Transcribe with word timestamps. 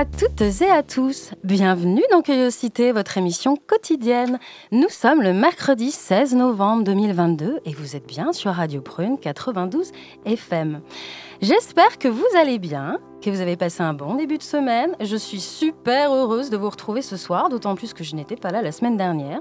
À 0.00 0.06
toutes 0.06 0.40
et 0.62 0.70
à 0.70 0.82
tous. 0.82 1.32
Bienvenue 1.44 2.02
dans 2.10 2.22
Curiosité, 2.22 2.90
votre 2.90 3.18
émission 3.18 3.56
quotidienne. 3.56 4.38
Nous 4.72 4.88
sommes 4.88 5.20
le 5.20 5.34
mercredi 5.34 5.90
16 5.90 6.36
novembre 6.36 6.84
2022 6.84 7.60
et 7.66 7.74
vous 7.74 7.96
êtes 7.96 8.06
bien 8.06 8.32
sur 8.32 8.50
Radio 8.52 8.80
Prune 8.80 9.18
92 9.18 9.92
FM. 10.24 10.80
J'espère 11.42 11.98
que 11.98 12.08
vous 12.08 12.24
allez 12.38 12.58
bien, 12.58 12.98
que 13.20 13.28
vous 13.28 13.42
avez 13.42 13.58
passé 13.58 13.82
un 13.82 13.92
bon 13.92 14.14
début 14.14 14.38
de 14.38 14.42
semaine. 14.42 14.96
Je 15.02 15.16
suis 15.16 15.40
super 15.40 16.14
heureuse 16.14 16.48
de 16.48 16.56
vous 16.56 16.70
retrouver 16.70 17.02
ce 17.02 17.18
soir, 17.18 17.50
d'autant 17.50 17.74
plus 17.74 17.92
que 17.92 18.02
je 18.02 18.16
n'étais 18.16 18.36
pas 18.36 18.52
là 18.52 18.62
la 18.62 18.72
semaine 18.72 18.96
dernière. 18.96 19.40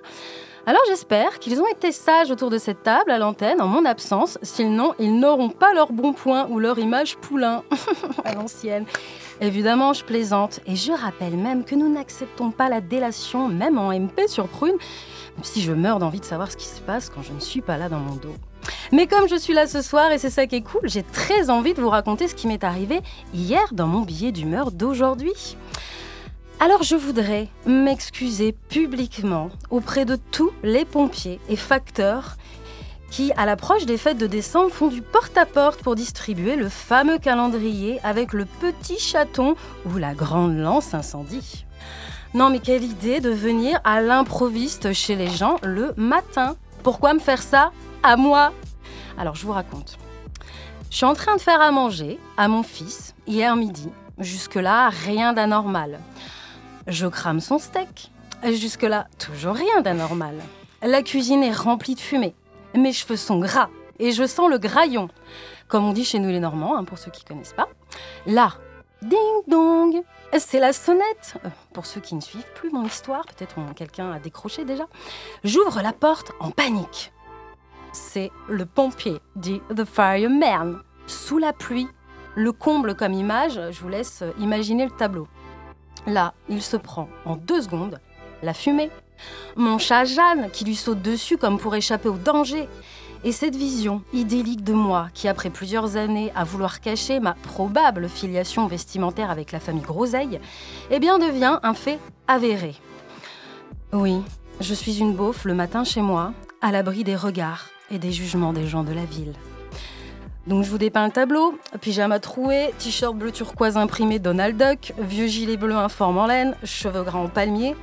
Alors 0.65 0.81
j'espère 0.89 1.39
qu'ils 1.39 1.61
ont 1.61 1.67
été 1.67 1.93
sages 1.93 2.31
autour 2.31 2.49
de 2.49 2.57
cette 2.57 2.83
table 2.83 3.11
à 3.11 3.17
l'antenne 3.17 3.61
en 3.61 3.67
mon 3.67 3.85
absence, 3.85 4.37
sinon 4.41 4.93
ils 4.99 5.17
n'auront 5.17 5.49
pas 5.49 5.73
leur 5.73 5.93
bon 5.93 6.11
point 6.11 6.49
ou 6.49 6.59
leur 6.59 6.79
image 6.79 7.15
poulain 7.15 7.63
à 8.25 8.35
l'ancienne. 8.35 8.85
Évidemment, 9.41 9.93
je 9.93 10.03
plaisante 10.03 10.59
et 10.65 10.75
je 10.75 10.91
rappelle 10.91 11.37
même 11.37 11.63
que 11.63 11.73
nous 11.73 11.87
n'acceptons 11.87 12.51
pas 12.51 12.67
la 12.67 12.81
délation, 12.81 13.47
même 13.47 13.77
en 13.77 13.97
MP 13.97 14.27
sur 14.27 14.49
Prune, 14.49 14.75
si 15.43 15.61
je 15.61 15.71
meurs 15.71 15.99
d'envie 15.99 16.19
de 16.19 16.25
savoir 16.25 16.51
ce 16.51 16.57
qui 16.57 16.65
se 16.65 16.81
passe 16.81 17.09
quand 17.09 17.21
je 17.21 17.31
ne 17.31 17.39
suis 17.39 17.61
pas 17.61 17.77
là 17.77 17.87
dans 17.87 17.99
mon 17.99 18.15
dos. 18.15 18.35
Mais 18.91 19.07
comme 19.07 19.29
je 19.29 19.37
suis 19.37 19.53
là 19.53 19.65
ce 19.65 19.81
soir 19.81 20.11
et 20.11 20.17
c'est 20.17 20.29
ça 20.29 20.45
qui 20.45 20.57
est 20.57 20.61
cool, 20.61 20.81
j'ai 20.83 21.03
très 21.03 21.49
envie 21.49 21.73
de 21.73 21.81
vous 21.81 21.89
raconter 21.89 22.27
ce 22.27 22.35
qui 22.35 22.47
m'est 22.47 22.65
arrivé 22.65 22.99
hier 23.33 23.63
dans 23.71 23.87
mon 23.87 24.01
billet 24.01 24.33
d'humeur 24.33 24.71
d'aujourd'hui. 24.71 25.55
Alors 26.59 26.83
je 26.83 26.97
voudrais 26.97 27.47
m'excuser 27.65 28.53
publiquement 28.67 29.49
auprès 29.69 30.03
de 30.03 30.17
tous 30.31 30.51
les 30.63 30.83
pompiers 30.83 31.39
et 31.47 31.55
facteurs 31.55 32.35
qui, 33.09 33.31
à 33.37 33.45
l'approche 33.45 33.85
des 33.85 33.97
fêtes 33.97 34.17
de 34.17 34.27
décembre, 34.27 34.71
font 34.71 34.87
du 34.87 35.01
porte-à-porte 35.01 35.81
pour 35.81 35.95
distribuer 35.95 36.55
le 36.55 36.69
fameux 36.69 37.17
calendrier 37.17 37.99
avec 38.03 38.33
le 38.33 38.45
petit 38.45 38.99
chaton 38.99 39.55
ou 39.85 39.97
la 39.97 40.13
grande 40.13 40.57
lance 40.57 40.93
incendie. 40.93 41.65
Non 42.33 42.49
mais 42.49 42.59
quelle 42.59 42.83
idée 42.83 43.19
de 43.19 43.31
venir 43.31 43.79
à 43.83 44.01
l'improviste 44.01 44.93
chez 44.93 45.15
les 45.15 45.29
gens 45.29 45.57
le 45.63 45.93
matin. 45.97 46.55
Pourquoi 46.83 47.13
me 47.13 47.19
faire 47.19 47.41
ça 47.41 47.71
à 48.03 48.15
moi? 48.17 48.53
Alors 49.17 49.35
je 49.35 49.45
vous 49.45 49.51
raconte. 49.51 49.97
Je 50.91 50.97
suis 50.97 51.05
en 51.05 51.13
train 51.13 51.35
de 51.35 51.41
faire 51.41 51.61
à 51.61 51.71
manger 51.71 52.19
à 52.37 52.47
mon 52.47 52.63
fils 52.63 53.15
hier 53.27 53.55
midi. 53.55 53.89
Jusque-là, 54.19 54.89
rien 54.89 55.33
d'anormal. 55.33 55.99
Je 56.87 57.07
crame 57.07 57.39
son 57.39 57.57
steak. 57.57 58.11
Jusque-là, 58.43 59.07
toujours 59.17 59.55
rien 59.55 59.81
d'anormal. 59.81 60.35
La 60.81 61.01
cuisine 61.01 61.43
est 61.43 61.53
remplie 61.53 61.95
de 61.95 61.99
fumée. 61.99 62.33
Mes 62.75 62.93
cheveux 62.93 63.15
sont 63.15 63.39
gras 63.39 63.69
et 63.99 64.11
je 64.11 64.25
sens 64.25 64.49
le 64.49 64.57
graillon. 64.57 65.09
Comme 65.67 65.85
on 65.85 65.93
dit 65.93 66.05
chez 66.05 66.19
nous 66.19 66.29
les 66.29 66.39
Normands, 66.39 66.77
hein, 66.77 66.83
pour 66.83 66.97
ceux 66.97 67.11
qui 67.11 67.23
ne 67.23 67.27
connaissent 67.29 67.53
pas. 67.53 67.69
Là, 68.25 68.53
ding 69.01 69.19
dong, 69.47 70.01
c'est 70.37 70.59
la 70.59 70.73
sonnette. 70.73 71.35
Euh, 71.45 71.49
Pour 71.73 71.85
ceux 71.85 72.01
qui 72.01 72.15
ne 72.15 72.21
suivent 72.21 72.51
plus 72.55 72.71
mon 72.71 72.85
histoire, 72.85 73.25
peut-être 73.25 73.55
quelqu'un 73.75 74.11
a 74.11 74.19
décroché 74.19 74.65
déjà. 74.65 74.87
J'ouvre 75.43 75.81
la 75.81 75.93
porte 75.93 76.31
en 76.39 76.51
panique. 76.51 77.11
C'est 77.91 78.31
le 78.47 78.65
pompier, 78.65 79.19
dit 79.35 79.61
The 79.75 79.85
Fireman. 79.85 80.79
Sous 81.07 81.39
la 81.39 81.53
pluie, 81.53 81.87
le 82.35 82.51
comble 82.51 82.95
comme 82.95 83.13
image, 83.13 83.59
je 83.71 83.81
vous 83.81 83.89
laisse 83.89 84.23
imaginer 84.39 84.85
le 84.85 84.91
tableau. 84.91 85.27
Là, 86.05 86.33
il 86.47 86.61
se 86.61 86.77
prend 86.77 87.09
en 87.25 87.35
deux 87.35 87.63
secondes 87.63 87.99
la 88.41 88.53
fumée, 88.53 88.89
mon 89.55 89.77
chat 89.77 90.05
Jeanne 90.05 90.49
qui 90.51 90.65
lui 90.65 90.75
saute 90.75 91.01
dessus 91.01 91.37
comme 91.37 91.57
pour 91.57 91.75
échapper 91.75 92.09
au 92.09 92.17
danger. 92.17 92.67
Et 93.25 93.33
cette 93.33 93.55
vision 93.55 94.01
idyllique 94.13 94.63
de 94.63 94.71
moi 94.71 95.09
qui, 95.13 95.27
après 95.27 95.49
plusieurs 95.49 95.97
années 95.97 96.31
à 96.35 96.45
vouloir 96.45 96.79
cacher 96.79 97.19
ma 97.19 97.33
probable 97.33 98.07
filiation 98.07 98.65
vestimentaire 98.67 99.29
avec 99.29 99.51
la 99.51 99.59
famille 99.59 99.83
Groseille, 99.83 100.39
eh 100.89 100.99
bien 100.99 101.19
devient 101.19 101.59
un 101.63 101.73
fait 101.73 101.99
avéré. 102.27 102.75
Oui, 103.91 104.21
je 104.61 104.73
suis 104.73 104.99
une 104.99 105.13
beauf 105.13 105.43
le 105.43 105.53
matin 105.53 105.83
chez 105.83 106.01
moi, 106.01 106.31
à 106.61 106.71
l'abri 106.71 107.03
des 107.03 107.15
regards 107.15 107.65
et 107.91 107.99
des 107.99 108.11
jugements 108.11 108.53
des 108.53 108.67
gens 108.67 108.83
de 108.83 108.93
la 108.93 109.03
ville. 109.03 109.33
Donc 110.47 110.63
je 110.63 110.69
vous 110.69 110.77
dépeins 110.77 111.05
le 111.05 111.11
tableau, 111.11 111.59
pyjama 111.81 112.19
troué, 112.19 112.73
t-shirt 112.79 113.15
bleu 113.15 113.31
turquoise 113.31 113.77
imprimé 113.77 114.19
Donald 114.19 114.57
Duck, 114.57 114.93
vieux 114.97 115.27
gilet 115.27 115.57
bleu 115.57 115.75
informe 115.75 116.17
en 116.17 116.25
laine, 116.25 116.55
cheveux 116.63 117.03
gras 117.03 117.19
en 117.19 117.27
palmier, 117.27 117.75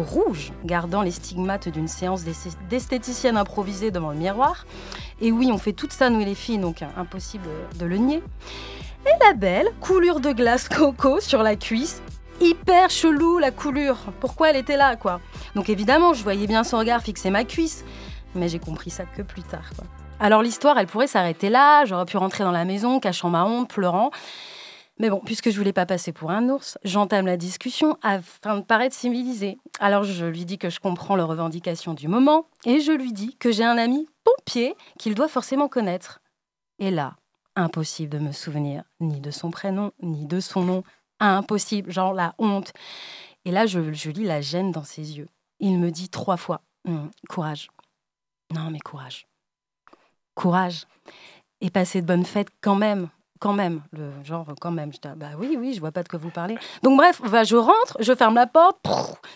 rouge, 0.00 0.52
gardant 0.64 1.02
les 1.02 1.10
stigmates 1.10 1.68
d'une 1.68 1.88
séance 1.88 2.22
d'esth- 2.22 2.56
d'esthéticienne 2.70 3.36
improvisée 3.36 3.90
devant 3.90 4.10
le 4.10 4.16
miroir. 4.16 4.64
Et 5.20 5.30
oui, 5.32 5.50
on 5.52 5.58
fait 5.58 5.72
tout 5.72 5.88
ça, 5.90 6.08
nous 6.08 6.20
les 6.20 6.34
filles, 6.34 6.58
donc 6.58 6.80
hein, 6.80 6.88
impossible 6.96 7.48
de 7.78 7.84
le 7.84 7.96
nier. 7.98 8.22
Et 9.04 9.24
la 9.26 9.34
belle, 9.34 9.68
coulure 9.80 10.20
de 10.20 10.32
glace 10.32 10.68
coco 10.68 11.20
sur 11.20 11.42
la 11.42 11.56
cuisse, 11.56 12.00
hyper 12.40 12.88
chelou 12.88 13.38
la 13.38 13.50
coulure. 13.50 13.98
Pourquoi 14.20 14.50
elle 14.50 14.56
était 14.56 14.76
là, 14.76 14.96
quoi? 14.96 15.20
Donc 15.54 15.68
évidemment, 15.68 16.14
je 16.14 16.22
voyais 16.22 16.46
bien 16.46 16.64
son 16.64 16.78
regard 16.78 17.02
fixer 17.02 17.30
ma 17.30 17.44
cuisse, 17.44 17.84
mais 18.34 18.48
j'ai 18.48 18.58
compris 18.58 18.90
ça 18.90 19.04
que 19.04 19.22
plus 19.22 19.42
tard, 19.42 19.70
quoi. 19.76 19.84
Alors 20.20 20.40
l'histoire, 20.40 20.78
elle 20.78 20.86
pourrait 20.86 21.08
s'arrêter 21.08 21.50
là, 21.50 21.84
j'aurais 21.84 22.04
pu 22.04 22.16
rentrer 22.16 22.44
dans 22.44 22.52
la 22.52 22.64
maison, 22.64 23.00
cachant 23.00 23.28
ma 23.28 23.44
honte, 23.44 23.68
pleurant. 23.68 24.12
Mais 24.98 25.10
bon, 25.10 25.20
puisque 25.24 25.50
je 25.50 25.56
voulais 25.56 25.72
pas 25.72 25.86
passer 25.86 26.12
pour 26.12 26.30
un 26.30 26.48
ours, 26.48 26.78
j'entame 26.84 27.26
la 27.26 27.36
discussion 27.36 27.96
afin 28.02 28.58
de 28.58 28.62
paraître 28.62 28.94
civilisée. 28.94 29.58
Alors 29.80 30.04
je 30.04 30.26
lui 30.26 30.44
dis 30.44 30.58
que 30.58 30.70
je 30.70 30.80
comprends 30.80 31.16
les 31.16 31.22
revendications 31.22 31.94
du 31.94 32.08
moment 32.08 32.46
et 32.64 32.80
je 32.80 32.92
lui 32.92 33.12
dis 33.12 33.36
que 33.36 33.50
j'ai 33.50 33.64
un 33.64 33.78
ami 33.78 34.06
pompier 34.22 34.74
qu'il 34.98 35.14
doit 35.14 35.28
forcément 35.28 35.68
connaître. 35.68 36.20
Et 36.78 36.90
là, 36.90 37.16
impossible 37.56 38.10
de 38.10 38.18
me 38.18 38.32
souvenir 38.32 38.84
ni 39.00 39.20
de 39.20 39.30
son 39.30 39.50
prénom, 39.50 39.92
ni 40.02 40.26
de 40.26 40.40
son 40.40 40.62
nom. 40.62 40.84
Impossible, 41.20 41.92
genre 41.92 42.14
la 42.14 42.34
honte. 42.38 42.72
Et 43.44 43.52
là, 43.52 43.66
je, 43.66 43.78
lis 43.78 44.24
la 44.24 44.40
gêne 44.40 44.72
dans 44.72 44.84
ses 44.84 45.18
yeux. 45.18 45.28
Il 45.60 45.78
me 45.78 45.90
dit 45.90 46.08
trois 46.08 46.36
fois 46.36 46.62
Hum, 46.86 47.10
Courage. 47.28 47.68
Non, 48.52 48.70
mais 48.70 48.80
courage. 48.80 49.26
Courage. 50.34 50.86
Et 51.60 51.70
passer 51.70 52.02
de 52.02 52.06
bonnes 52.06 52.24
fêtes 52.24 52.50
quand 52.60 52.74
même. 52.74 53.08
Quand 53.42 53.54
même. 53.54 53.82
Le 53.90 54.12
genre, 54.22 54.46
quand 54.60 54.70
même. 54.70 54.92
Je 54.92 54.98
dis, 54.98 55.08
ah, 55.08 55.16
bah 55.16 55.30
oui, 55.36 55.56
oui, 55.58 55.74
je 55.74 55.80
vois 55.80 55.90
pas 55.90 56.04
de 56.04 56.08
quoi 56.08 56.16
vous 56.16 56.30
parlez. 56.30 56.56
Donc, 56.84 56.96
bref, 56.96 57.20
bah, 57.28 57.42
je 57.42 57.56
rentre, 57.56 57.96
je 57.98 58.14
ferme 58.14 58.36
la 58.36 58.46
porte, 58.46 58.78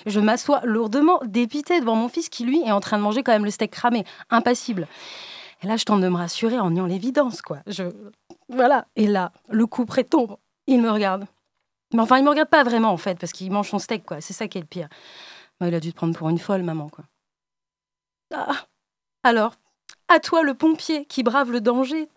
je 0.06 0.20
m'assois 0.20 0.60
lourdement, 0.62 1.18
dépité 1.24 1.80
devant 1.80 1.96
mon 1.96 2.08
fils 2.08 2.28
qui, 2.28 2.44
lui, 2.44 2.62
est 2.62 2.70
en 2.70 2.78
train 2.78 2.98
de 2.98 3.02
manger 3.02 3.24
quand 3.24 3.32
même 3.32 3.44
le 3.44 3.50
steak 3.50 3.72
cramé. 3.72 4.04
Impassible. 4.30 4.86
Et 5.64 5.66
là, 5.66 5.76
je 5.76 5.84
tente 5.84 6.02
de 6.02 6.08
me 6.08 6.16
rassurer 6.16 6.60
en 6.60 6.70
niant 6.70 6.86
l'évidence, 6.86 7.42
quoi. 7.42 7.58
Je... 7.66 7.82
Voilà. 8.48 8.86
Et 8.94 9.08
là, 9.08 9.32
le 9.48 9.66
coup 9.66 9.84
près 9.84 10.04
tombe. 10.04 10.36
Il 10.68 10.80
me 10.80 10.90
regarde. 10.92 11.26
Mais 11.92 12.00
enfin, 12.00 12.18
il 12.18 12.22
me 12.24 12.30
regarde 12.30 12.48
pas 12.48 12.62
vraiment, 12.62 12.92
en 12.92 12.98
fait, 12.98 13.18
parce 13.18 13.32
qu'il 13.32 13.50
mange 13.50 13.70
son 13.70 13.80
steak, 13.80 14.04
quoi. 14.04 14.20
C'est 14.20 14.34
ça 14.34 14.46
qui 14.46 14.58
est 14.58 14.60
le 14.60 14.68
pire. 14.68 14.88
Bah, 15.58 15.66
il 15.66 15.74
a 15.74 15.80
dû 15.80 15.90
te 15.90 15.96
prendre 15.96 16.16
pour 16.16 16.28
une 16.28 16.38
folle, 16.38 16.62
maman, 16.62 16.88
quoi. 16.88 17.06
Ah. 18.32 18.66
Alors, 19.24 19.54
à 20.06 20.20
toi, 20.20 20.44
le 20.44 20.54
pompier 20.54 21.06
qui 21.06 21.24
brave 21.24 21.50
le 21.50 21.60
danger. 21.60 22.08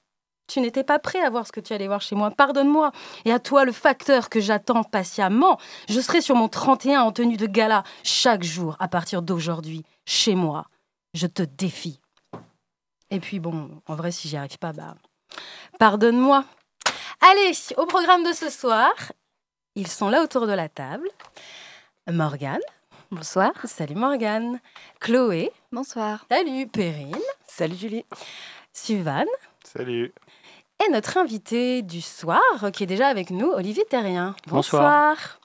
Tu 0.49 0.61
n'étais 0.61 0.83
pas 0.83 0.97
prêt 0.97 1.21
à 1.21 1.29
voir 1.29 1.45
ce 1.45 1.51
que 1.51 1.59
tu 1.59 1.73
allais 1.73 1.87
voir 1.87 2.01
chez 2.01 2.15
moi. 2.15 2.31
Pardonne-moi. 2.31 2.91
Et 3.23 3.31
à 3.31 3.39
toi, 3.39 3.65
le 3.65 3.71
facteur 3.71 4.29
que 4.29 4.39
j'attends 4.39 4.83
patiemment. 4.83 5.59
Je 5.87 5.99
serai 6.01 6.21
sur 6.21 6.35
mon 6.35 6.49
31 6.49 7.01
en 7.01 7.11
tenue 7.11 7.37
de 7.37 7.45
gala 7.45 7.83
chaque 8.03 8.43
jour 8.43 8.75
à 8.79 8.87
partir 8.87 9.21
d'aujourd'hui, 9.21 9.83
chez 10.05 10.33
moi. 10.33 10.65
Je 11.13 11.27
te 11.27 11.43
défie. 11.43 12.01
Et 13.11 13.19
puis 13.19 13.39
bon, 13.39 13.69
en 13.87 13.95
vrai, 13.95 14.11
si 14.11 14.27
j'y 14.27 14.37
arrive 14.37 14.57
pas, 14.57 14.73
bah, 14.73 14.95
pardonne-moi. 15.77 16.43
Allez, 17.21 17.51
au 17.77 17.85
programme 17.85 18.23
de 18.23 18.33
ce 18.33 18.49
soir, 18.49 18.91
ils 19.75 19.87
sont 19.87 20.09
là 20.09 20.23
autour 20.23 20.47
de 20.47 20.53
la 20.53 20.67
table. 20.67 21.09
Morgane. 22.11 22.61
Bonsoir. 23.11 23.51
Salut 23.65 23.95
Morgane. 23.95 24.59
Chloé. 24.99 25.51
Bonsoir. 25.71 26.25
Salut 26.31 26.67
Perrine. 26.67 27.15
Salut 27.47 27.75
Julie. 27.75 28.05
Suzanne. 28.73 29.27
Salut. 29.63 30.11
Et 30.85 30.91
notre 30.91 31.17
invité 31.17 31.81
du 31.81 31.99
soir, 31.99 32.41
qui 32.71 32.83
est 32.83 32.87
déjà 32.87 33.07
avec 33.07 33.31
nous, 33.31 33.47
Olivier 33.47 33.83
Terrien. 33.89 34.33
Bonsoir. 34.47 35.39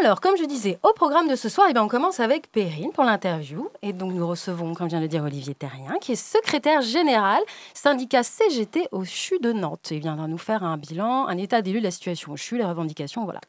Alors, 0.00 0.22
comme 0.22 0.38
je 0.38 0.44
disais, 0.44 0.78
au 0.82 0.94
programme 0.94 1.28
de 1.28 1.36
ce 1.36 1.50
soir, 1.50 1.66
eh 1.68 1.74
bien, 1.74 1.82
on 1.82 1.88
commence 1.88 2.20
avec 2.20 2.50
Perrine 2.50 2.90
pour 2.90 3.04
l'interview. 3.04 3.68
Et 3.82 3.92
donc, 3.92 4.14
nous 4.14 4.26
recevons, 4.26 4.72
comme 4.72 4.88
vient 4.88 4.96
de 4.96 5.02
le 5.02 5.08
dire, 5.08 5.24
Olivier 5.24 5.54
Terrien, 5.54 5.98
qui 6.00 6.12
est 6.12 6.16
secrétaire 6.16 6.80
général 6.80 7.42
syndicat 7.74 8.22
CGT 8.22 8.88
au 8.92 9.04
CHU 9.04 9.38
de 9.40 9.52
Nantes. 9.52 9.88
Il 9.90 10.00
viendra 10.00 10.26
nous 10.26 10.38
faire 10.38 10.62
un 10.64 10.78
bilan, 10.78 11.26
un 11.26 11.36
état 11.36 11.60
d'élu 11.60 11.80
de 11.80 11.84
la 11.84 11.90
situation 11.90 12.32
au 12.32 12.36
CHU, 12.38 12.56
les 12.56 12.64
revendications, 12.64 13.24
voilà. 13.24 13.40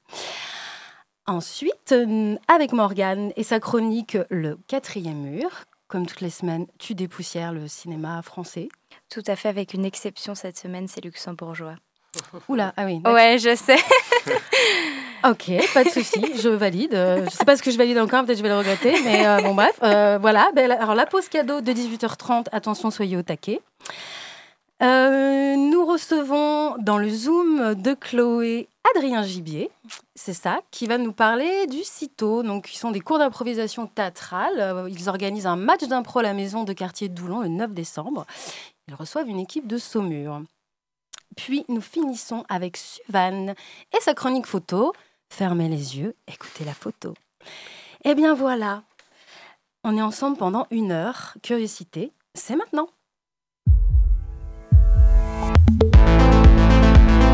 Ensuite, 1.25 1.93
euh, 1.93 2.35
avec 2.53 2.73
Morgane 2.73 3.31
et 3.37 3.43
sa 3.43 3.61
chronique 3.61 4.17
Le 4.29 4.57
quatrième 4.67 5.21
mur, 5.21 5.49
comme 5.93 6.07
toutes 6.07 6.21
les 6.21 6.31
semaines, 6.31 6.65
tu 6.79 6.95
dépoussières 6.95 7.51
le 7.51 7.67
cinéma 7.67 8.19
français. 8.23 8.67
Tout 9.11 9.21
à 9.27 9.35
fait, 9.35 9.47
avec 9.47 9.75
une 9.75 9.85
exception 9.85 10.33
cette 10.33 10.57
semaine, 10.57 10.87
c'est 10.87 11.03
luxembourgeois. 11.05 11.75
Oula, 12.49 12.73
ah 12.77 12.85
oui. 12.85 12.99
Ouais, 13.05 13.37
je 13.37 13.55
sais. 13.55 13.77
ok, 15.23 15.71
pas 15.71 15.83
de 15.83 15.89
souci, 15.89 16.19
je 16.41 16.49
valide. 16.49 16.95
Euh, 16.95 17.25
je 17.25 17.29
sais 17.29 17.45
pas 17.45 17.55
ce 17.55 17.61
que 17.61 17.69
je 17.69 17.77
valide 17.77 17.99
encore, 17.99 18.25
peut-être 18.25 18.39
je 18.39 18.41
vais 18.41 18.49
le 18.49 18.57
regretter, 18.57 18.95
mais 19.03 19.27
euh, 19.27 19.41
bon 19.41 19.53
bref, 19.53 19.77
voilà. 20.19 20.49
Ben, 20.55 20.71
alors 20.71 20.95
la 20.95 21.05
pause 21.05 21.29
cadeau 21.29 21.61
de 21.61 21.71
18h30, 21.71 22.47
attention, 22.51 22.89
soyez 22.89 23.15
au 23.15 23.21
taquet. 23.21 23.61
Nous 24.83 25.85
recevons 25.85 26.77
dans 26.77 26.97
le 26.97 27.09
Zoom 27.09 27.75
de 27.75 27.93
Chloé 27.93 28.67
Adrien 28.95 29.23
Gibier, 29.23 29.71
c'est 30.13 30.33
ça, 30.33 30.59
qui 30.69 30.87
va 30.87 30.97
nous 30.97 31.13
parler 31.13 31.67
du 31.67 31.83
CITO, 31.83 32.43
donc 32.43 32.67
qui 32.67 32.77
sont 32.77 32.91
des 32.91 32.99
cours 32.99 33.17
d'improvisation 33.17 33.87
théâtrale. 33.87 34.59
Euh, 34.59 34.89
ils 34.89 35.07
organisent 35.07 35.47
un 35.47 35.55
match 35.55 35.83
d'impro 35.83 36.19
à 36.19 36.23
la 36.23 36.33
maison 36.33 36.63
de 36.63 36.73
quartier 36.73 37.07
de 37.07 37.13
Doulon 37.13 37.41
le 37.41 37.47
9 37.47 37.73
décembre. 37.73 38.25
Ils 38.87 38.93
reçoivent 38.93 39.29
une 39.29 39.39
équipe 39.39 39.67
de 39.67 39.77
Saumur. 39.77 40.41
Puis 41.37 41.65
nous 41.69 41.81
finissons 41.81 42.43
avec 42.49 42.77
Suvan 42.77 43.53
et 43.93 44.01
sa 44.01 44.13
chronique 44.13 44.45
photo. 44.47 44.93
Fermez 45.29 45.69
les 45.69 45.97
yeux, 45.97 46.15
écoutez 46.27 46.65
la 46.65 46.73
photo. 46.73 47.13
Eh 48.03 48.15
bien 48.15 48.33
voilà, 48.33 48.83
on 49.83 49.97
est 49.97 50.01
ensemble 50.01 50.37
pendant 50.37 50.67
une 50.69 50.91
heure. 50.91 51.35
Curiosité, 51.41 52.11
c'est 52.35 52.55
maintenant. 52.55 52.89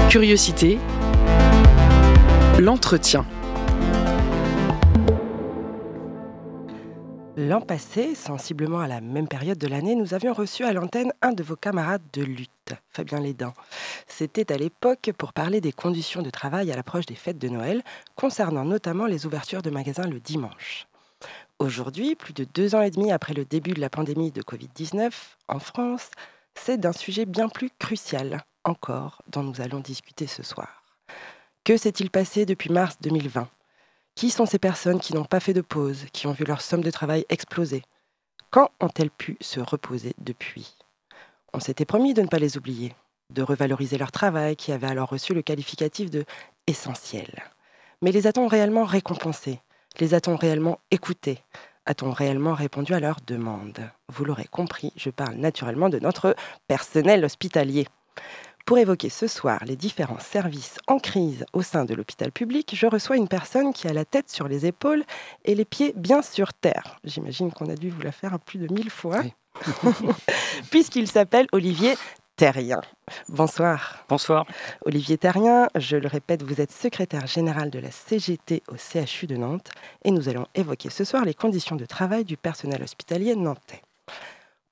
Curiosité 0.09 0.79
L'entretien. 2.57 3.27
L'an 7.37 7.61
passé, 7.61 8.15
sensiblement 8.15 8.79
à 8.79 8.87
la 8.87 9.01
même 9.01 9.27
période 9.27 9.59
de 9.59 9.67
l'année, 9.67 9.93
nous 9.93 10.15
avions 10.15 10.33
reçu 10.33 10.63
à 10.63 10.73
l'antenne 10.73 11.13
un 11.21 11.31
de 11.31 11.43
vos 11.43 11.55
camarades 11.55 12.01
de 12.13 12.23
lutte, 12.23 12.73
Fabien 12.89 13.19
Lédin. 13.19 13.53
C'était 14.07 14.51
à 14.51 14.57
l'époque 14.57 15.11
pour 15.15 15.31
parler 15.31 15.61
des 15.61 15.73
conditions 15.73 16.23
de 16.23 16.31
travail 16.31 16.71
à 16.71 16.75
l'approche 16.75 17.05
des 17.05 17.13
fêtes 17.13 17.37
de 17.37 17.49
Noël, 17.49 17.83
concernant 18.15 18.65
notamment 18.65 19.05
les 19.05 19.27
ouvertures 19.27 19.61
de 19.61 19.69
magasins 19.69 20.07
le 20.07 20.19
dimanche. 20.19 20.87
Aujourd'hui, 21.59 22.15
plus 22.15 22.33
de 22.33 22.47
deux 22.51 22.73
ans 22.73 22.81
et 22.81 22.89
demi 22.89 23.11
après 23.11 23.35
le 23.35 23.45
début 23.45 23.73
de 23.73 23.79
la 23.79 23.91
pandémie 23.91 24.31
de 24.31 24.41
Covid-19 24.41 25.11
en 25.47 25.59
France, 25.59 26.09
c'est 26.55 26.79
d'un 26.79 26.93
sujet 26.93 27.27
bien 27.27 27.47
plus 27.47 27.69
crucial 27.77 28.43
encore 28.63 29.21
dont 29.27 29.43
nous 29.43 29.61
allons 29.61 29.79
discuter 29.79 30.27
ce 30.27 30.43
soir. 30.43 30.83
Que 31.63 31.77
s'est-il 31.77 32.09
passé 32.09 32.45
depuis 32.45 32.71
mars 32.71 32.97
2020 33.01 33.47
Qui 34.15 34.29
sont 34.29 34.45
ces 34.45 34.59
personnes 34.59 34.99
qui 34.99 35.13
n'ont 35.13 35.25
pas 35.25 35.39
fait 35.39 35.53
de 35.53 35.61
pause, 35.61 36.05
qui 36.13 36.27
ont 36.27 36.31
vu 36.31 36.45
leur 36.45 36.61
somme 36.61 36.83
de 36.83 36.91
travail 36.91 37.25
exploser? 37.29 37.83
Quand 38.51 38.71
ont-elles 38.79 39.11
pu 39.11 39.37
se 39.41 39.59
reposer 39.59 40.15
depuis? 40.19 40.75
On 41.53 41.59
s'était 41.59 41.85
promis 41.85 42.13
de 42.13 42.21
ne 42.21 42.27
pas 42.27 42.39
les 42.39 42.57
oublier, 42.57 42.95
de 43.29 43.41
revaloriser 43.41 43.97
leur 43.97 44.11
travail 44.11 44.55
qui 44.55 44.71
avait 44.71 44.87
alors 44.87 45.09
reçu 45.09 45.33
le 45.33 45.41
qualificatif 45.41 46.09
de 46.09 46.25
essentiel. 46.67 47.43
Mais 48.01 48.11
les 48.11 48.27
a-t-on 48.27 48.47
réellement 48.47 48.85
récompensés? 48.85 49.59
Les 49.99 50.13
a-t-on 50.13 50.35
réellement 50.35 50.79
écoutés? 50.91 51.43
A-t-on 51.85 52.11
réellement 52.11 52.53
répondu 52.53 52.93
à 52.93 52.99
leurs 52.99 53.19
demandes? 53.25 53.89
Vous 54.07 54.23
l'aurez 54.23 54.45
compris, 54.45 54.93
je 54.95 55.09
parle 55.09 55.35
naturellement 55.35 55.89
de 55.89 55.99
notre 55.99 56.35
personnel 56.67 57.25
hospitalier. 57.25 57.87
Pour 58.69 58.77
évoquer 58.77 59.09
ce 59.09 59.25
soir 59.25 59.65
les 59.65 59.75
différents 59.75 60.19
services 60.19 60.77
en 60.85 60.99
crise 60.99 61.43
au 61.53 61.63
sein 61.63 61.85
de 61.85 61.95
l'hôpital 61.95 62.31
public, 62.31 62.75
je 62.75 62.85
reçois 62.85 63.17
une 63.17 63.27
personne 63.27 63.73
qui 63.73 63.87
a 63.87 63.93
la 63.93 64.05
tête 64.05 64.29
sur 64.29 64.47
les 64.47 64.67
épaules 64.67 65.03
et 65.43 65.55
les 65.55 65.65
pieds 65.65 65.91
bien 65.95 66.21
sur 66.21 66.53
terre. 66.53 66.99
J'imagine 67.03 67.51
qu'on 67.51 67.67
a 67.67 67.73
dû 67.73 67.89
vous 67.89 68.03
la 68.03 68.11
faire 68.11 68.39
plus 68.39 68.59
de 68.59 68.71
mille 68.71 68.91
fois, 68.91 69.23
puisqu'il 70.69 71.07
s'appelle 71.07 71.47
Olivier 71.51 71.95
Terrien. 72.35 72.81
Bonsoir. 73.27 74.05
Bonsoir. 74.07 74.45
Olivier 74.85 75.17
Terrien, 75.17 75.67
je 75.73 75.97
le 75.97 76.07
répète, 76.07 76.43
vous 76.43 76.61
êtes 76.61 76.71
secrétaire 76.71 77.25
général 77.25 77.71
de 77.71 77.79
la 77.79 77.89
CGT 77.89 78.61
au 78.67 78.75
CHU 78.75 79.25
de 79.25 79.35
Nantes 79.35 79.71
et 80.03 80.11
nous 80.11 80.29
allons 80.29 80.45
évoquer 80.53 80.91
ce 80.91 81.05
soir 81.05 81.25
les 81.25 81.33
conditions 81.33 81.75
de 81.75 81.85
travail 81.85 82.23
du 82.23 82.37
personnel 82.37 82.83
hospitalier 82.83 83.35
nantais. 83.35 83.81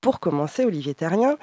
Pour 0.02 0.20
commencer, 0.20 0.64
Olivier 0.64 0.94
Terrien, 0.94 1.38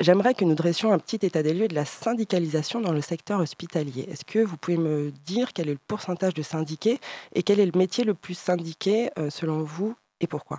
J'aimerais 0.00 0.34
que 0.34 0.44
nous 0.44 0.54
dressions 0.54 0.92
un 0.92 0.98
petit 1.00 1.26
état 1.26 1.42
des 1.42 1.52
lieux 1.52 1.66
de 1.66 1.74
la 1.74 1.84
syndicalisation 1.84 2.80
dans 2.80 2.92
le 2.92 3.00
secteur 3.00 3.40
hospitalier. 3.40 4.06
Est-ce 4.08 4.24
que 4.24 4.38
vous 4.38 4.56
pouvez 4.56 4.76
me 4.76 5.10
dire 5.26 5.52
quel 5.52 5.68
est 5.68 5.72
le 5.72 5.78
pourcentage 5.88 6.34
de 6.34 6.42
syndiqués 6.42 7.00
et 7.34 7.42
quel 7.42 7.58
est 7.58 7.66
le 7.66 7.76
métier 7.76 8.04
le 8.04 8.14
plus 8.14 8.38
syndiqué 8.38 9.10
euh, 9.18 9.28
selon 9.28 9.64
vous 9.64 9.96
et 10.20 10.28
pourquoi? 10.28 10.58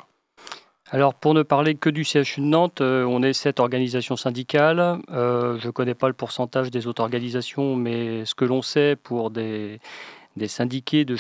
Alors, 0.92 1.14
pour 1.14 1.34
ne 1.34 1.44
parler 1.44 1.76
que 1.76 1.90
du 1.90 2.04
CHU 2.04 2.42
de 2.42 2.48
Nantes, 2.48 2.82
euh, 2.82 3.06
on 3.06 3.24
est 3.24 3.32
sept 3.32 3.62
organisations 3.62 4.18
syndicales. 4.18 5.00
Euh, 5.10 5.58
je 5.60 5.68
ne 5.68 5.72
connais 5.72 5.94
pas 5.94 6.08
le 6.08 6.14
pourcentage 6.14 6.70
des 6.70 6.88
autres 6.88 7.02
organisations, 7.02 7.78
mais 7.78 8.26
ce 8.26 8.36
que 8.36 8.44
l'on 8.44 8.62
sait 8.62 8.98
pour 8.98 9.32
des, 9.32 9.80
syndiqués 10.48 11.06
de 11.06 11.16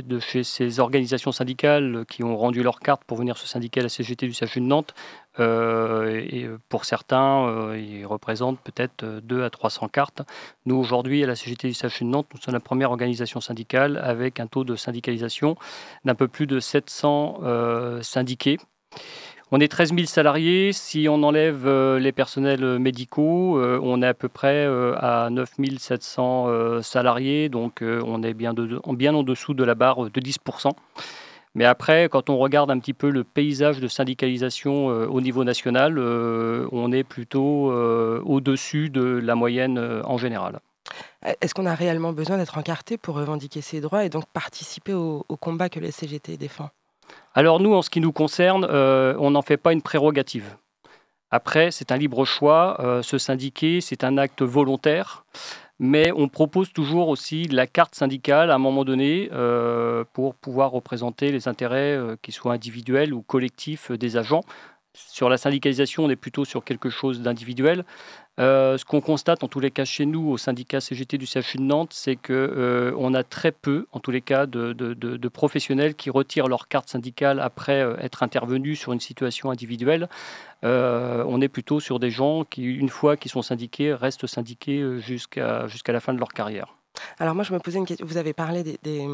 de 0.00 0.18
chez 0.18 0.42
ces 0.44 0.80
organisations 0.80 1.32
syndicales 1.32 2.04
qui 2.08 2.22
ont 2.22 2.36
rendu 2.36 2.62
leur 2.62 2.80
carte 2.80 3.02
pour 3.04 3.16
venir 3.16 3.38
se 3.38 3.46
syndiquer 3.46 3.80
à 3.80 3.84
la 3.84 3.88
CGT 3.88 4.26
du 4.26 4.34
CHU 4.34 4.60
de 4.60 4.66
Nantes. 4.66 4.94
Euh, 5.38 6.24
et 6.28 6.48
pour 6.68 6.84
certains, 6.84 7.46
euh, 7.48 7.78
ils 7.78 8.06
représentent 8.06 8.60
peut-être 8.60 9.04
2 9.04 9.44
à 9.44 9.50
300 9.50 9.88
cartes. 9.88 10.22
Nous, 10.64 10.76
aujourd'hui, 10.76 11.22
à 11.22 11.26
la 11.26 11.36
CGT 11.36 11.68
du 11.68 11.74
CHU 11.74 12.04
de 12.04 12.10
Nantes, 12.10 12.26
nous 12.34 12.40
sommes 12.40 12.54
la 12.54 12.60
première 12.60 12.90
organisation 12.90 13.40
syndicale 13.40 14.00
avec 14.02 14.40
un 14.40 14.46
taux 14.46 14.64
de 14.64 14.76
syndicalisation 14.76 15.56
d'un 16.04 16.14
peu 16.14 16.28
plus 16.28 16.46
de 16.46 16.60
700 16.60 17.40
euh, 17.42 18.02
syndiqués. 18.02 18.58
On 19.52 19.60
est 19.60 19.68
13 19.68 19.94
000 19.94 20.06
salariés. 20.06 20.72
Si 20.72 21.06
on 21.08 21.22
enlève 21.22 21.68
euh, 21.68 22.00
les 22.00 22.10
personnels 22.10 22.80
médicaux, 22.80 23.60
euh, 23.60 23.78
on 23.80 24.02
est 24.02 24.06
à 24.06 24.14
peu 24.14 24.28
près 24.28 24.66
euh, 24.66 24.96
à 24.98 25.30
9 25.30 25.50
700 25.78 26.82
salariés. 26.82 27.48
Donc 27.48 27.82
on 27.82 28.22
est 28.24 28.34
bien 28.34 28.50
en 28.50 29.22
dessous 29.22 29.54
de 29.54 29.62
la 29.62 29.74
barre 29.76 30.10
de 30.10 30.20
10 30.20 30.38
mais 31.56 31.64
après, 31.64 32.08
quand 32.08 32.30
on 32.30 32.38
regarde 32.38 32.70
un 32.70 32.78
petit 32.78 32.92
peu 32.92 33.10
le 33.10 33.24
paysage 33.24 33.80
de 33.80 33.88
syndicalisation 33.88 34.86
au 34.86 35.20
niveau 35.20 35.42
national, 35.42 35.98
on 35.98 36.92
est 36.92 37.02
plutôt 37.02 37.72
au-dessus 37.72 38.90
de 38.90 39.02
la 39.02 39.34
moyenne 39.34 40.02
en 40.04 40.18
général. 40.18 40.60
Est-ce 41.40 41.54
qu'on 41.54 41.66
a 41.66 41.74
réellement 41.74 42.12
besoin 42.12 42.36
d'être 42.36 42.56
encarté 42.58 42.96
pour 42.96 43.16
revendiquer 43.16 43.60
ses 43.60 43.80
droits 43.80 44.04
et 44.04 44.08
donc 44.08 44.26
participer 44.26 44.92
au, 44.92 45.24
au 45.28 45.36
combat 45.36 45.68
que 45.68 45.80
la 45.80 45.90
CGT 45.90 46.36
défend? 46.36 46.70
Alors 47.34 47.60
nous, 47.60 47.74
en 47.74 47.82
ce 47.82 47.90
qui 47.90 48.00
nous 48.00 48.12
concerne, 48.12 48.66
euh, 48.68 49.14
on 49.18 49.32
n'en 49.32 49.42
fait 49.42 49.56
pas 49.56 49.72
une 49.72 49.82
prérogative. 49.82 50.56
Après, 51.30 51.70
c'est 51.70 51.92
un 51.92 51.96
libre 51.96 52.24
choix. 52.24 52.76
Euh, 52.80 53.02
se 53.02 53.18
syndiquer, 53.18 53.80
c'est 53.80 54.04
un 54.04 54.16
acte 54.16 54.42
volontaire. 54.42 55.24
Mais 55.78 56.10
on 56.12 56.28
propose 56.28 56.72
toujours 56.72 57.08
aussi 57.08 57.44
la 57.48 57.66
carte 57.66 57.94
syndicale 57.94 58.50
à 58.50 58.54
un 58.54 58.58
moment 58.58 58.84
donné 58.84 59.28
euh, 59.32 60.04
pour 60.14 60.34
pouvoir 60.34 60.70
représenter 60.70 61.30
les 61.32 61.48
intérêts, 61.48 61.98
qui 62.22 62.32
soient 62.32 62.54
individuels 62.54 63.12
ou 63.12 63.22
collectifs, 63.22 63.92
des 63.92 64.16
agents. 64.16 64.42
Sur 64.96 65.28
la 65.28 65.36
syndicalisation, 65.36 66.04
on 66.04 66.10
est 66.10 66.16
plutôt 66.16 66.46
sur 66.46 66.64
quelque 66.64 66.88
chose 66.88 67.20
d'individuel. 67.20 67.84
Euh, 68.38 68.78
ce 68.78 68.84
qu'on 68.84 69.00
constate 69.00 69.44
en 69.44 69.48
tous 69.48 69.60
les 69.60 69.70
cas 69.70 69.84
chez 69.84 70.06
nous 70.06 70.28
au 70.28 70.38
syndicat 70.38 70.80
CGT 70.80 71.18
du 71.18 71.26
CHU 71.26 71.58
de 71.58 71.62
Nantes, 71.62 71.92
c'est 71.92 72.16
qu'on 72.16 72.32
euh, 72.32 73.14
a 73.14 73.22
très 73.22 73.52
peu, 73.52 73.86
en 73.92 74.00
tous 74.00 74.10
les 74.10 74.22
cas, 74.22 74.46
de, 74.46 75.28
professionnels 75.28 75.94
qui 75.94 76.08
retirent 76.08 76.48
leur 76.48 76.68
carte 76.68 76.88
syndicale 76.88 77.40
après 77.40 77.82
euh, 77.82 77.96
être 77.98 78.22
intervenus 78.22 78.78
sur 78.80 78.92
une 78.92 79.00
situation 79.00 79.50
individuelle. 79.50 80.08
on 80.62 81.40
est 81.40 81.48
plutôt 81.48 81.80
sur 81.80 81.98
des 81.98 82.10
gens 82.10 82.44
qui, 82.44 82.64
une 82.64 82.88
fois 82.88 83.16
qu'ils 83.16 83.30
sont 83.30 83.42
syndiqués, 83.42 83.92
restent 83.92 84.26
syndiqués 84.26 84.98
jusqu'à 84.98 85.66
jusqu'à 85.66 85.92
la 85.92 86.00
fin 86.00 86.14
de 86.14 86.18
leur 86.18 86.32
carrière. 86.32 86.75
Alors 87.18 87.34
moi, 87.34 87.44
je 87.44 87.52
me 87.52 87.58
posais 87.58 87.78
une 87.78 87.86
question. 87.86 88.06
Vous 88.06 88.16
avez 88.16 88.32
parlé 88.32 88.62
des, 88.62 89.06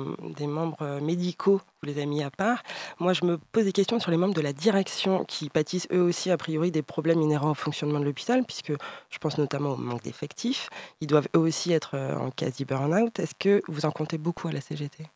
membres 0.47 0.83
euh, 0.83 1.01
médicaux, 1.01 1.61
vous 1.83 1.87
les 1.87 1.97
avez 1.97 2.07
mis 2.07 2.23
à 2.23 2.31
part. 2.31 2.63
Moi, 2.99 3.13
je 3.13 3.25
me 3.25 3.39
pose 3.39 3.65
des 3.65 3.73
questions 3.73 3.99
sur 3.99 4.11
les 4.11 4.17
membres 4.17 4.35
de 4.35 4.41
la 4.41 4.53
direction 4.53 5.25
qui 5.25 5.49
pâtissent 5.49 5.89
eux 5.93 6.03
aussi, 6.03 6.31
a 6.31 6.37
priori, 6.37 6.71
des 6.71 6.83
problèmes 6.83 7.21
inhérents 7.21 7.51
au 7.51 7.55
fonctionnement 7.55 8.01
de 8.01 8.05
l'hôpital, 8.05 8.45
puisque 8.45 8.73
je 9.11 9.19
pense 9.19 9.39
notamment 9.39 9.71
au 9.71 9.77
manque 9.77 10.03
d'effectifs. 10.03 10.69
Ils 11.01 11.07
doivent 11.07 11.29
eux 11.37 11.41
aussi 11.41 11.73
être 11.73 11.93
euh, 11.95 12.17
en 12.17 12.31
quasi 12.31 12.65
burn-out. 12.65 13.19
Est-ce 13.19 13.35
que 13.39 13.63
vous 13.69 13.85
en 13.87 13.91
comptez 13.91 14.19
beaucoup 14.19 14.49
à 14.49 14.53
la 14.53 14.61
CGT 14.61 15.07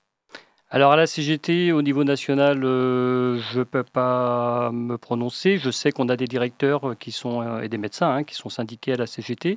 alors 0.68 0.90
à 0.90 0.96
la 0.96 1.06
CGT, 1.06 1.70
au 1.70 1.80
niveau 1.80 2.02
national, 2.02 2.64
euh, 2.64 3.38
je 3.52 3.60
ne 3.60 3.64
peux 3.64 3.84
pas 3.84 4.72
me 4.72 4.98
prononcer. 4.98 5.58
Je 5.58 5.70
sais 5.70 5.92
qu'on 5.92 6.08
a 6.08 6.16
des 6.16 6.26
directeurs 6.26 6.88
euh, 6.88 6.94
qui 6.98 7.12
sont, 7.12 7.40
euh, 7.40 7.60
et 7.60 7.68
des 7.68 7.78
médecins 7.78 8.10
hein, 8.10 8.24
qui 8.24 8.34
sont 8.34 8.48
syndiqués 8.48 8.94
à 8.94 8.96
la 8.96 9.06
CGT. 9.06 9.54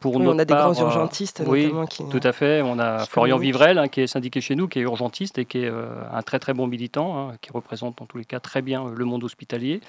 pour 0.00 0.16
on 0.16 0.38
a 0.38 0.44
des 0.44 0.52
grands 0.52 0.74
urgentistes 0.74 1.44
oui, 1.46 1.72
notamment. 1.72 2.10
tout 2.10 2.20
à 2.24 2.32
fait. 2.32 2.60
On 2.60 2.80
a 2.80 3.06
Florian 3.06 3.38
Vivrel 3.38 3.78
hein, 3.78 3.86
qui 3.86 4.00
est 4.00 4.08
syndiqué 4.08 4.40
chez 4.40 4.56
nous, 4.56 4.66
qui 4.66 4.80
est 4.80 4.82
urgentiste 4.82 5.38
et 5.38 5.44
qui 5.44 5.58
est 5.58 5.70
un 6.12 6.22
très 6.22 6.40
très 6.40 6.54
bon 6.54 6.66
militant, 6.66 7.16
hein, 7.30 7.34
qui 7.40 7.52
représente 7.52 8.02
en 8.02 8.06
tous 8.06 8.18
les 8.18 8.24
cas 8.24 8.40
très 8.40 8.62
bien 8.62 8.86
le 8.92 9.04
monde 9.04 9.22
hospitalier. 9.22 9.80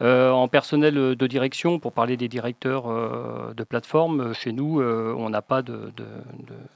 en 0.00 0.46
personnel 0.46 0.94
de 0.94 1.26
direction, 1.26 1.80
pour 1.80 1.92
parler 1.92 2.16
des 2.16 2.28
directeurs 2.28 2.84
de 3.54 3.64
plateforme, 3.64 4.32
chez 4.32 4.52
nous, 4.52 4.80
on 4.80 5.28
n'a 5.28 5.42
pas 5.42 5.62
de, 5.62 5.92
de, 5.96 6.06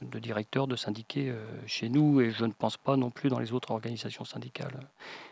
de, 0.03 0.19
directeur 0.19 0.67
de 0.67 0.77
syndiqués 0.77 1.33
chez 1.67 1.89
nous 1.89 2.21
et 2.21 2.31
je 2.31 2.45
ne 2.45 2.53
pense 2.53 2.64
pas 2.79 2.97
non 2.97 3.11
plus 3.11 3.31
dans 3.31 3.39
les 3.39 3.53
autres 3.53 3.71
organisations 3.71 4.25
syndicales, 4.25 4.79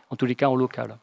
en 0.09 0.15
tous 0.15 0.25
les 0.25 0.35
cas 0.35 0.49
en 0.49 0.55
local. 0.55 0.97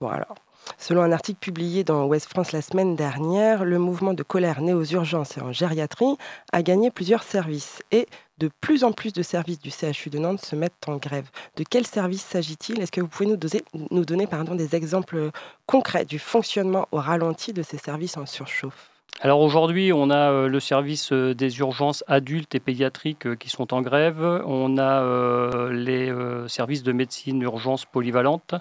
Bon 0.00 0.08
alors, 0.08 0.36
Selon 0.78 1.02
un 1.02 1.12
article 1.12 1.38
publié 1.40 1.84
dans 1.84 2.06
Ouest 2.06 2.28
France 2.28 2.52
la 2.52 2.62
semaine 2.62 2.96
dernière, 2.96 3.64
le 3.64 3.78
mouvement 3.78 4.14
de 4.14 4.22
colère 4.22 4.60
né 4.60 4.72
aux 4.72 4.84
urgences 4.84 5.36
et 5.36 5.40
en 5.40 5.52
gériatrie 5.52 6.16
a 6.52 6.62
gagné 6.62 6.90
plusieurs 6.90 7.22
services 7.22 7.82
et 7.90 8.06
de 8.38 8.50
plus 8.60 8.84
en 8.84 8.92
plus 8.92 9.12
de 9.12 9.22
services 9.22 9.58
du 9.58 9.70
CHU 9.70 10.08
de 10.08 10.18
Nantes 10.18 10.40
se 10.40 10.56
mettent 10.56 10.88
en 10.88 10.96
grève. 10.96 11.28
De 11.56 11.64
quels 11.64 11.86
services 11.86 12.24
s'agit-il? 12.24 12.80
Est-ce 12.80 12.92
que 12.92 13.00
vous 13.00 13.08
pouvez 13.08 13.26
nous 13.26 14.04
donner, 14.04 14.26
des 14.56 14.74
exemples 14.74 15.30
concrets 15.66 16.06
du 16.06 16.18
fonctionnement 16.18 16.88
au 16.92 16.98
ralenti 16.98 17.52
de 17.52 17.62
ces 17.62 17.76
services 17.76 18.16
en 18.16 18.24
surchauffe? 18.24 18.89
Alors 19.22 19.40
aujourd'hui, 19.40 19.92
on 19.92 20.08
a 20.08 20.32
euh, 20.32 20.48
le 20.48 20.60
service 20.60 21.12
euh, 21.12 21.34
des 21.34 21.58
urgences 21.58 22.02
adultes 22.06 22.54
et 22.54 22.60
pédiatriques 22.60 23.26
euh, 23.26 23.36
qui 23.36 23.50
sont 23.50 23.74
en 23.74 23.82
grève. 23.82 24.22
On 24.46 24.78
a 24.78 25.70
les 25.70 26.10
services 26.48 26.82
de 26.82 26.92
médecine 26.92 27.42
urgence 27.42 27.84
polyvalente. 27.84 28.54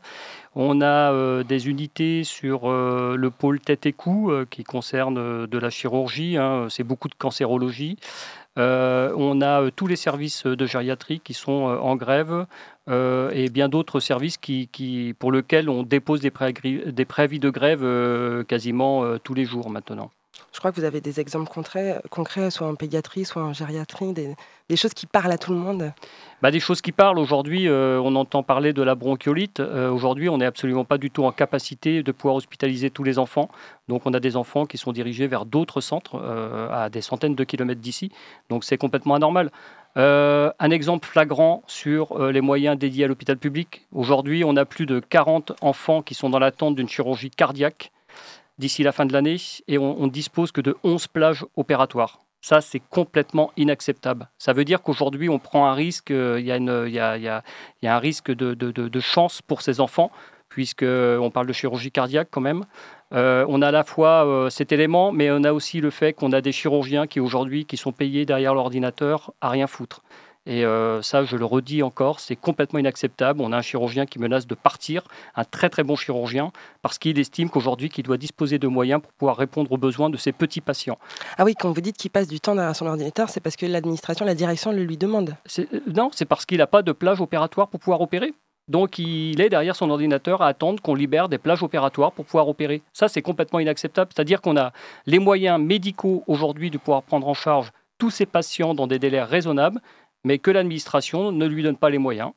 On 0.55 0.81
a 0.81 1.43
des 1.43 1.69
unités 1.69 2.23
sur 2.23 2.69
le 2.69 3.29
pôle 3.29 3.59
tête 3.59 3.85
et 3.85 3.93
cou 3.93 4.31
qui 4.49 4.63
concerne 4.63 5.47
de 5.47 5.57
la 5.57 5.69
chirurgie. 5.69 6.37
Hein. 6.37 6.67
C'est 6.69 6.83
beaucoup 6.83 7.07
de 7.07 7.15
cancérologie. 7.15 7.97
on 8.57 9.41
a 9.41 9.71
tous 9.71 9.87
les 9.87 9.95
services 9.95 10.45
de 10.45 10.65
gériatrie 10.65 11.19
qui 11.19 11.33
sont 11.33 11.63
en 11.81 11.95
grève 11.95 12.45
et 12.89 13.49
bien 13.49 13.69
d'autres 13.69 13.99
services 13.99 14.39
pour 15.19 15.31
lesquels 15.31 15.69
on 15.69 15.83
dépose 15.83 16.21
des, 16.21 16.31
des 16.91 17.05
préavis 17.05 17.39
de 17.39 17.49
grève 17.49 18.45
quasiment 18.45 19.17
tous 19.19 19.33
les 19.33 19.45
jours 19.45 19.69
maintenant. 19.69 20.11
Je 20.51 20.57
crois 20.59 20.71
que 20.71 20.79
vous 20.79 20.85
avez 20.85 20.99
des 20.99 21.19
exemples 21.19 21.49
concrets, 21.49 22.01
concrets 22.09 22.49
soit 22.49 22.67
en 22.67 22.75
pédiatrie, 22.75 23.23
soit 23.23 23.43
en 23.43 23.53
gériatrie, 23.53 24.13
des, 24.13 24.35
choses 24.75 24.93
qui 24.93 25.05
parlent 25.05 25.31
à 25.31 25.37
tout 25.37 25.51
le 25.51 25.59
monde 25.59 25.93
bah, 26.41 26.49
Des 26.49 26.59
choses 26.59 26.81
qui 26.81 26.91
parlent. 26.91 27.19
Aujourd'hui, 27.19 27.67
euh, 27.67 28.01
on 28.03 28.15
entend 28.15 28.41
parler 28.41 28.73
de 28.73 28.81
la 28.81 28.95
bronchiolite. 28.95 29.59
Euh, 29.59 29.91
aujourd'hui, 29.91 30.27
on 30.27 30.37
n'est 30.37 30.45
absolument 30.45 30.85
pas 30.85 30.97
du 30.97 31.11
tout 31.11 31.23
en 31.23 31.31
capacité 31.31 32.01
de 32.01 32.11
pouvoir 32.11 32.35
hospitaliser 32.35 32.89
tous 32.89 33.03
les 33.03 33.19
enfants. 33.19 33.49
Donc, 33.87 34.01
on 34.05 34.13
a 34.13 34.19
des 34.19 34.35
enfants 34.35 34.65
qui 34.65 34.77
sont 34.77 34.91
dirigés 34.91 35.27
vers 35.27 35.45
d'autres 35.45 35.81
centres 35.81 36.15
euh, 36.15 36.69
à 36.71 36.89
des 36.89 37.01
centaines 37.01 37.35
de 37.35 37.43
kilomètres 37.43 37.81
d'ici. 37.81 38.11
Donc, 38.49 38.63
c'est 38.63 38.77
complètement 38.77 39.15
anormal. 39.15 39.51
un 39.95 40.71
exemple 40.71 41.07
flagrant 41.07 41.61
sur 41.67 42.31
les 42.31 42.41
moyens 42.41 42.77
dédiés 42.77 43.05
à 43.05 43.07
l'hôpital 43.07 43.37
public. 43.37 43.85
Aujourd'hui, 43.93 44.43
on 44.43 44.55
a 44.55 44.65
plus 44.65 44.85
de 44.85 44.99
40 44.99 45.53
enfants 45.61 46.01
qui 46.01 46.15
sont 46.15 46.29
dans 46.29 46.39
l'attente 46.39 46.75
d'une 46.75 46.89
chirurgie 46.89 47.29
cardiaque 47.29 47.91
d'ici 48.59 48.83
la 48.83 48.91
fin 48.91 49.05
de 49.05 49.13
l'année 49.13 49.37
et 49.67 49.77
on, 49.79 50.07
dispose 50.07 50.51
que 50.51 50.61
de 50.61 50.75
11 50.83 51.07
plages 51.07 51.45
opératoires. 51.55 52.19
Ça, 52.41 52.61
c'est 52.61 52.81
complètement 52.89 53.51
inacceptable. 53.57 54.29
Ça 54.37 54.53
veut 54.53 54.63
dire 54.63 54.81
qu'aujourd'hui, 54.81 55.27
on 55.29 55.39
prend 55.39 55.65
un 55.65 55.73
risque, 55.73 56.11
il 56.11 56.45
y, 56.45 56.51
a, 56.51 57.43
un 57.83 57.99
risque 57.99 58.31
de, 58.31 58.99
chance 58.99 59.41
pour 59.41 59.61
ces 59.61 59.79
enfants, 59.79 60.11
puisqu'on 60.49 61.31
parle 61.33 61.47
de 61.47 61.53
chirurgie 61.53 61.91
cardiaque 61.91 62.29
quand 62.31 62.41
même. 62.41 62.65
Euh, 63.13 63.45
on 63.49 63.61
a 63.61 63.69
à 63.69 63.71
la 63.71 63.83
fois 63.83 64.25
euh, 64.25 64.49
cet 64.49 64.71
élément, 64.71 65.11
mais 65.11 65.31
on 65.31 65.43
a 65.43 65.51
aussi 65.51 65.81
le 65.81 65.89
fait 65.89 66.13
qu'on 66.13 66.31
a 66.31 66.41
des 66.41 66.51
chirurgiens 66.51 67.07
qui 67.07 67.19
aujourd'hui 67.19 67.65
qui 67.65 67.75
sont 67.75 67.91
payés 67.91 68.25
derrière 68.25 68.53
l'ordinateur 68.53 69.33
à 69.41 69.49
rien 69.49 69.67
foutre. 69.67 70.03
Et 70.49 70.65
euh, 70.65 71.03
ça, 71.03 71.23
je 71.25 71.37
le 71.37 71.45
redis 71.45 71.83
encore, 71.83 72.19
c'est 72.19 72.35
complètement 72.35 72.79
inacceptable. 72.79 73.39
On 73.39 73.51
a 73.51 73.57
un 73.57 73.61
chirurgien 73.61 74.07
qui 74.07 74.17
menace 74.17 74.47
de 74.47 74.55
partir, 74.55 75.03
un 75.35 75.43
très 75.43 75.69
très 75.69 75.83
bon 75.83 75.95
chirurgien, 75.95 76.51
parce 76.81 76.97
qu'il 76.97 77.19
estime 77.19 77.51
qu'aujourd'hui, 77.51 77.89
qu'il 77.89 78.03
doit 78.03 78.17
disposer 78.17 78.57
de 78.57 78.67
moyens 78.67 78.99
pour 78.99 79.13
pouvoir 79.13 79.37
répondre 79.37 79.71
aux 79.71 79.77
besoins 79.77 80.09
de 80.09 80.17
ses 80.17 80.31
petits 80.31 80.59
patients. 80.59 80.97
Ah 81.37 81.45
oui, 81.45 81.53
quand 81.53 81.71
vous 81.71 81.81
dites 81.81 81.97
qu'il 81.97 82.09
passe 82.09 82.27
du 82.27 82.39
temps 82.39 82.55
derrière 82.55 82.75
son 82.75 82.87
ordinateur, 82.87 83.29
c'est 83.29 83.41
parce 83.41 83.55
que 83.57 83.67
l'administration, 83.67 84.25
la 84.25 84.33
direction 84.33 84.71
le 84.71 84.83
lui 84.83 84.97
demande. 84.97 85.35
Euh, 85.59 85.65
non, 85.95 86.09
c'est 86.11 86.25
parce 86.25 86.47
qu'il 86.47 86.57
n'a 86.57 86.67
pas 86.67 86.81
de 86.81 86.93
plage 86.93 87.21
opératoire 87.21 87.67
pour 87.67 87.79
pouvoir 87.79 88.01
opérer. 88.01 88.33
Donc 88.67 88.97
il 88.97 89.39
est 89.41 89.49
derrière 89.49 89.75
son 89.75 89.91
ordinateur 89.91 90.41
à 90.41 90.47
attendre 90.47 90.81
qu'on 90.81 90.95
libère 90.95 91.29
des 91.29 91.37
plages 91.37 91.61
opératoires 91.61 92.11
pour 92.11 92.25
pouvoir 92.25 92.47
opérer. 92.47 92.81
Ça, 92.93 93.07
c'est 93.07 93.21
complètement 93.21 93.59
inacceptable. 93.59 94.09
C'est-à-dire 94.15 94.41
qu'on 94.41 94.57
a 94.57 94.73
les 95.05 95.19
moyens 95.19 95.59
médicaux 95.59 96.23
aujourd'hui 96.25 96.71
de 96.71 96.79
pouvoir 96.79 97.03
prendre 97.03 97.27
en 97.27 97.35
charge 97.35 97.71
tous 97.99 98.09
ces 98.09 98.25
patients 98.25 98.73
dans 98.73 98.87
des 98.87 98.97
délais 98.97 99.21
raisonnables, 99.21 99.79
mais 100.23 100.39
que 100.39 100.51
l'administration 100.51 101.31
ne 101.31 101.45
lui 101.45 101.63
donne 101.63 101.77
pas 101.77 101.89
les 101.89 101.97
moyens. 101.97 102.31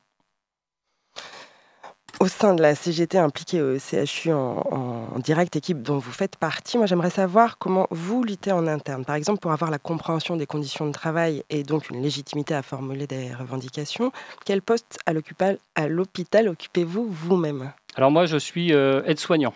Au 2.19 2.27
sein 2.27 2.53
de 2.53 2.61
la 2.61 2.73
CGT 2.73 3.17
impliquée 3.17 3.61
au 3.61 3.77
CHU 3.77 4.31
en, 4.31 5.19
direct, 5.19 5.55
équipe 5.55 5.81
dont 5.81 5.97
vous 5.97 6.11
faites 6.11 6.37
partie, 6.37 6.77
moi 6.77 6.85
j'aimerais 6.85 7.09
savoir 7.09 7.57
comment 7.57 7.87
vous 7.89 8.23
luttez 8.23 8.51
en 8.51 8.65
interne. 8.65 9.03
Par 9.03 9.15
exemple, 9.15 9.39
pour 9.39 9.51
avoir 9.51 9.71
la 9.71 9.79
compréhension 9.79 10.37
des 10.37 10.45
conditions 10.45 10.85
de 10.85 10.91
travail 10.91 11.43
et 11.49 11.63
donc 11.63 11.89
une 11.89 12.01
légitimité 12.01 12.53
à 12.53 12.61
formuler 12.61 13.07
des 13.07 13.33
revendications, 13.33 14.11
quel 14.45 14.61
poste 14.61 14.99
à 15.05 15.87
l'hôpital 15.87 16.47
occupez-vous 16.47 17.07
vous-même? 17.09 17.73
Alors 17.95 18.11
moi 18.11 18.25
je 18.25 18.37
suis 18.37 18.73
euh, 18.73 19.03
aide-soignant. 19.05 19.53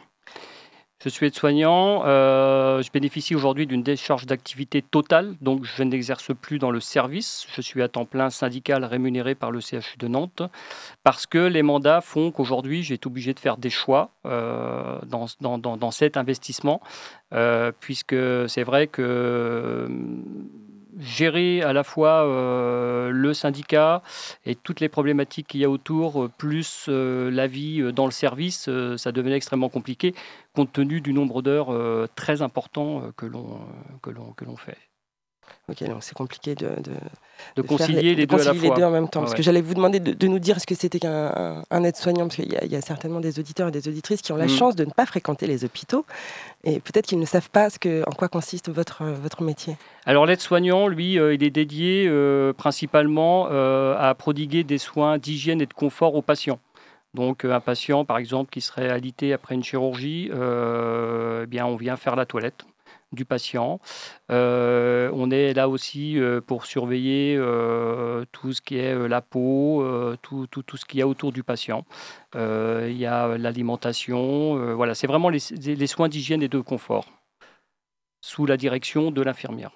Je 1.03 1.09
suis 1.09 1.27
aide-soignant. 1.27 2.03
Euh, 2.05 2.81
je 2.81 2.91
bénéficie 2.91 3.35
aujourd'hui 3.35 3.67
d'une 3.67 3.83
décharge 3.83 4.25
d'activité 4.25 4.81
totale, 4.81 5.35
donc 5.41 5.63
je 5.63 5.83
n'exerce 5.83 6.31
plus 6.33 6.57
dans 6.57 6.71
le 6.71 6.79
service. 6.79 7.45
Je 7.53 7.61
suis 7.61 7.83
à 7.83 7.87
temps 7.87 8.05
plein 8.05 8.31
syndical 8.31 8.83
rémunéré 8.83 9.35
par 9.35 9.51
le 9.51 9.59
CHU 9.61 9.97
de 9.99 10.07
Nantes 10.07 10.41
parce 11.03 11.27
que 11.27 11.37
les 11.37 11.61
mandats 11.61 12.01
font 12.01 12.31
qu'aujourd'hui 12.31 12.81
j'ai 12.81 12.95
été 12.95 13.05
obligé 13.05 13.35
de 13.35 13.39
faire 13.39 13.57
des 13.57 13.69
choix 13.69 14.09
euh, 14.25 14.99
dans, 15.05 15.91
cet 15.91 16.17
investissement, 16.17 16.81
euh, 17.31 17.71
puisque 17.79 18.15
c'est 18.47 18.63
vrai 18.63 18.87
que 18.87 19.87
gérer 20.99 21.61
à 21.61 21.73
la 21.73 21.83
fois 21.83 22.25
euh, 22.25 23.09
le 23.09 23.33
syndicat 23.33 24.01
et 24.45 24.55
toutes 24.55 24.79
les 24.79 24.89
problématiques 24.89 25.47
qu'il 25.47 25.61
y 25.61 25.65
a 25.65 25.69
autour, 25.69 26.23
euh, 26.23 26.31
plus 26.37 26.85
euh, 26.89 27.29
la 27.31 27.47
vie 27.47 27.93
dans 27.93 28.05
le 28.05 28.11
service, 28.11 28.69
ça 28.97 29.11
devenait 29.11 29.35
extrêmement 29.35 29.69
compliqué 29.69 30.13
compte 30.53 30.73
tenu 30.73 31.01
du 31.01 31.13
nombre 31.13 31.43
d'heures 31.43 31.71
très 32.15 32.41
important 32.41 33.11
que 33.15 33.27
l'on 33.27 34.55
fait. 34.55 34.86
Ok, 35.69 35.83
donc 35.83 36.01
c'est 36.01 36.15
compliqué 36.15 36.55
de, 36.55 36.69
de, 37.57 37.61
concilier, 37.61 38.15
les, 38.15 38.25
deux 38.25 38.39
à 38.39 38.53
la 38.53 38.53
les 38.53 38.69
deux 38.69 38.83
en 38.83 38.89
même 38.89 39.09
temps. 39.09 39.19
Parce 39.19 39.33
que 39.33 39.43
j'allais 39.43 39.61
vous 39.61 39.73
demander 39.73 39.99
de, 39.99 40.27
nous 40.27 40.39
dire 40.39 40.61
ce 40.61 40.65
que 40.65 40.75
c'était 40.75 40.99
qu'un 40.99 41.83
aide-soignant, 41.83 42.27
parce 42.27 42.37
qu'il 42.37 42.47
y, 42.49 42.75
a 42.75 42.81
certainement 42.81 43.19
des 43.19 43.37
auditeurs 43.37 43.67
et 43.67 43.71
des 43.71 43.89
auditrices 43.89 44.21
qui 44.21 44.31
ont 44.31 44.37
la 44.37 44.45
mm. 44.45 44.49
chance 44.49 44.75
de 44.77 44.85
ne 44.85 44.91
pas 44.91 45.05
fréquenter 45.05 45.45
les 45.45 45.65
hôpitaux, 45.65 46.05
et 46.63 46.79
peut-être 46.79 47.05
qu'ils 47.05 47.19
ne 47.19 47.25
savent 47.25 47.49
pas 47.49 47.69
ce 47.69 47.79
que, 47.79 48.03
en 48.07 48.11
quoi 48.11 48.29
consiste 48.29 48.69
votre, 48.69 49.03
votre 49.03 49.43
métier. 49.43 49.75
Alors 50.05 50.25
l'aide-soignant, 50.25 50.87
lui, 50.87 51.19
euh, 51.19 51.33
il 51.33 51.43
est 51.43 51.49
dédié 51.49 52.07
euh, 52.07 52.53
principalement 52.53 53.49
euh, 53.51 53.93
à 53.99 54.15
prodiguer 54.15 54.63
des 54.63 54.77
soins 54.77 55.17
d'hygiène 55.17 55.61
et 55.61 55.65
de 55.65 55.73
confort 55.73 56.15
aux 56.15 56.21
patients. 56.21 56.59
Donc 57.13 57.43
un 57.43 57.59
patient, 57.59 58.05
par 58.05 58.19
exemple, 58.19 58.51
qui 58.51 58.61
serait 58.61 58.89
alité 58.89 59.33
après 59.33 59.55
une 59.55 59.63
chirurgie, 59.63 60.29
eh 60.31 61.45
bien, 61.45 61.65
on 61.65 61.75
vient 61.75 61.97
faire 61.97 62.15
la 62.15 62.25
toilette 62.25 62.65
du 63.11 63.25
patient. 63.25 63.79
Euh, 64.31 65.09
on 65.13 65.31
est 65.31 65.53
là 65.53 65.69
aussi 65.69 66.19
euh, 66.19 66.41
pour 66.41 66.65
surveiller 66.65 67.35
euh, 67.37 68.25
tout 68.31 68.53
ce 68.53 68.61
qui 68.61 68.77
est 68.77 69.07
la 69.07 69.21
peau, 69.21 69.85
tout, 70.21 70.47
tout, 70.47 70.63
tout, 70.63 70.77
ce 70.77 70.85
qu'il 70.85 70.99
y 70.99 71.01
a 71.01 71.07
autour 71.07 71.31
du 71.31 71.43
patient. 71.43 71.85
il 72.35 72.97
y 72.97 73.05
a 73.05 73.37
l'alimentation. 73.37 74.75
voilà, 74.75 74.95
c'est 74.95 75.07
vraiment 75.07 75.29
les, 75.29 75.39
les 75.51 75.87
soins 75.87 76.09
d'hygiène 76.09 76.43
et 76.43 76.49
de 76.49 76.59
confort 76.59 77.05
sous 78.21 78.45
la 78.45 78.57
direction 78.57 79.11
de 79.11 79.21
l'infirmière. 79.21 79.71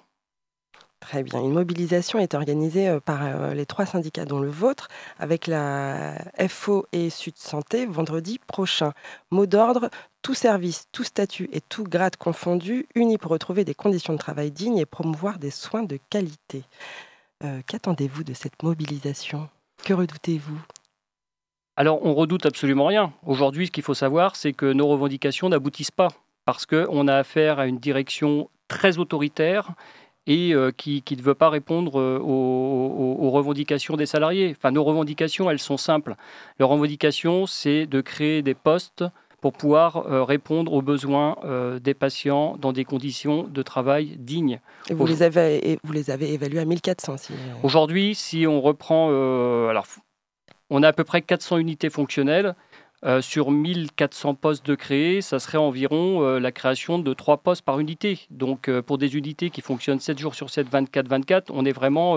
Très 1.00 1.24
bien. 1.24 1.40
Une 1.40 1.52
mobilisation 1.52 2.20
est 2.20 2.34
organisée 2.34 2.98
par 3.04 3.54
les 3.54 3.66
trois 3.66 3.86
syndicats, 3.86 4.24
dont 4.24 4.38
le 4.38 4.50
vôtre, 4.50 4.88
avec 5.18 5.48
la 5.48 6.14
FO 6.48 6.86
et 6.92 7.10
Sud 7.10 7.36
Santé 7.36 7.86
vendredi 7.86 8.38
prochain. 8.46 8.92
Mot 9.32 9.46
d'ordre 9.46 9.90
tout 10.22 10.34
service, 10.34 10.86
tout 10.92 11.04
statut 11.04 11.48
et 11.52 11.60
tout 11.60 11.84
grade 11.84 12.16
confondu, 12.16 12.86
unis 12.94 13.18
pour 13.18 13.32
retrouver 13.32 13.64
des 13.64 13.74
conditions 13.74 14.12
de 14.12 14.18
travail 14.18 14.50
dignes 14.50 14.78
et 14.78 14.86
promouvoir 14.86 15.38
des 15.38 15.50
soins 15.50 15.82
de 15.82 15.98
qualité. 16.10 16.62
Euh, 17.44 17.60
qu'attendez-vous 17.66 18.22
de 18.22 18.32
cette 18.32 18.62
mobilisation? 18.62 19.48
Que 19.84 19.92
redoutez-vous? 19.92 20.60
Alors, 21.76 22.04
on 22.04 22.14
redoute 22.14 22.46
absolument 22.46 22.86
rien. 22.86 23.12
Aujourd'hui, 23.26 23.66
ce 23.66 23.72
qu'il 23.72 23.82
faut 23.82 23.94
savoir, 23.94 24.36
c'est 24.36 24.52
que 24.52 24.72
nos 24.72 24.86
revendications 24.86 25.48
n'aboutissent 25.48 25.90
pas 25.90 26.08
parce 26.44 26.66
qu'on 26.66 27.08
a 27.08 27.16
affaire 27.16 27.58
à 27.58 27.66
une 27.66 27.78
direction 27.78 28.48
très 28.68 28.98
autoritaire 28.98 29.72
et 30.26 30.54
qui, 30.76 31.02
ne 31.10 31.22
veut 31.22 31.34
pas 31.34 31.50
répondre 31.50 32.00
aux, 32.00 33.30
revendications 33.30 33.96
des 33.96 34.06
salariés. 34.06 34.54
Enfin, 34.56 34.70
nos 34.70 34.84
revendications, 34.84 35.50
elles 35.50 35.58
sont 35.58 35.76
simples. 35.76 36.14
Les 36.60 36.64
revendications, 36.64 37.46
c'est 37.46 37.86
de 37.86 38.00
créer 38.00 38.42
des 38.42 38.54
postes 38.54 39.04
pour 39.42 39.52
pouvoir 39.52 40.04
répondre 40.26 40.72
aux 40.72 40.80
besoins 40.80 41.36
des 41.82 41.92
patients 41.92 42.56
dans 42.56 42.72
des 42.72 42.84
conditions 42.84 43.42
de 43.42 43.62
travail 43.62 44.16
dignes. 44.18 44.60
Et 44.88 44.94
vous, 44.94 45.04
les 45.04 45.22
avez, 45.22 45.78
vous 45.84 45.92
les 45.92 46.10
avez 46.10 46.32
évalués 46.32 46.60
à 46.60 46.64
1400 46.64 47.16
si... 47.18 47.32
Aujourd'hui, 47.62 48.14
si 48.14 48.46
on 48.46 48.62
reprend... 48.62 49.08
alors, 49.68 49.86
on 50.70 50.82
a 50.82 50.88
à 50.88 50.92
peu 50.92 51.04
près 51.04 51.20
400 51.20 51.58
unités 51.58 51.90
fonctionnelles. 51.90 52.54
Euh, 53.04 53.20
sur 53.20 53.50
1400 53.50 54.36
postes 54.36 54.64
de 54.64 54.76
créés, 54.76 55.22
ça 55.22 55.40
serait 55.40 55.58
environ 55.58 56.22
euh, 56.22 56.38
la 56.38 56.52
création 56.52 57.00
de 57.00 57.12
3 57.12 57.38
postes 57.38 57.62
par 57.62 57.80
unité. 57.80 58.20
Donc 58.30 58.68
euh, 58.68 58.80
pour 58.80 58.96
des 58.96 59.16
unités 59.16 59.50
qui 59.50 59.60
fonctionnent 59.60 59.98
7 59.98 60.20
jours 60.20 60.36
sur 60.36 60.50
7, 60.50 60.70
24-24, 60.70 61.46
on 61.50 61.64
est 61.64 61.72
vraiment 61.72 62.16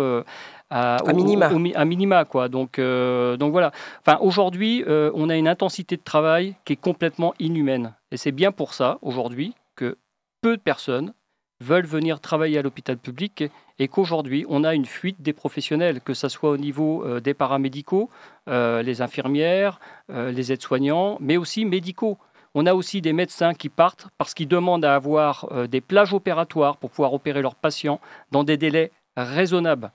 à, 0.69 0.97
minima. 1.13 1.49
à 1.75 1.85
minima. 1.85 2.25
Quoi. 2.25 2.49
Donc, 2.49 2.79
donc 2.79 3.51
voilà. 3.51 3.71
Enfin, 4.05 4.17
aujourd'hui, 4.21 4.83
on 4.87 5.29
a 5.29 5.35
une 5.35 5.47
intensité 5.47 5.97
de 5.97 6.03
travail 6.03 6.55
qui 6.65 6.73
est 6.73 6.77
complètement 6.77 7.33
inhumaine. 7.39 7.93
Et 8.11 8.17
c'est 8.17 8.31
bien 8.31 8.51
pour 8.51 8.73
ça, 8.73 8.97
aujourd'hui, 9.01 9.53
que 9.75 9.97
peu 10.41 10.57
de 10.57 10.61
personnes 10.61 11.13
veulent 11.61 11.85
venir 11.85 12.19
travailler 12.19 12.57
à 12.57 12.61
l'hôpital 12.61 12.97
public 12.97 13.45
et 13.79 13.87
qu'aujourd'hui, 13.87 14.45
on 14.49 14.63
a 14.63 14.73
une 14.73 14.85
fuite 14.85 15.21
des 15.21 15.33
professionnels, 15.33 16.01
que 16.01 16.13
ce 16.13 16.29
soit 16.29 16.49
au 16.49 16.57
niveau 16.57 17.03
euh, 17.03 17.19
des 17.19 17.33
paramédicaux, 17.33 18.09
euh, 18.47 18.81
les 18.81 19.01
infirmières, 19.01 19.79
euh, 20.11 20.31
les 20.31 20.51
aides-soignants, 20.51 21.17
mais 21.19 21.37
aussi 21.37 21.65
médicaux. 21.65 22.17
On 22.53 22.65
a 22.65 22.73
aussi 22.73 23.01
des 23.01 23.11
médecins 23.11 23.53
qui 23.53 23.69
partent 23.69 24.07
parce 24.17 24.33
qu'ils 24.33 24.47
demandent 24.47 24.85
à 24.85 24.95
avoir 24.95 25.67
des 25.67 25.81
plages 25.81 26.13
opératoires 26.13 26.77
pour 26.77 26.89
pouvoir 26.89 27.13
opérer 27.13 27.41
leurs 27.41 27.55
patients 27.55 27.99
dans 28.31 28.45
des 28.45 28.55
délais 28.55 28.91
raisonnables. 29.17 29.91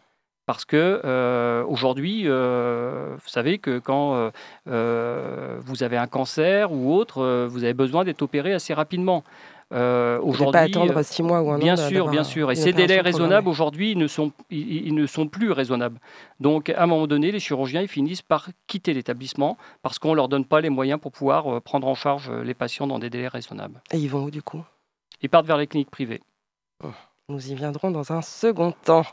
Parce 0.51 0.65
que 0.65 1.63
aujourd'hui, 1.69 2.27
vous 2.27 3.29
savez 3.29 3.59
que 3.59 3.79
quand 3.79 4.33
vous 4.67 5.83
avez 5.85 5.97
un 5.97 6.09
cancer 6.09 6.73
ou 6.73 6.93
autre, 6.93 7.47
vous 7.47 7.63
avez 7.63 7.75
besoin 7.75 8.03
d'être 8.03 8.23
opéré 8.23 8.53
assez 8.53 8.75
rapidement. 8.75 9.23
Euh, 9.73 10.19
aujourd'hui, 10.23 10.53
pas 10.53 10.61
attendre 10.63 11.03
six 11.03 11.23
mois 11.23 11.43
ou 11.43 11.51
un 11.53 11.59
bien 11.59 11.77
Sûr, 11.77 12.09
bien 12.09 12.25
sûr. 12.25 12.51
Et 12.51 12.57
ces 12.57 12.73
délais 12.73 13.01
raisonnables 13.01 13.49
aujourd'hui 13.49 13.95
ne 13.95 14.09
sont, 14.09 14.33
ils, 14.51 14.95
ne 14.95 15.07
sont 15.07 15.29
plus 15.29 15.53
raisonnables. 15.53 16.01
Donc, 16.41 16.71
à 16.71 16.83
un 16.83 16.87
moment 16.87 17.07
donné, 17.07 17.31
les 17.31 17.39
chirurgiens 17.39 17.83
ils 17.83 17.89
finissent 17.89 18.23
par 18.23 18.49
quitter 18.67 18.95
l'établissement 18.95 19.57
parce 19.83 19.99
qu'on 19.99 20.11
ne 20.11 20.17
leur 20.17 20.29
donne 20.29 20.45
pas 20.45 20.61
les 20.61 20.71
moyens 20.71 20.99
pour 21.01 21.13
pouvoir 21.13 21.47
euh, 21.47 21.61
prendre 21.61 21.87
en 21.87 21.95
charge 21.95 22.31
euh, 22.31 22.43
les 22.43 22.55
patients 22.55 22.89
dans 22.89 22.99
des 22.99 23.11
délais 23.11 23.29
raisonnables. 23.29 23.81
Et 23.93 23.99
ils 23.99 24.11
vont 24.11 24.25
où 24.25 24.31
du 24.31 24.43
coup? 24.43 24.65
Ils 25.23 25.29
partent 25.29 25.47
vers 25.47 25.59
les 25.59 25.69
cliniques 25.69 25.91
privées. 25.91 26.21
Oh. 26.83 26.89
Nous 27.31 27.53
y 27.53 27.55
viendrons 27.55 27.93
dans 27.93 28.11
un 28.11 28.23
second 28.23 28.73
temps. 28.73 29.07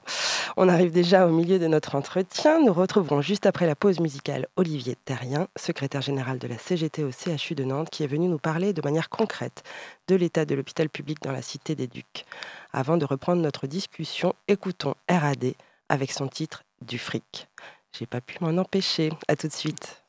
On 0.55 0.67
arrive 0.69 0.91
déjà 0.91 1.27
au 1.27 1.29
milieu 1.29 1.59
de 1.59 1.67
notre 1.67 1.93
entretien. 1.93 2.59
Nous 2.59 2.73
retrouverons 2.73 3.21
juste 3.21 3.45
après 3.45 3.67
la 3.67 3.75
pause 3.75 3.99
musicale 3.99 4.47
Olivier 4.55 4.97
Terrien, 5.05 5.47
secrétaire 5.55 6.01
général 6.01 6.39
de 6.39 6.47
la 6.47 6.57
CGT 6.57 7.03
au 7.03 7.11
CHU 7.11 7.53
de 7.53 7.63
Nantes, 7.63 7.91
qui 7.91 8.03
est 8.03 8.07
venu 8.07 8.27
nous 8.27 8.39
parler 8.39 8.73
de 8.73 8.81
manière 8.81 9.09
concrète 9.09 9.61
de 10.07 10.15
l'état 10.15 10.45
de 10.45 10.55
l'hôpital 10.55 10.89
public 10.89 11.21
dans 11.21 11.31
la 11.31 11.43
Cité 11.43 11.75
des 11.75 11.85
Ducs. 11.85 12.25
Avant 12.73 12.97
de 12.97 13.05
reprendre 13.05 13.43
notre 13.43 13.67
discussion, 13.67 14.33
écoutons 14.47 14.95
RAD 15.07 15.53
avec 15.87 16.11
son 16.11 16.27
titre 16.27 16.63
Du 16.81 16.97
fric. 16.97 17.47
J'ai 17.91 18.07
pas 18.07 18.19
pu 18.19 18.37
m'en 18.41 18.59
empêcher. 18.59 19.11
À 19.27 19.35
tout 19.35 19.47
de 19.47 19.53
suite. 19.53 20.06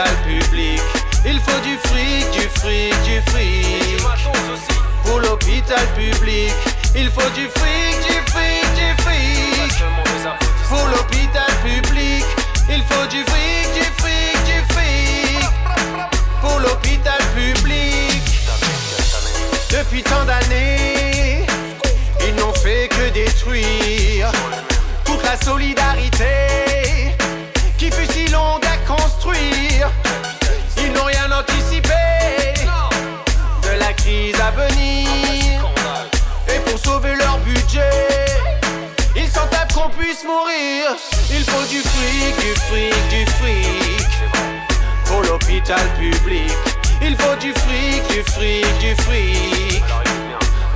Public. 0.00 0.80
Il 1.26 1.38
faut 1.40 1.60
du 1.60 1.76
fric, 1.88 2.30
du 2.32 2.48
fric, 2.60 2.94
du 3.02 3.20
fric. 3.30 4.02
Pour 5.04 5.20
l'hôpital 5.20 5.86
public. 5.94 6.52
Il 6.94 7.10
faut 7.10 7.28
du 7.34 7.46
fric, 7.48 7.96
du 8.08 8.30
fric, 8.30 8.64
du 8.74 9.02
fric. 9.02 9.84
Pour 10.68 10.86
l'hôpital 10.88 11.50
public. 11.62 12.24
Il 12.70 12.82
faut 12.84 13.06
du 13.06 13.22
fric, 13.24 13.74
du 13.74 13.84
fric, 14.00 14.44
du 14.46 14.72
fric. 14.72 15.44
Pour 16.40 16.58
l'hôpital 16.60 17.20
public. 17.36 18.22
Depuis 19.70 20.02
tant 20.02 20.24
d'années, 20.24 21.44
ils 22.26 22.34
n'ont 22.36 22.54
fait 22.54 22.88
que 22.88 23.10
détruire 23.10 24.32
toute 25.04 25.22
la 25.22 25.36
solidarité 25.36 26.24
qui 27.76 27.90
fut 27.90 28.10
si 28.10 28.26
longue 28.28 28.64
Ils 30.76 30.92
n'ont 30.92 31.04
rien 31.04 31.30
anticipé 31.32 31.88
de 33.62 33.78
la 33.78 33.92
crise 33.94 34.34
à 34.40 34.50
venir. 34.50 35.64
Et 36.48 36.58
pour 36.60 36.78
sauver 36.78 37.14
leur 37.16 37.38
budget, 37.38 38.26
ils 39.16 39.28
s'en 39.28 39.46
tapent 39.46 39.72
qu'on 39.72 39.88
puisse 39.90 40.24
mourir. 40.24 40.96
Il 41.30 41.44
faut 41.44 41.66
du 41.68 41.80
fric, 41.80 42.36
du 42.40 42.54
fric, 42.60 43.08
du 43.08 43.26
fric 43.32 44.08
pour 45.06 45.22
l'hôpital 45.22 45.86
public. 45.98 46.52
Il 47.00 47.16
faut 47.16 47.36
du 47.36 47.52
fric, 47.52 48.06
du 48.08 48.22
fric, 48.32 48.78
du 48.78 48.94
fric 49.02 49.82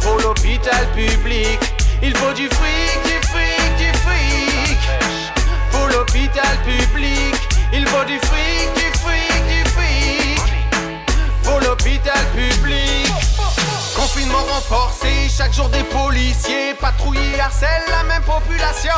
pour 0.00 0.18
l'hôpital 0.20 0.86
public. 0.94 1.58
Il 2.02 2.16
faut 2.16 2.32
du 2.32 2.48
fric, 2.48 3.02
du 3.04 3.26
fric, 3.28 3.76
du 3.76 3.92
fric 3.98 4.78
pour 5.70 5.86
l'hôpital 5.88 6.56
public. 6.64 7.45
Il 7.72 7.86
faut 7.86 8.04
du 8.04 8.18
fric, 8.18 8.74
du 8.74 8.98
fric, 8.98 9.46
du 9.46 9.64
fric 9.70 10.40
pour 11.42 11.60
l'hôpital 11.60 12.18
public. 12.34 13.12
Confinement 13.94 14.44
renforcé, 14.52 15.08
chaque 15.36 15.52
jour 15.52 15.68
des 15.68 15.82
policiers 15.84 16.74
patrouillés 16.80 17.40
harcèlent 17.40 17.88
la 17.88 18.02
même 18.04 18.22
population. 18.22 18.92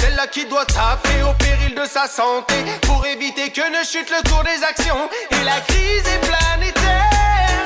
Celle-là 0.00 0.26
qui 0.26 0.46
doit 0.46 0.66
taper 0.66 1.22
au 1.22 1.32
péril 1.34 1.74
de 1.74 1.84
sa 1.86 2.06
santé 2.06 2.54
pour 2.82 3.04
éviter 3.06 3.50
que 3.50 3.62
ne 3.62 3.84
chute 3.84 4.10
le 4.10 4.28
cours 4.28 4.44
des 4.44 4.62
actions. 4.64 5.08
Et 5.30 5.44
la 5.44 5.60
crise 5.62 6.04
est 6.06 6.20
planétaire, 6.20 7.64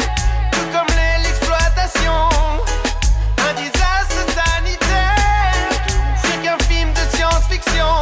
tout 0.53 0.67
comme 0.73 0.97
l'exploitation. 1.23 2.29
Un 3.49 3.55
désastre 3.55 4.25
sanitaire, 4.33 5.83
c'est 6.23 6.43
qu'un 6.43 6.59
film 6.65 6.93
de 6.93 7.17
science-fiction. 7.17 8.01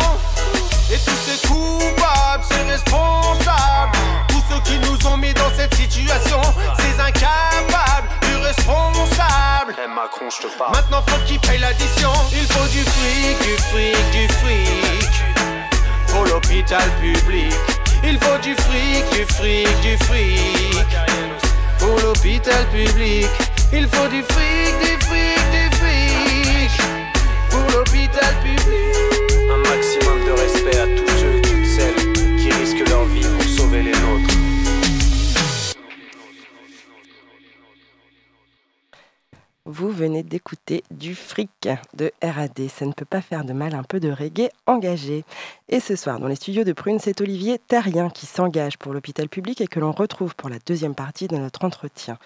Et 0.93 0.99
tous 0.99 1.15
ces 1.25 1.47
coupables, 1.47 2.43
ces 2.51 2.63
responsables, 2.69 3.97
tous 4.27 4.43
ceux 4.51 4.61
qui 4.65 4.77
nous 4.81 5.07
ont 5.07 5.17
mis 5.17 5.33
dans 5.35 5.51
cette 5.57 5.73
situation, 5.75 6.41
ces 6.79 7.01
incapables, 7.01 8.09
irresponsables. 8.33 9.77
Hey 9.79 9.87
Macron, 9.95 10.29
je 10.31 10.49
te 10.49 10.59
parle. 10.59 10.73
Maintenant 10.73 11.01
faut 11.07 11.25
qu'ils 11.27 11.39
payent 11.39 11.61
l'addition. 11.61 12.11
Il 12.33 12.45
faut 12.47 12.67
du 12.73 12.83
fric, 12.83 13.39
du 13.39 13.57
fric, 13.71 14.11
du 14.11 14.29
fric 14.35 15.11
pour 16.09 16.25
l'hôpital 16.25 16.91
public. 17.01 17.55
Il 18.03 18.19
faut 18.19 18.39
du 18.39 18.57
fric, 18.57 19.05
du 19.13 19.25
fric, 19.33 19.81
du 19.83 19.97
fric 20.07 20.87
pour 21.79 22.01
l'hôpital 22.01 22.67
public. 22.73 23.29
Il 23.73 23.87
faut 23.87 24.09
du 24.09 24.25
fric, 24.25 24.75
du 24.81 25.07
fric, 25.07 25.51
du 25.53 25.77
fric 25.77 26.83
pour 27.49 27.79
l'hôpital 27.79 28.35
public. 28.43 28.50
Vous 39.73 39.89
venez 39.89 40.25
d'écouter 40.25 40.83
du 40.91 41.15
fric 41.15 41.69
de 41.95 42.11
RAD. 42.21 42.59
Ça 42.69 42.87
ne 42.87 42.93
peut 42.93 43.05
pas 43.05 43.21
faire 43.21 43.45
de 43.45 43.53
mal 43.53 43.77
un 43.77 43.85
peu 43.85 44.01
de 44.01 44.11
reggae 44.11 44.51
engagé. 44.67 45.25
Et 45.69 45.79
ce 45.79 45.95
soir, 45.95 46.19
dans 46.19 46.27
les 46.27 46.35
studios 46.35 46.65
de 46.65 46.73
Prune, 46.73 46.99
c'est 46.99 47.21
Olivier 47.21 47.61
Terrien 47.69 48.11
qui 48.11 48.27
s'engage 48.27 48.79
pour 48.79 48.93
l'hôpital 48.93 49.29
public 49.29 49.61
et 49.61 49.69
que 49.69 49.79
l'on 49.79 49.93
retrouve 49.93 50.35
pour 50.35 50.49
la 50.49 50.59
deuxième 50.67 50.97
partie 50.97 51.29
de 51.29 51.37
notre 51.37 51.65
entretien. 51.65 52.19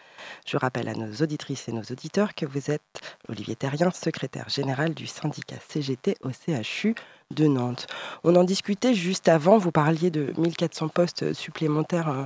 Je 0.46 0.56
rappelle 0.56 0.88
à 0.88 0.94
nos 0.94 1.12
auditrices 1.22 1.68
et 1.68 1.72
nos 1.72 1.82
auditeurs 1.82 2.34
que 2.34 2.46
vous 2.46 2.70
êtes 2.70 2.82
Olivier 3.28 3.56
Terrien, 3.56 3.90
secrétaire 3.90 4.48
général 4.48 4.94
du 4.94 5.06
syndicat 5.06 5.56
CGT 5.68 6.16
au 6.22 6.30
CHU 6.30 6.94
de 7.30 7.46
Nantes. 7.46 7.87
On 8.22 8.37
en 8.37 8.44
discutait 8.44 8.94
juste 8.94 9.28
avant, 9.28 9.58
vous 9.58 9.72
parliez 9.72 10.10
de 10.10 10.32
1400 10.37 10.88
postes 10.88 11.32
supplémentaires 11.32 12.08
euh, 12.08 12.24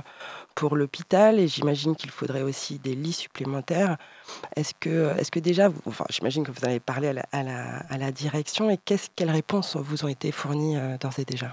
pour 0.55 0.75
l'hôpital 0.75 1.39
et 1.39 1.47
j'imagine 1.47 1.95
qu'il 1.95 2.11
faudrait 2.11 2.41
aussi 2.41 2.79
des 2.79 2.95
lits 2.95 3.13
supplémentaires. 3.13 3.97
Est-ce 4.55 4.73
que, 4.79 5.17
est 5.17 5.29
que 5.29 5.39
déjà, 5.39 5.69
enfin, 5.85 6.05
j'imagine 6.09 6.43
que 6.43 6.51
vous 6.51 6.65
avez 6.65 6.79
parlé 6.79 7.13
à 7.31 7.43
la, 7.97 8.11
direction 8.11 8.69
et 8.69 8.77
quelles 8.77 9.31
réponses 9.31 9.77
vous 9.77 10.03
ont 10.03 10.07
été 10.07 10.31
fournies 10.31 10.77
euh, 10.77 10.97
d'ores 10.97 11.19
et 11.19 11.25
déjà? 11.25 11.51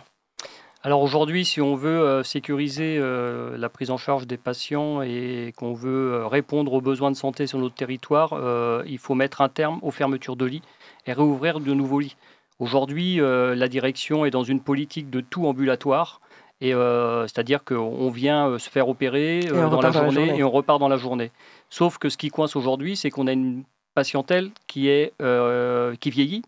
Alors 0.83 1.03
aujourd'hui, 1.03 1.45
si 1.45 1.61
on 1.61 1.75
veut 1.75 2.01
euh, 2.01 2.23
sécuriser 2.23 2.97
euh, 3.01 3.59
la 3.59 3.69
prise 3.69 3.91
en 3.91 3.97
charge 3.97 4.29
des 4.29 4.37
patients 4.37 5.03
et 5.03 5.53
qu'on 5.57 5.73
veut 5.73 6.25
répondre 6.27 6.73
aux 6.73 6.81
besoins 6.81 7.11
de 7.11 7.17
santé 7.17 7.49
sur 7.49 7.59
notre 7.59 7.75
territoire, 7.75 8.39
il 8.87 8.99
faut 8.99 9.15
mettre 9.15 9.41
un 9.41 9.49
terme 9.49 9.81
aux 9.83 9.91
fermetures 9.91 10.37
de 10.37 10.45
lits 10.45 10.63
et 11.07 11.13
réouvrir 11.13 11.59
de 11.59 11.73
nouveaux 11.73 12.01
lits. 12.01 12.17
Aujourd'hui, 12.59 13.17
la 13.17 13.69
direction 13.69 14.25
est 14.25 14.31
dans 14.31 14.45
une 14.45 14.61
politique 14.61 15.11
de 15.11 15.21
tout 15.21 15.47
ambulatoire 15.47 16.21
et 16.61 16.75
euh, 16.75 17.23
c'est-à-dire 17.25 17.65
qu'on 17.65 18.11
vient 18.11 18.49
euh, 18.49 18.59
se 18.59 18.71
faire 18.71 18.89
opérer 18.89 19.41
euh, 19.51 19.69
dans 19.69 19.81
la, 19.81 19.91
journée, 19.91 20.39
et 20.39 20.43
on 20.43 20.51
repart 20.51 20.81
dans 20.81 20.89
la 20.89 20.97
journée. 20.97 21.31
Sauf 21.69 21.99
que 21.99 22.09
ce 22.09 22.17
qui 22.17 22.31
coince 22.31 22.57
aujourd'hui, 22.57 22.97
c'est 22.97 23.11
qu'on 23.11 23.27
a 23.27 23.33
une 23.33 23.65
patientèle 23.95 24.51
qui, 24.67 24.89
est, 24.89 25.13
qui 26.01 26.11
vieillit 26.11 26.43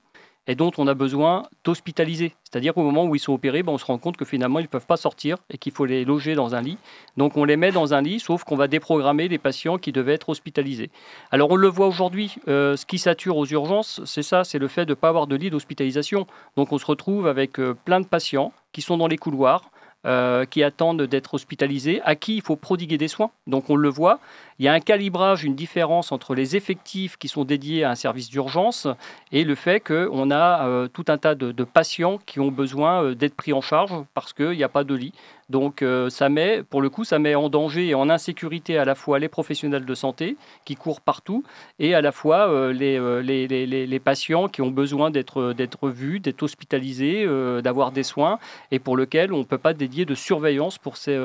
et 0.49 0.57
dont 0.57 0.73
on 0.79 0.89
a 0.89 0.95
besoin 0.95 1.45
d'hospitaliser. 1.63 2.35
C'est-à-dire 2.43 2.75
qu'au 2.75 2.83
moment 2.83 3.05
où 3.05 3.15
ils 3.15 3.21
sont 3.21 3.35
opérés, 3.35 3.63
ben, 3.63 3.73
on 3.73 3.79
se 3.79 3.85
rend 3.85 3.99
compte 3.99 4.17
que 4.17 4.25
finalement, 4.25 4.59
ils 4.59 4.65
ne 4.65 4.69
peuvent 4.69 4.87
pas 4.87 4.97
sortir 4.97 5.37
et 5.51 5.59
qu'il 5.59 5.73
faut 5.73 5.85
les 5.85 6.05
loger 6.05 6.35
dans 6.35 6.57
un 6.57 6.63
lit. 6.63 6.79
Donc 7.17 7.37
on 7.37 7.45
les 7.45 7.57
met 7.57 7.71
dans 7.71 7.95
un 7.95 8.01
lit, 8.01 8.19
sauf 8.19 8.43
qu'on 8.43 8.57
va 8.57 8.67
déprogrammer 8.67 9.29
des 9.29 9.39
patients 9.39 9.79
qui 9.79 9.93
devaient 9.93 10.15
être 10.15 10.31
hospitalisés. 10.31 10.91
Alors 11.31 11.51
on 11.51 11.57
le 11.57 11.69
voit 11.69 11.87
aujourd'hui, 11.87 12.37
ce 12.47 12.85
qui 12.87 12.99
sature 12.99 13.37
aux 13.37 13.47
urgences, 13.47 14.01
c'est 14.05 14.23
ça, 14.23 14.43
c'est 14.43 14.59
le 14.59 14.69
fait 14.69 14.87
de 14.87 14.93
ne 14.93 14.95
pas 14.95 15.11
avoir 15.11 15.27
de 15.27 15.37
lit 15.37 15.51
d'hospitalisation. 15.51 16.27
Donc 16.57 16.73
on 16.73 16.79
se 16.79 16.87
retrouve 16.87 17.27
avec 17.29 17.61
plein 17.85 18.01
de 18.01 18.07
patients 18.07 18.53
qui 18.73 18.81
sont 18.83 18.97
dans 18.97 19.07
les 19.07 19.19
couloirs, 19.19 19.71
euh, 20.07 20.45
qui 20.45 20.63
attendent 20.63 21.03
d'être 21.03 21.35
hospitalisés, 21.35 22.01
à 22.05 22.15
qui 22.15 22.37
il 22.37 22.41
faut 22.41 22.55
prodiguer 22.55 22.99
des 22.99 23.09
soins. 23.09 23.33
Donc 23.49 23.69
on 23.69 23.75
le 23.75 23.89
voit, 23.89 24.21
il 24.59 24.65
y 24.65 24.69
a 24.69 24.73
un 24.73 24.81
calibrage, 24.81 25.45
une 25.45 25.55
différence 25.55 26.11
entre 26.11 26.35
les 26.35 26.57
effectifs 26.57 27.17
qui 27.17 27.29
sont 27.29 27.45
dédiés 27.45 27.85
à 27.85 27.91
un 27.91 27.95
service 27.95 28.29
d'urgence 28.29 28.89
et 29.31 29.45
le 29.45 29.55
fait 29.55 29.81
qu'on 29.81 30.31
a 30.31 30.67
euh, 30.67 30.89
tout 30.89 31.05
un 31.09 31.19
tas 31.19 31.35
de, 31.35 31.53
patients 31.65 32.19
qui 32.27 32.41
ont 32.41 32.51
besoin 32.51 33.05
euh, 33.05 33.15
d'être 33.15 33.35
pris 33.35 33.53
en 33.53 33.61
charge 33.61 33.93
parce 34.15 34.33
qu'il 34.33 34.51
n'y 34.51 34.65
a 34.65 34.69
pas 34.69 34.85
de 34.85 34.95
lit. 34.95 35.13
Donc 35.49 35.83
ça 36.11 36.29
met, 36.29 36.63
pour 36.63 36.83
le 36.83 36.91
coup, 36.91 37.05
ça 37.05 37.19
met 37.19 37.35
en 37.35 37.49
danger 37.49 37.89
et 37.89 37.95
en 37.95 38.11
insécurité 38.11 38.77
à 38.77 38.85
la 38.85 38.95
fois 38.95 39.19
les 39.19 39.31
professionnels 39.31 39.87
de 39.87 39.95
santé 39.95 40.37
qui 40.67 40.77
courent 40.77 41.01
partout 41.01 41.43
et 41.79 41.95
à 41.95 42.03
la 42.03 42.13
fois 42.13 42.71
les, 42.71 44.01
patients 44.05 44.49
qui 44.49 44.61
ont 44.61 44.71
besoin 44.71 45.11
d'être 45.11 45.89
vus, 45.89 46.21
d'être 46.21 46.43
hospitalisés, 46.43 47.27
d'avoir 47.63 47.93
des 47.93 48.03
soins 48.03 48.39
et 48.71 48.79
pour 48.79 48.95
lesquels 48.99 49.33
on 49.33 49.39
ne 49.39 49.45
peut 49.45 49.57
pas 49.57 49.73
dédier 49.73 50.05
de 50.05 50.15
surveillance 50.15 50.77
pour 50.77 50.99
ces, 50.99 51.17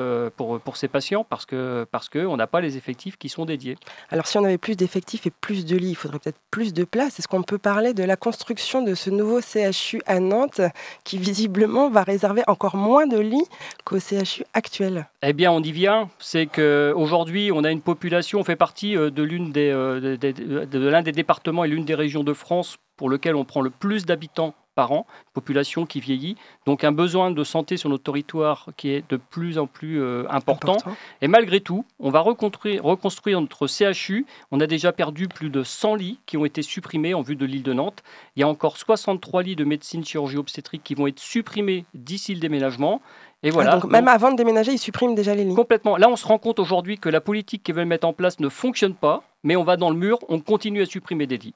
patients 0.90 1.26
parce 1.28 1.44
qu'on 1.44 1.84
parce 1.90 2.08
que 2.08 2.34
n'a 2.34 2.46
pas 2.46 2.62
les 2.62 2.78
effectifs 2.78 3.18
sont 3.28 3.44
dédiés. 3.44 3.76
Alors 4.10 4.26
si 4.26 4.38
on 4.38 4.44
avait 4.44 4.58
plus 4.58 4.76
d'effectifs 4.76 5.26
et 5.26 5.30
plus 5.30 5.64
de 5.64 5.76
lits, 5.76 5.90
il 5.90 5.94
faudrait 5.94 6.18
peut-être 6.18 6.38
plus 6.50 6.72
de 6.72 6.84
place. 6.84 7.18
Est-ce 7.18 7.28
qu'on 7.28 7.42
peut 7.42 7.58
parler 7.58 7.94
de 7.94 8.02
la 8.02 8.16
construction 8.16 8.82
de 8.82 8.94
ce 8.94 9.10
nouveau 9.10 9.40
CHU 9.40 10.00
à 10.06 10.20
Nantes 10.20 10.60
qui 11.04 11.18
visiblement 11.18 11.90
va 11.90 12.02
réserver 12.02 12.42
encore 12.46 12.76
moins 12.76 13.06
de 13.06 13.18
lits 13.18 13.46
qu'au 13.84 13.98
CHU 13.98 14.44
actuel? 14.52 15.06
Eh 15.22 15.32
bien, 15.32 15.50
on 15.50 15.62
y 15.62 15.72
vient. 15.72 16.08
C'est 16.18 16.46
qu'aujourd'hui, 16.46 17.50
on 17.52 17.64
a 17.64 17.70
une 17.70 17.80
population, 17.80 18.40
on 18.40 18.44
fait 18.44 18.56
partie 18.56 18.96
euh, 18.96 19.10
de 19.10 19.22
l'une 19.22 19.52
des, 19.52 19.70
euh, 19.70 20.16
de 20.16 20.88
l'un 20.88 21.02
des 21.02 21.12
départements 21.12 21.64
et 21.64 21.68
l'une 21.68 21.84
des 21.84 21.94
régions 21.94 22.24
de 22.24 22.32
France 22.32 22.76
pour 22.96 23.08
lequel 23.08 23.34
on 23.34 23.44
prend 23.44 23.60
le 23.60 23.70
plus 23.70 24.06
d'habitants 24.06 24.54
par 24.74 24.92
an, 24.92 25.06
population 25.32 25.86
qui 25.86 26.00
vieillit, 26.00 26.36
donc 26.66 26.84
un 26.84 26.92
besoin 26.92 27.30
de 27.30 27.44
santé 27.44 27.76
sur 27.76 27.88
notre 27.88 28.04
territoire 28.04 28.68
qui 28.76 28.90
est 28.90 29.08
de 29.08 29.16
plus 29.16 29.58
en 29.58 29.66
plus 29.66 30.00
euh, 30.00 30.24
important. 30.30 30.76
Et 31.22 31.28
malgré 31.28 31.60
tout, 31.60 31.84
on 32.00 32.10
va 32.10 32.20
reconstruire, 32.20 32.82
reconstruire 32.84 33.40
notre 33.40 33.66
CHU. 33.66 34.26
On 34.50 34.60
a 34.60 34.66
déjà 34.66 34.92
perdu 34.92 35.28
plus 35.28 35.50
de 35.50 35.62
100 35.62 35.94
lits 35.96 36.18
qui 36.26 36.36
ont 36.36 36.44
été 36.44 36.62
supprimés 36.62 37.14
en 37.14 37.22
vue 37.22 37.36
de 37.36 37.46
l'île 37.46 37.62
de 37.62 37.72
Nantes. 37.72 38.02
Il 38.36 38.40
y 38.40 38.42
a 38.42 38.48
encore 38.48 38.76
63 38.76 39.42
lits 39.42 39.56
de 39.56 39.64
médecine 39.64 40.04
chirurgie 40.04 40.36
obstétrique 40.36 40.82
qui 40.84 40.94
vont 40.94 41.06
être 41.06 41.20
supprimés 41.20 41.84
d'ici 41.94 42.34
le 42.34 42.40
déménagement. 42.40 43.00
Et 43.42 43.50
voilà. 43.50 43.72
Ah, 43.72 43.78
donc, 43.78 43.90
même 43.90 44.08
avant 44.08 44.32
de 44.32 44.36
déménager, 44.36 44.72
ils 44.72 44.78
suppriment 44.78 45.14
déjà 45.14 45.34
les 45.34 45.44
lits. 45.44 45.54
Complètement. 45.54 45.96
Là, 45.96 46.08
on 46.08 46.16
se 46.16 46.26
rend 46.26 46.38
compte 46.38 46.58
aujourd'hui 46.58 46.98
que 46.98 47.10
la 47.10 47.20
politique 47.20 47.62
qu'ils 47.62 47.74
veulent 47.74 47.84
mettre 47.84 48.06
en 48.06 48.14
place 48.14 48.40
ne 48.40 48.48
fonctionne 48.48 48.94
pas, 48.94 49.22
mais 49.42 49.54
on 49.54 49.64
va 49.64 49.76
dans 49.76 49.90
le 49.90 49.96
mur, 49.96 50.18
on 50.28 50.40
continue 50.40 50.82
à 50.82 50.86
supprimer 50.86 51.26
des 51.26 51.36
lits. 51.36 51.54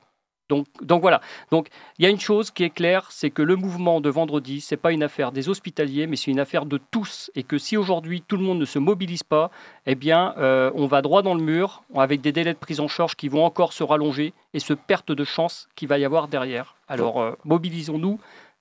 Donc, 0.48 0.66
donc, 0.82 1.00
voilà. 1.00 1.20
Donc 1.50 1.68
il 1.98 2.04
y 2.04 2.06
a 2.06 2.10
une 2.10 2.20
chose 2.20 2.50
qui 2.50 2.64
est 2.64 2.70
claire, 2.70 3.10
c'est 3.10 3.30
que 3.30 3.42
le 3.42 3.56
mouvement 3.56 4.00
de 4.00 4.08
vendredi, 4.08 4.60
c'est 4.60 4.76
pas 4.76 4.92
une 4.92 5.02
affaire 5.02 5.32
des 5.32 5.48
hospitaliers, 5.48 6.06
mais 6.06 6.16
c'est 6.16 6.30
une 6.30 6.40
affaire 6.40 6.66
de 6.66 6.78
tous. 6.90 7.30
Et 7.34 7.42
que 7.42 7.58
si 7.58 7.76
aujourd'hui 7.76 8.22
tout 8.26 8.36
le 8.36 8.42
monde 8.42 8.58
ne 8.58 8.64
se 8.64 8.78
mobilise 8.78 9.22
pas, 9.22 9.50
eh 9.86 9.94
bien, 9.94 10.34
euh, 10.38 10.70
on 10.74 10.86
va 10.86 11.02
droit 11.02 11.22
dans 11.22 11.34
le 11.34 11.42
mur, 11.42 11.82
avec 11.94 12.20
des 12.20 12.32
délais 12.32 12.54
de 12.54 12.58
prise 12.58 12.80
en 12.80 12.88
charge 12.88 13.14
qui 13.14 13.28
vont 13.28 13.44
encore 13.44 13.72
se 13.72 13.82
rallonger 13.82 14.32
et 14.54 14.60
ce 14.60 14.74
perte 14.74 15.12
de 15.12 15.24
chance 15.24 15.68
qu'il 15.76 15.88
va 15.88 15.98
y 15.98 16.04
avoir 16.04 16.28
derrière. 16.28 16.76
Alors 16.88 17.20
euh, 17.20 17.32
mobilisons-nous. 17.44 18.18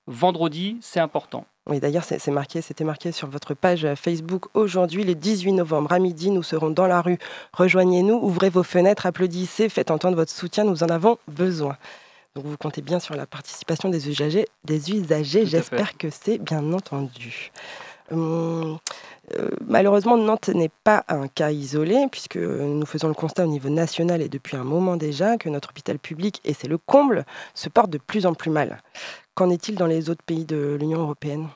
Vendredi, 0.09 0.77
c'est 0.79 1.01
important. 1.01 1.45
Oui, 1.69 1.81
d'ailleurs, 1.81 2.05
c'est 2.05 2.25
marqué, 2.31 2.61
c'était 2.61 2.85
marqué 2.85 3.11
sur 3.11 3.27
votre 3.27 3.53
page 3.53 3.85
Facebook 3.95 4.45
aujourd'hui, 4.53 5.03
le 5.03 5.15
18 5.15 5.51
novembre 5.51 5.91
à 5.91 5.99
midi, 5.99 6.31
nous 6.31 6.43
serons 6.43 6.69
dans 6.69 6.87
la 6.87 7.01
rue. 7.01 7.17
Rejoignez-nous, 7.51 8.15
ouvrez 8.15 8.49
vos 8.49 8.63
fenêtres, 8.63 9.05
applaudissez, 9.05 9.67
faites 9.67 9.91
entendre 9.91 10.15
votre 10.15 10.31
soutien, 10.31 10.63
nous 10.63 10.83
en 10.83 10.87
avons 10.87 11.17
besoin. 11.27 11.75
Donc 12.35 12.45
vous 12.45 12.55
comptez 12.55 12.81
bien 12.81 12.99
sur 12.99 13.15
la 13.15 13.25
participation 13.25 13.89
des 13.89 14.07
usagers. 14.07 14.47
Des 14.63 14.91
usagers. 14.91 15.45
J'espère 15.45 15.97
que 15.97 16.09
c'est 16.09 16.37
bien 16.37 16.71
entendu. 16.71 17.51
Hum, 18.11 18.77
euh, 19.37 19.49
malheureusement, 19.65 20.15
Nantes 20.15 20.47
n'est 20.49 20.71
pas 20.85 21.03
un 21.09 21.27
cas 21.27 21.51
isolé, 21.51 22.07
puisque 22.09 22.37
nous 22.37 22.85
faisons 22.85 23.09
le 23.09 23.13
constat 23.13 23.43
au 23.43 23.47
niveau 23.47 23.69
national 23.69 24.21
et 24.21 24.29
depuis 24.29 24.55
un 24.55 24.63
moment 24.63 24.95
déjà 24.95 25.37
que 25.37 25.49
notre 25.49 25.71
hôpital 25.71 25.99
public, 25.99 26.39
et 26.45 26.53
c'est 26.53 26.69
le 26.69 26.77
comble, 26.77 27.25
se 27.53 27.67
porte 27.67 27.89
de 27.89 27.97
plus 27.97 28.25
en 28.25 28.33
plus 28.33 28.51
mal. 28.51 28.81
Qu'en 29.37 29.51
est-il 29.51 29.75
dans 29.75 29.85
les 29.85 30.09
autres 30.09 30.23
pays 30.23 30.45
de 30.45 30.75
l'Union 30.79 31.01
européenne? 31.01 31.47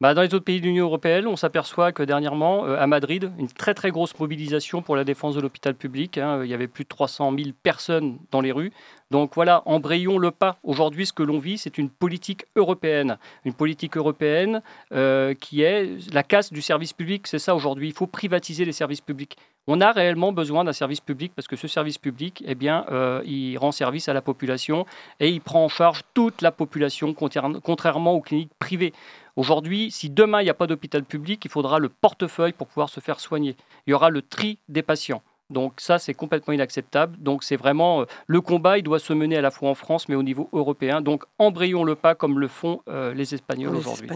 Bah, 0.00 0.12
dans 0.12 0.22
les 0.22 0.34
autres 0.34 0.44
pays 0.44 0.60
de 0.60 0.66
l'Union 0.66 0.86
européenne, 0.86 1.26
on 1.28 1.36
s'aperçoit 1.36 1.92
que 1.92 2.02
dernièrement, 2.02 2.66
euh, 2.66 2.76
à 2.78 2.86
Madrid, 2.86 3.30
une 3.38 3.48
très 3.48 3.74
très 3.74 3.90
grosse 3.90 4.18
mobilisation 4.18 4.82
pour 4.82 4.96
la 4.96 5.04
défense 5.04 5.36
de 5.36 5.40
l'hôpital 5.40 5.74
public. 5.74 6.18
Hein. 6.18 6.42
il 6.42 6.50
y 6.50 6.54
avait 6.54 6.66
plus 6.66 6.82
de 6.82 6.88
300 6.88 7.32
000 7.36 7.50
personnes 7.62 8.18
dans 8.32 8.40
les 8.40 8.50
rues. 8.50 8.72
Donc 9.10 9.36
voilà, 9.36 9.62
embrayons 9.66 10.18
le 10.18 10.32
pas. 10.32 10.58
Aujourd'hui, 10.64 11.06
ce 11.06 11.12
que 11.12 11.22
l'on 11.22 11.38
vit, 11.38 11.58
c'est 11.58 11.78
une 11.78 11.88
politique 11.88 12.46
européenne. 12.56 13.18
Une 13.44 13.54
politique 13.54 13.96
européenne 13.96 14.62
euh, 14.92 15.34
qui 15.34 15.62
est 15.62 16.12
la 16.12 16.24
casse 16.24 16.52
du 16.52 16.60
service 16.60 16.92
public. 16.92 17.28
C'est 17.28 17.38
ça 17.38 17.54
aujourd'hui. 17.54 17.88
Il 17.88 17.94
faut 17.94 18.08
privatiser 18.08 18.64
les 18.64 18.72
services 18.72 19.00
publics. 19.00 19.36
On 19.66 19.80
a 19.80 19.92
réellement 19.92 20.32
besoin 20.32 20.64
d'un 20.64 20.72
service 20.72 21.00
public 21.00 21.32
parce 21.34 21.48
que 21.48 21.56
ce 21.56 21.68
service 21.68 21.96
public, 21.96 22.42
eh 22.46 22.54
bien, 22.54 22.84
euh, 22.90 23.22
il 23.24 23.56
rend 23.56 23.72
service 23.72 24.08
à 24.08 24.12
la 24.12 24.20
population 24.20 24.84
et 25.20 25.28
il 25.28 25.40
prend 25.40 25.64
en 25.64 25.68
charge 25.68 26.02
toute 26.12 26.42
la 26.42 26.50
population, 26.50 27.14
contrairement 27.14 28.12
aux 28.12 28.20
cliniques 28.20 28.52
privées. 28.58 28.92
Aujourd'hui, 29.36 29.90
si 29.90 30.10
demain 30.10 30.40
il 30.40 30.44
n'y 30.44 30.50
a 30.50 30.54
pas 30.54 30.68
d'hôpital 30.68 31.04
public, 31.04 31.44
il 31.44 31.50
faudra 31.50 31.80
le 31.80 31.88
portefeuille 31.88 32.52
pour 32.52 32.68
pouvoir 32.68 32.88
se 32.88 33.00
faire 33.00 33.18
soigner. 33.18 33.56
Il 33.86 33.90
y 33.90 33.94
aura 33.94 34.10
le 34.10 34.22
tri 34.22 34.58
des 34.68 34.82
patients. 34.82 35.22
Donc 35.50 35.74
ça, 35.78 35.98
c'est 35.98 36.14
complètement 36.14 36.54
inacceptable. 36.54 37.16
Donc 37.18 37.44
c'est 37.44 37.56
vraiment 37.56 38.02
euh, 38.02 38.04
le 38.26 38.40
combat, 38.40 38.78
il 38.78 38.82
doit 38.82 38.98
se 38.98 39.12
mener 39.12 39.36
à 39.36 39.40
la 39.42 39.50
fois 39.50 39.70
en 39.70 39.74
France, 39.74 40.08
mais 40.08 40.14
au 40.14 40.22
niveau 40.22 40.48
européen. 40.52 41.00
Donc 41.00 41.24
embrayons 41.38 41.84
le 41.84 41.94
pas 41.94 42.14
comme 42.14 42.38
le 42.38 42.48
font 42.48 42.80
euh, 42.88 43.14
les 43.14 43.34
Espagnols 43.34 43.76
aujourd'hui. 43.76 44.10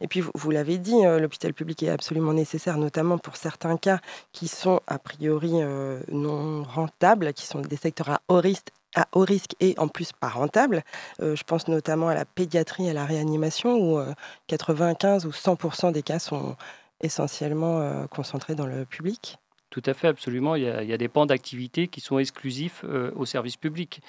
Et 0.00 0.08
puis 0.08 0.22
vous, 0.34 0.50
l'avez 0.50 0.78
dit, 0.78 1.04
euh, 1.04 1.18
l'hôpital 1.18 1.52
public 1.52 1.82
est 1.82 1.90
absolument 1.90 2.32
nécessaire, 2.32 2.78
notamment 2.78 3.18
pour 3.18 3.36
certains 3.36 3.76
cas 3.76 4.00
qui 4.32 4.48
sont 4.48 4.80
a 4.86 4.98
priori 4.98 5.52
non 6.10 6.62
rentables, 6.62 7.32
qui 7.32 7.46
sont 7.46 7.60
des 7.60 7.76
secteurs 7.76 8.10
à 8.10 8.20
haut 8.28 8.40
risque 8.40 8.68
à 8.94 9.06
haut 9.12 9.24
risque 9.24 9.54
et 9.60 9.74
en 9.78 9.88
plus 9.88 10.12
pas 10.12 10.28
rentable. 10.28 10.82
Euh, 11.20 11.36
je 11.36 11.44
pense 11.44 11.68
notamment 11.68 12.08
à 12.08 12.14
la 12.14 12.24
pédiatrie 12.24 12.86
et 12.86 12.90
à 12.90 12.94
la 12.94 13.04
réanimation 13.04 13.76
où 13.76 14.00
95 14.48 15.24
euh, 15.24 15.28
ou 15.28 15.32
100% 15.32 15.92
des 15.92 16.02
cas 16.02 16.18
sont 16.18 16.56
essentiellement 17.00 17.80
euh, 17.80 18.06
concentrés 18.06 18.54
dans 18.54 18.66
le 18.66 18.84
public. 18.84 19.38
Tout 19.70 19.82
à 19.86 19.94
fait, 19.94 20.08
absolument. 20.08 20.56
Il 20.56 20.62
y 20.64 20.92
a, 20.92 20.96
des 20.96 21.08
pans 21.08 21.26
d'activité 21.26 21.86
qui 21.86 22.00
sont 22.00 22.18
exclusifs 22.18 22.84
au 23.14 23.24
service 23.24 23.56
public. 23.56 24.02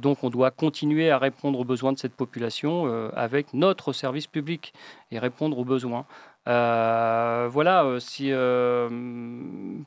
donc 0.00 0.24
on 0.24 0.30
doit 0.30 0.50
continuer 0.50 1.10
à 1.10 1.18
répondre 1.18 1.58
aux 1.60 1.64
besoins 1.64 1.92
de 1.92 1.98
cette 1.98 2.14
population 2.14 3.10
avec 3.14 3.52
notre 3.52 3.92
service 3.92 4.26
public 4.26 4.72
et 5.10 5.18
répondre 5.18 5.58
aux 5.58 5.66
besoins. 5.66 6.06
voilà, 6.46 7.98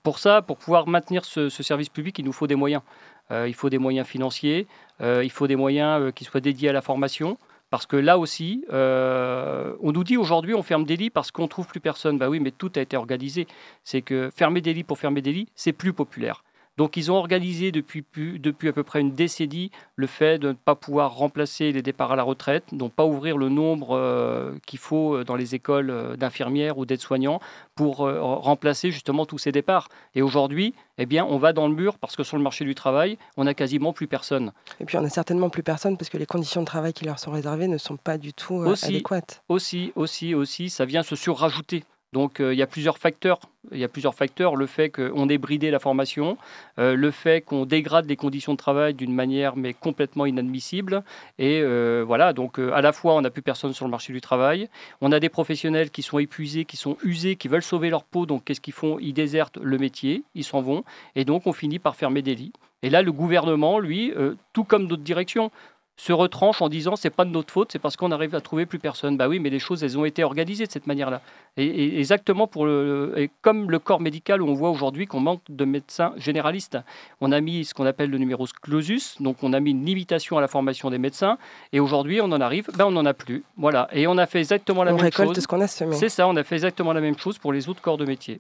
pour 0.04 0.20
ça, 0.20 0.44
pour 0.44 0.58
pouvoir 0.58 0.88
maintenir 0.88 1.26
ce, 1.26 1.50
service 1.50 1.90
public, 1.90 2.20
il 2.20 2.26
nous 2.26 2.32
faut 2.32 2.46
des 2.46 2.56
moyens. 2.56 2.84
Euh, 3.32 3.48
il 3.48 3.54
faut 3.54 3.70
des 3.70 3.78
moyens 3.78 4.08
financiers, 4.08 4.68
euh, 5.02 5.24
il 5.24 5.32
faut 5.32 5.48
des 5.48 5.56
moyens 5.56 6.02
euh, 6.02 6.12
qui 6.12 6.24
soient 6.24 6.42
dédiés 6.42 6.70
à 6.70 6.74
la 6.74 6.82
formation. 6.82 7.38
Parce 7.74 7.88
que 7.88 7.96
là 7.96 8.20
aussi, 8.20 8.64
on 8.72 9.92
nous 9.92 10.04
dit 10.04 10.16
aujourd'hui 10.16 10.54
on 10.54 10.62
ferme 10.62 10.86
des 10.86 10.96
lits 10.96 11.10
parce 11.10 11.32
qu'on 11.32 11.48
trouve 11.48 11.66
plus 11.66 11.80
personne. 11.80 12.20
Bah 12.20 12.30
oui, 12.30 12.40
mais 12.40 12.52
tout 12.52 12.72
a 12.76 12.82
été 12.82 12.96
organisé. 12.96 13.48
C'est 13.84 14.04
que 14.04 14.30
fermer 14.30 14.62
des 14.62 14.76
lits 14.76 14.84
pour 14.84 15.00
fermer 15.00 15.24
des 15.24 15.32
lits, 15.32 15.48
c'est 15.56 15.74
plus 15.74 15.92
populaire. 15.92 16.44
Donc 16.78 16.98
ils 16.98 17.12
ont 17.12 17.16
organisé 17.16 17.72
depuis, 17.72 18.04
depuis 18.40 18.68
à 18.68 18.74
peu 18.74 18.84
près 18.84 19.00
une 19.00 19.12
décennie 19.12 19.70
le 19.96 20.08
fait 20.08 20.40
de 20.40 20.50
ne 20.50 20.54
pas 20.54 20.76
pouvoir 20.76 21.16
remplacer 21.16 21.72
les 21.72 21.82
départs 21.82 22.12
à 22.12 22.16
la 22.16 22.24
retraite, 22.24 22.64
de 22.72 22.84
ne 22.84 22.90
pas 22.90 23.06
ouvrir 23.06 23.38
le 23.38 23.50
nombre 23.50 23.96
euh, 23.96 24.54
qu'il 24.66 24.80
faut 24.80 25.16
euh, 25.16 25.24
dans 25.24 25.36
les 25.36 25.54
écoles 25.54 25.92
euh, 25.92 26.16
d'infirmières 26.16 26.78
ou 26.80 26.86
d'aides-soignants 26.86 27.40
pour 27.76 27.98
remplacer 27.98 28.92
justement 28.92 29.26
tous 29.26 29.40
ces 29.40 29.52
départs. 29.52 29.90
Et 30.14 30.22
aujourd'hui, 30.22 30.76
eh 31.00 31.08
bien, 31.08 31.26
on 31.26 31.38
va 31.38 31.54
dans 31.54 31.68
le 31.68 31.74
mur 31.74 31.98
parce 31.98 32.16
que 32.16 32.22
sur 32.22 32.38
le 32.38 32.44
marché 32.44 32.66
du 32.66 32.76
travail, 32.76 33.18
on 33.36 33.46
n'a 33.46 33.56
quasiment 33.56 33.94
plus 33.94 34.06
personne. 34.06 34.52
Et 34.80 34.86
puis 34.86 34.96
on 34.98 35.02
n'a 35.02 35.10
certainement 35.10 35.50
plus 35.50 35.64
personne 35.64 35.98
parce 35.98 36.10
que 36.10 36.20
les 36.20 36.28
conditions 36.28 36.62
de 36.62 36.68
travail 36.68 36.94
qui 36.94 37.06
leur 37.06 37.18
sont 37.18 37.32
réservées 37.32 37.68
ne 37.68 37.80
sont 37.80 37.98
pas 37.98 38.20
du 38.20 38.32
tout 38.32 38.62
adéquates. 38.62 39.42
Aussi, 39.50 39.92
aussi, 39.96 40.36
aussi, 40.36 40.70
ça 40.70 40.86
vient 40.86 41.02
se 41.02 41.16
surrajouter 41.16 41.84
donc 42.14 42.40
euh, 42.40 42.54
il 42.54 42.58
y 42.58 42.62
a 42.62 42.68
plusieurs 42.68 42.98
facteurs. 42.98 43.40
Il 43.72 43.80
y 43.80 43.84
a 43.84 43.88
plusieurs 43.88 44.14
facteurs. 44.14 44.56
Le 44.56 44.68
fait 44.68 44.90
qu'on 44.90 45.28
ait 45.30 45.38
bridé 45.38 45.72
la 45.72 45.80
formation, 45.80 46.38
euh, 46.80 46.96
le 46.96 47.12
fait 47.12 47.42
qu'on 47.42 47.66
dégrade 47.66 48.06
les 48.06 48.16
conditions 48.16 48.54
de 48.54 48.58
travail 48.58 48.94
d'une 48.94 49.14
manière 49.14 49.58
mais 49.58 49.74
complètement 49.74 50.26
inadmissible. 50.26 51.04
Et 51.40 51.62
euh, 51.62 52.04
voilà, 52.06 52.32
donc 52.32 52.60
à 52.60 52.82
la 52.82 52.94
fois 52.94 53.16
on 53.16 53.22
n'a 53.22 53.32
plus 53.32 53.42
personne 53.42 53.74
sur 53.74 53.86
le 53.86 53.92
marché 53.92 54.14
du 54.14 54.22
travail, 54.22 54.70
on 55.02 55.12
a 55.12 55.20
des 55.20 55.30
professionnels 55.30 55.90
qui 55.90 56.04
sont 56.04 56.20
épuisés, 56.20 56.66
qui 56.66 56.78
sont 56.78 56.98
usés, 57.04 57.36
qui 57.36 57.48
veulent 57.48 57.64
sauver 57.64 57.90
leur 57.90 58.04
peau. 58.04 58.26
Donc 58.26 58.46
qu'est-ce 58.46 58.62
qu'ils 58.62 58.74
font? 58.74 59.00
Ils 59.00 59.14
désertent 59.14 59.58
le 59.58 59.78
métier, 59.78 60.24
ils 60.36 60.44
s'en 60.44 60.62
vont, 60.62 60.84
et 61.16 61.26
donc 61.26 61.48
on 61.48 61.54
finit 61.54 61.80
par 61.80 61.96
fermer 61.96 62.22
des 62.22 62.36
lits. 62.36 62.54
Et 62.86 62.90
là, 62.90 63.02
le 63.02 63.14
gouvernement, 63.14 63.80
lui, 63.80 64.14
tout 64.52 64.66
comme 64.66 64.88
d'autres 64.88 65.04
directions, 65.04 65.52
se 65.96 66.12
retranche 66.12 66.62
en 66.62 66.70
disant 66.70 66.96
c'est 66.96 67.10
pas 67.10 67.26
de 67.26 67.30
notre 67.30 67.52
faute, 67.52 67.72
c'est 67.72 67.80
parce 67.80 67.96
qu'on 67.96 68.12
arrive 68.12 68.34
à 68.36 68.42
trouver 68.42 68.66
plus 68.66 68.80
personne. 68.80 69.18
Bah 69.18 69.28
oui, 69.28 69.40
mais 69.40 69.50
les 69.50 69.60
choses 69.60 69.84
elles 69.84 69.98
ont 69.98 70.06
été 70.06 70.24
organisées 70.24 70.66
de 70.66 70.72
cette 70.72 70.88
manière-là. 70.88 71.22
Et, 71.56 72.00
exactement 72.00 72.48
pour 72.48 72.66
le 72.66 73.14
et 73.16 73.30
comme 73.42 73.70
le 73.70 73.80
corps 73.80 74.00
médical 74.00 74.42
où 74.42 74.48
on 74.48 74.54
voit 74.54 74.72
aujourd'hui 74.72 75.06
qu'on 75.06 75.20
manque 75.20 75.42
de 75.50 75.66
médecins 75.66 76.14
généralistes. 76.18 76.78
On 77.22 77.32
a 77.32 77.42
mis 77.42 77.66
ce 77.66 77.74
qu'on 77.74 77.86
appelle 77.86 78.10
le 78.10 78.18
numéro 78.18 78.46
clausus, 78.62 79.22
donc 79.22 79.38
on 79.44 79.54
a 79.54 79.60
mis 79.60 79.72
une 79.72 79.86
limitation 79.86 80.38
à 80.38 80.42
la 80.42 80.48
formation 80.48 80.90
des 80.90 80.98
médecins. 80.98 81.38
Et 81.72 81.80
aujourd'hui, 81.80 82.22
on 82.22 82.32
en 82.32 82.42
arrive, 82.42 82.70
ben 82.76 82.86
on 82.86 82.92
n'en 82.92 83.06
a 83.06 83.14
plus. 83.14 83.44
Voilà. 83.58 83.88
Et 83.92 84.08
on 84.08 84.18
a 84.18 84.26
fait 84.26 84.40
exactement 84.40 84.84
la 84.84 84.92
même 84.92 85.00
chose. 85.00 85.12
On 85.16 85.22
récolte 85.22 85.40
ce 85.40 85.48
qu'on 85.48 85.62
a 85.62 85.68
semé. 85.68 85.96
C'est 85.96 86.10
ça, 86.10 86.28
on 86.28 86.36
a 86.36 86.44
fait 86.44 86.56
exactement 86.56 86.94
la 86.94 87.02
même 87.02 87.18
chose 87.18 87.38
pour 87.38 87.54
les 87.54 87.70
autres 87.70 87.82
corps 87.82 87.98
de 87.98 88.06
métier. 88.06 88.40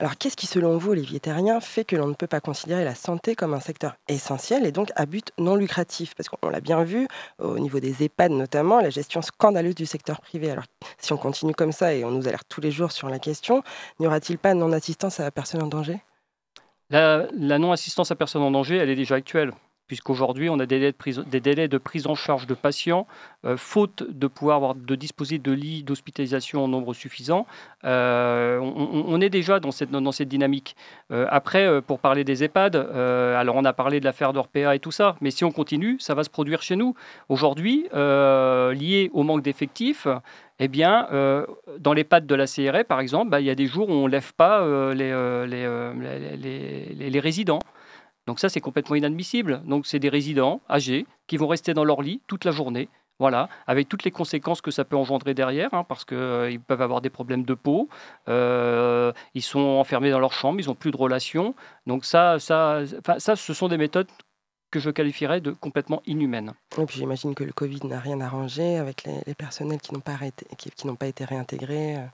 Alors, 0.00 0.16
qu'est-ce 0.16 0.34
qui, 0.34 0.46
selon 0.46 0.78
vous, 0.78 0.92
Olivier 0.92 1.20
Terrien, 1.20 1.60
fait 1.60 1.84
que 1.84 1.94
l'on 1.94 2.06
ne 2.06 2.14
peut 2.14 2.26
pas 2.26 2.40
considérer 2.40 2.84
la 2.84 2.94
santé 2.94 3.34
comme 3.34 3.52
un 3.52 3.60
secteur 3.60 3.96
essentiel 4.08 4.64
et 4.64 4.72
donc 4.72 4.90
à 4.96 5.04
but 5.04 5.30
non 5.36 5.56
lucratif? 5.56 6.14
Parce 6.14 6.30
qu'on 6.30 6.48
l'a 6.48 6.62
bien 6.62 6.84
vu, 6.84 7.06
au 7.38 7.58
niveau 7.58 7.80
des 7.80 8.02
EHPAD 8.02 8.32
notamment, 8.32 8.80
la 8.80 8.88
gestion 8.88 9.20
scandaleuse 9.20 9.74
du 9.74 9.84
secteur 9.84 10.22
privé. 10.22 10.50
Alors, 10.50 10.64
si 10.96 11.12
on 11.12 11.18
continue 11.18 11.54
comme 11.54 11.72
ça 11.72 11.92
et 11.92 12.02
on 12.02 12.12
nous 12.12 12.26
alerte 12.26 12.46
tous 12.48 12.62
les 12.62 12.70
jours 12.70 12.92
sur 12.92 13.10
la 13.10 13.18
question, 13.18 13.62
n'y 13.98 14.06
aura-t-il 14.06 14.38
pas 14.38 14.54
non-assistance 14.54 15.20
à 15.20 15.24
la 15.24 15.30
personne 15.30 15.62
en 15.62 15.66
danger? 15.66 16.00
La, 16.88 17.26
la 17.38 17.58
non-assistance 17.58 18.10
à 18.10 18.16
personne 18.16 18.40
en 18.40 18.50
danger, 18.50 18.78
elle 18.78 18.88
est 18.88 18.96
déjà 18.96 19.16
actuelle 19.16 19.52
puisqu'aujourd'hui, 19.90 20.48
on 20.48 20.60
a 20.60 20.66
des 20.66 20.78
délais, 20.78 20.92
de 20.92 20.96
prise, 20.96 21.18
des 21.18 21.40
délais 21.40 21.66
de 21.66 21.76
prise 21.76 22.06
en 22.06 22.14
charge 22.14 22.46
de 22.46 22.54
patients, 22.54 23.08
euh, 23.44 23.56
faute 23.56 24.04
de 24.08 24.28
pouvoir 24.28 24.58
avoir, 24.58 24.74
de 24.76 24.94
disposer 24.94 25.38
de 25.38 25.50
lits 25.50 25.82
d'hospitalisation 25.82 26.62
en 26.62 26.68
nombre 26.68 26.94
suffisant. 26.94 27.44
Euh, 27.82 28.60
on, 28.60 29.20
est 29.20 29.30
déjà 29.30 29.58
dans 29.58 29.72
cette, 29.72 29.90
dans 29.90 30.12
cette 30.12 30.28
dynamique. 30.28 30.76
Euh, 31.10 31.26
après, 31.28 31.82
pour 31.82 31.98
parler 31.98 32.22
des 32.22 32.44
EHPAD, 32.44 32.76
alors 32.76 33.56
on 33.56 33.64
a 33.64 33.72
parlé 33.72 33.98
de 33.98 34.04
l'affaire 34.04 34.32
d'Orpea 34.32 34.76
et 34.76 34.78
tout 34.78 34.92
ça, 34.92 35.16
mais 35.20 35.32
si 35.32 35.42
on 35.42 35.50
continue, 35.50 35.96
ça 35.98 36.14
va 36.14 36.22
se 36.22 36.30
produire 36.30 36.62
chez 36.62 36.76
nous. 36.76 36.94
Aujourd'hui, 37.28 37.88
lié 37.92 39.10
au 39.12 39.24
manque 39.24 39.42
d'effectifs, 39.42 40.06
eh 40.60 40.68
bien, 40.68 41.08
dans 41.80 41.92
les 41.94 42.04
de 42.04 42.34
la 42.36 42.46
CRE, 42.46 42.84
par 42.86 43.00
exemple, 43.00 43.30
bah, 43.30 43.40
il 43.40 43.46
y 43.46 43.50
a 43.50 43.56
des 43.56 43.66
jours 43.66 43.88
où 43.88 43.92
on 43.92 44.06
ne 44.06 44.12
lève 44.12 44.32
pas 44.34 44.64
les, 44.94 45.10
les, 45.48 47.10
les, 47.10 47.20
résidents. 47.20 47.58
Donc 48.30 48.38
ça, 48.38 48.48
c'est 48.48 48.60
complètement 48.60 48.94
inadmissible. 48.94 49.60
Donc 49.64 49.88
c'est 49.88 49.98
des 49.98 50.08
résidents 50.08 50.60
âgés 50.70 51.04
qui 51.26 51.36
vont 51.36 51.48
rester 51.48 51.74
dans 51.74 51.82
leur 51.82 52.00
lit 52.00 52.20
toute 52.28 52.44
la 52.44 52.52
journée. 52.52 52.88
Voilà, 53.18 53.48
avec 53.66 53.88
toutes 53.88 54.04
les 54.04 54.12
conséquences 54.12 54.60
que 54.60 54.70
ça 54.70 54.84
peut 54.84 54.96
engendrer 54.96 55.34
derrière, 55.34 55.74
hein, 55.74 55.84
parce 55.84 56.04
qu'ils 56.04 56.16
euh, 56.16 56.56
peuvent 56.64 56.80
avoir 56.80 57.00
des 57.00 57.10
problèmes 57.10 57.42
de 57.42 57.54
peau, 57.54 57.88
euh, 58.28 59.12
ils 59.34 59.42
sont 59.42 59.58
enfermés 59.58 60.10
dans 60.10 60.20
leur 60.20 60.32
chambre, 60.32 60.60
ils 60.60 60.68
n'ont 60.68 60.76
plus 60.76 60.92
de 60.92 60.96
relations. 60.96 61.56
Donc 61.86 62.04
ça, 62.04 62.38
ça, 62.38 62.82
ça, 63.18 63.34
ce 63.36 63.52
sont 63.52 63.66
des 63.66 63.76
méthodes 63.76 64.06
que 64.70 64.78
je 64.78 64.90
qualifierais 64.90 65.40
de 65.40 65.50
complètement 65.50 66.02
inhumaines. 66.06 66.54
Et 66.78 66.86
puis 66.86 66.98
j'imagine 66.98 67.34
que 67.34 67.42
le 67.42 67.52
Covid 67.52 67.80
n'a 67.84 67.98
rien 67.98 68.20
arrangé 68.20 68.76
avec 68.76 69.02
les, 69.02 69.34
personnels 69.34 69.80
qui 69.80 69.92
n'ont 69.92 70.00
pas, 70.00 70.16
qui, 70.56 70.70
qui 70.70 70.88
pas 70.94 71.08
été 71.08 71.24
réintégrés. 71.24 71.96
Euh 71.96 72.06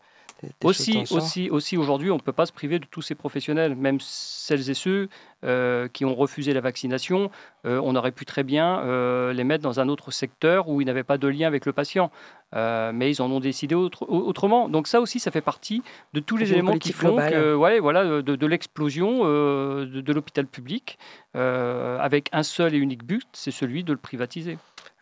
aussi, 0.64 1.04
aussi, 1.10 1.50
aussi 1.50 1.76
aujourd'hui, 1.76 2.10
on 2.10 2.16
ne 2.16 2.20
peut 2.20 2.32
pas 2.32 2.46
se 2.46 2.52
priver 2.52 2.78
de 2.78 2.84
tous 2.84 3.02
ces 3.02 3.14
professionnels, 3.14 3.74
même 3.74 3.98
celles 4.00 4.68
et 4.70 4.74
ceux 4.74 5.08
euh, 5.44 5.86
qui 5.88 6.06
ont 6.06 6.14
refusé 6.14 6.54
la 6.54 6.62
vaccination. 6.62 7.30
Euh, 7.66 7.78
on 7.84 7.94
aurait 7.94 8.10
pu 8.10 8.24
très 8.24 8.42
bien 8.42 8.80
euh, 8.80 9.34
les 9.34 9.44
mettre 9.44 9.62
dans 9.62 9.80
un 9.80 9.88
autre 9.90 10.10
secteur 10.10 10.70
où 10.70 10.80
ils 10.80 10.86
n'avaient 10.86 11.04
pas 11.04 11.18
de 11.18 11.28
lien 11.28 11.46
avec 11.46 11.66
le 11.66 11.74
patient. 11.74 12.10
mais 12.54 13.10
ils 13.10 13.20
en 13.20 13.30
ont 13.30 13.40
décidé 13.40 13.74
autrement. 13.74 14.70
Donc 14.70 14.86
ça 14.86 14.98
aussi, 14.98 15.20
ça 15.20 15.30
fait 15.30 15.42
partie 15.42 15.82
de 16.14 16.20
tous 16.20 16.38
les 16.38 16.54
éléments 16.54 16.78
qui 16.78 16.94
font 16.94 17.16
que, 17.16 17.54
ouais, 17.54 17.80
voilà, 17.80 18.22
de, 18.22 18.46
l'explosion 18.46 19.24
de, 19.24 20.00
de 20.00 20.12
l'hôpital 20.14 20.46
public 20.46 20.98
avec 21.34 22.30
un 22.32 22.42
seul 22.42 22.74
et 22.74 22.78
unique 22.78 23.04
but, 23.04 23.28
c'est 23.34 23.50
celui 23.50 23.84
de 23.84 23.92
le 23.92 23.98
privatiser. 23.98 24.56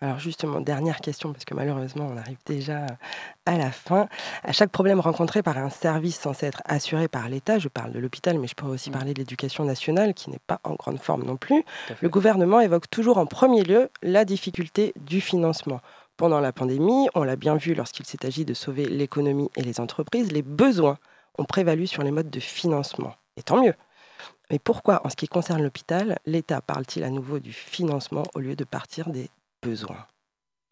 Alors 0.05 0.19
justement, 0.19 0.61
dernière 0.61 1.01
question, 1.01 1.33
parce 1.33 1.47
que 1.47 1.55
malheureusement, 1.55 2.07
on 2.13 2.17
arrive 2.19 2.37
déjà 2.45 2.87
à 3.47 3.57
la 3.57 3.71
fin. 3.71 4.07
À 4.43 4.53
chaque 4.53 4.71
problème 4.71 5.01
rencontré 5.01 5.43
par 5.43 5.57
un 5.57 5.71
service 5.71 6.19
censé 6.19 6.47
être 6.47 6.63
assuré 6.67 7.09
par 7.09 7.29
l'État, 7.31 7.59
je 7.59 7.69
parle 7.69 7.93
de 7.93 8.01
l'hôpital, 8.01 8.39
mais 8.39 8.47
je 8.47 8.55
pourrais 8.55 8.73
aussi 8.73 8.91
mmh. 8.91 8.93
parler 8.93 9.15
de 9.15 9.21
l'éducation 9.21 9.65
nationale, 9.65 10.13
qui 10.13 10.24
n'est 10.31 10.41
pas 10.47 10.61
en 10.65 10.75
grande 10.75 10.99
forme 10.99 11.25
non 11.25 11.37
plus, 11.37 11.65
le 12.01 12.09
gouvernement 12.09 12.61
évoque 12.61 12.89
toujours 12.91 13.19
en 13.19 13.27
premier 13.27 13.63
lieu 13.63 13.91
la 14.03 14.25
difficulté 14.25 14.93
du 14.97 15.21
financement. 15.21 15.81
Pendant 16.17 16.41
la 16.41 16.53
pandémie, 16.53 17.09
on 17.15 17.25
l'a 17.25 17.37
bien 17.37 17.57
vu 17.57 17.75
lorsqu'il 17.75 18.07
s'est 18.07 18.25
agi 18.25 18.45
de 18.45 18.55
sauver 18.55 18.85
l'économie 18.85 19.51
et 19.57 19.63
les 19.63 19.81
entreprises, 19.81 20.31
les 20.31 20.43
besoins 20.43 20.99
ont 21.39 21.45
prévalu 21.45 21.87
sur 21.87 22.03
les 22.03 22.13
modes 22.13 22.31
de 22.31 22.41
financement. 22.41 23.15
Et 23.37 23.43
tant 23.43 23.61
mieux. 23.61 23.75
Mais 24.51 24.59
pourquoi, 24.59 25.05
en 25.05 25.11
ce 25.11 25.17
qui 25.17 25.27
concerne 25.27 25.63
l'hôpital, 25.63 26.19
l'État 26.27 26.61
parle-t-il 26.61 27.05
à 27.05 27.11
nouveau 27.11 27.41
du 27.41 27.53
financement 27.53 28.23
au 28.35 28.41
lieu 28.41 28.55
de 28.55 28.65
partir 28.65 29.09
des 29.09 29.29
besoins? 29.63 30.07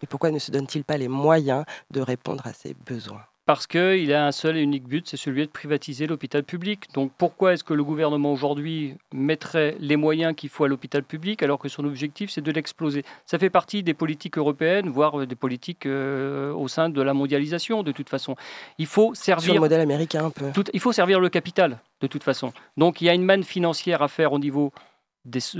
Et 0.02 0.06
pourquoi 0.06 0.30
ne 0.30 0.38
se 0.38 0.50
donne-t-il 0.50 0.84
pas 0.84 0.96
les 0.96 1.08
moyens 1.08 1.64
de 1.90 2.00
répondre 2.00 2.46
à 2.46 2.52
ces 2.52 2.74
besoins? 2.74 3.24
Parce 3.44 3.66
qu'il 3.66 4.12
a 4.12 4.26
un 4.26 4.32
seul 4.32 4.56
et 4.56 4.60
unique 4.60 4.86
but, 4.86 5.08
c'est 5.08 5.16
celui 5.16 5.42
de 5.42 5.50
privatiser 5.50 6.06
l'hôpital 6.06 6.44
public. 6.44 6.86
Donc 6.94 7.10
pourquoi 7.18 7.54
est-ce 7.54 7.64
que 7.64 7.74
le 7.74 7.82
gouvernement 7.82 8.32
aujourd'hui 8.32 8.94
mettrait 9.12 9.76
les 9.80 9.96
moyens 9.96 10.34
qu'il 10.36 10.48
faut 10.48 10.64
à 10.64 10.68
l'hôpital 10.68 11.02
public 11.02 11.42
alors 11.42 11.58
que 11.58 11.68
son 11.68 11.84
objectif 11.84 12.30
c'est 12.30 12.40
de 12.40 12.52
l'exploser? 12.52 13.04
Ça 13.26 13.38
fait 13.38 13.50
partie 13.50 13.82
des 13.82 13.94
politiques 13.94 14.38
européennes, 14.38 14.88
voire 14.88 15.26
des 15.26 15.34
politiques 15.34 15.86
euh, 15.86 16.52
au 16.52 16.68
sein 16.68 16.88
de 16.88 17.02
la 17.02 17.14
mondialisation 17.14 17.82
de 17.82 17.90
toute 17.90 18.08
façon. 18.08 18.36
Il 18.78 18.86
faut 18.86 19.12
servir... 19.14 19.44
Sur 19.44 19.54
le 19.54 19.60
modèle 19.60 19.80
américain 19.80 20.26
un 20.26 20.30
peu. 20.30 20.52
il 20.72 20.80
faut 20.80 20.92
servir 20.92 21.18
le 21.18 21.28
capital 21.28 21.80
de 22.00 22.06
toute 22.06 22.22
façon. 22.22 22.52
Donc 22.76 23.00
il 23.00 23.06
y 23.06 23.08
a 23.08 23.14
une 23.14 23.24
manne 23.24 23.42
financière 23.42 24.02
à 24.02 24.08
faire 24.08 24.32
au 24.32 24.38
niveau 24.38 24.72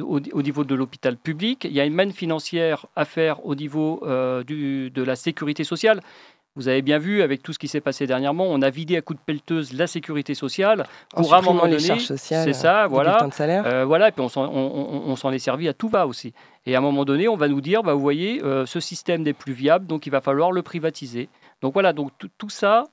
au, 0.01 0.43
niveau 0.43 0.65
de 0.65 0.75
l'hôpital 0.75 1.17
public. 1.17 1.65
Il 1.65 1.73
y 1.73 1.81
a 1.81 1.85
une 1.85 1.95
manne 1.95 2.13
financière 2.13 2.87
à 2.97 3.05
faire 3.05 3.45
au 3.47 3.55
niveau 3.55 4.03
euh, 4.05 4.43
du, 4.43 4.91
de 4.91 5.03
la 5.03 5.15
sécurité 5.17 5.65
sociale. 5.65 6.01
Vous 6.55 6.69
avez 6.69 6.83
bien 6.83 6.99
vu, 6.99 7.23
avec 7.23 7.43
tout 7.43 7.55
ce 7.55 7.59
qui 7.59 7.67
s'est 7.67 7.81
passé 7.81 8.07
dernièrement, 8.07 8.45
on 8.45 8.61
a 8.61 8.69
vidé 8.69 8.99
à 8.99 9.01
coups 9.01 9.19
de 9.19 9.25
pelleteuse 9.25 9.73
la 9.73 9.87
sécurité 9.87 10.35
sociale 10.35 10.85
pour 11.15 11.33
à 11.33 11.39
un 11.39 11.43
moment 11.43 11.63
donné. 11.67 11.79
C'est 11.79 12.53
ça, 12.53 12.87
voilà. 12.89 13.27
Euh, 13.41 13.85
voilà, 13.87 14.09
et 14.09 14.13
puis 14.13 14.23
on 14.23 15.17
s'en 15.17 15.33
est 15.33 15.39
servi 15.39 15.69
à 15.69 15.73
tout 15.73 15.89
va 15.89 16.07
aussi. 16.07 16.35
Et 16.67 16.75
à 16.75 16.79
un 16.79 16.83
moment 16.83 17.07
donné, 17.07 17.27
on 17.27 17.37
va 17.37 17.49
nous 17.49 17.63
dire, 17.63 17.83
bah, 17.83 17.95
vous 17.95 18.01
voyez, 18.01 18.43
euh, 18.45 18.67
ce 18.67 18.81
système 18.81 19.23
n'est 19.23 19.33
plus 19.33 19.55
viable, 19.55 19.87
donc 19.87 20.07
il 20.07 20.11
va 20.11 20.21
falloir 20.21 20.53
le 20.53 20.63
privatiser. 20.63 21.31
Donc 21.63 21.73
voilà, 21.73 21.95
donc 21.95 22.11
tout 22.19 22.51
ça, 22.51 22.85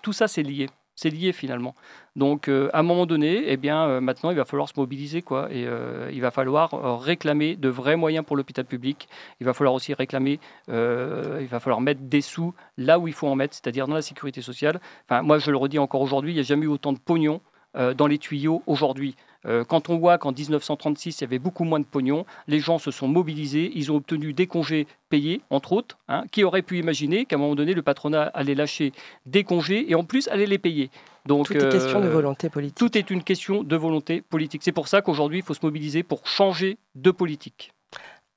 tout 0.00 0.12
ça, 0.14 0.26
c'est 0.26 0.42
lié 0.42 0.68
c'est 0.98 1.10
lié 1.10 1.32
finalement. 1.32 1.76
Donc 2.16 2.48
euh, 2.48 2.70
à 2.72 2.80
un 2.80 2.82
moment 2.82 3.06
donné, 3.06 3.44
eh 3.46 3.56
bien, 3.56 3.86
euh, 3.86 4.00
maintenant, 4.00 4.32
il 4.32 4.36
va 4.36 4.44
falloir 4.44 4.68
se 4.68 4.74
mobiliser. 4.76 5.22
Quoi, 5.22 5.48
et 5.52 5.64
euh, 5.64 6.10
il 6.12 6.20
va 6.20 6.32
falloir 6.32 7.00
réclamer 7.00 7.54
de 7.54 7.68
vrais 7.68 7.96
moyens 7.96 8.24
pour 8.26 8.36
l'hôpital 8.36 8.64
public. 8.64 9.08
Il 9.40 9.46
va 9.46 9.54
falloir 9.54 9.74
aussi 9.74 9.94
réclamer, 9.94 10.40
il 10.66 11.46
va 11.48 11.60
falloir 11.60 11.80
mettre 11.80 12.00
des 12.02 12.20
sous 12.20 12.52
là 12.76 12.98
où 12.98 13.06
il 13.06 13.14
faut 13.14 13.28
en 13.28 13.36
mettre, 13.36 13.54
c'est-à-dire 13.54 13.86
dans 13.86 13.94
la 13.94 14.02
sécurité 14.02 14.42
sociale. 14.42 14.80
Enfin, 15.08 15.22
moi, 15.22 15.38
je 15.38 15.52
le 15.52 15.56
redis 15.56 15.78
encore 15.78 16.00
aujourd'hui, 16.00 16.32
il 16.32 16.34
n'y 16.34 16.40
a 16.40 16.44
jamais 16.44 16.64
eu 16.64 16.68
autant 16.68 16.92
de 16.92 16.98
pognon 16.98 17.40
dans 17.74 18.06
les 18.08 18.18
tuyaux 18.18 18.62
aujourd'hui. 18.66 19.14
Euh, 19.46 19.64
quand 19.64 19.88
on 19.88 19.98
voit 19.98 20.18
qu'en 20.18 20.32
1936, 20.32 21.20
il 21.20 21.20
y 21.20 21.24
avait 21.24 21.38
beaucoup 21.38 21.64
moins 21.64 21.80
de 21.80 21.84
pognon, 21.84 22.26
les 22.48 22.58
gens 22.60 22.78
se 22.78 22.90
sont 22.90 23.08
mobilisés, 23.08 23.70
ils 23.74 23.92
ont 23.92 23.96
obtenu 23.96 24.32
des 24.32 24.46
congés 24.46 24.86
payés, 25.08 25.42
entre 25.50 25.72
autres. 25.72 25.98
Hein, 26.08 26.24
qui 26.32 26.44
aurait 26.44 26.62
pu 26.62 26.78
imaginer 26.78 27.24
qu'à 27.24 27.36
un 27.36 27.38
moment 27.38 27.54
donné, 27.54 27.74
le 27.74 27.82
patronat 27.82 28.24
allait 28.34 28.54
lâcher 28.54 28.92
des 29.26 29.44
congés 29.44 29.90
et 29.90 29.94
en 29.94 30.04
plus 30.04 30.28
allait 30.28 30.46
les 30.46 30.58
payer 30.58 30.90
Donc, 31.26 31.46
tout 31.46 31.54
est 31.54 31.68
question 31.70 32.00
de 32.00 32.06
euh, 32.06 32.10
volonté 32.10 32.48
politique. 32.48 32.76
Tout 32.76 32.98
est 32.98 33.10
une 33.10 33.22
question 33.22 33.62
de 33.62 33.76
volonté 33.76 34.22
politique. 34.22 34.62
C'est 34.64 34.72
pour 34.72 34.88
ça 34.88 35.02
qu'aujourd'hui, 35.02 35.38
il 35.38 35.44
faut 35.44 35.54
se 35.54 35.64
mobiliser 35.64 36.02
pour 36.02 36.26
changer 36.26 36.78
de 36.94 37.10
politique 37.10 37.72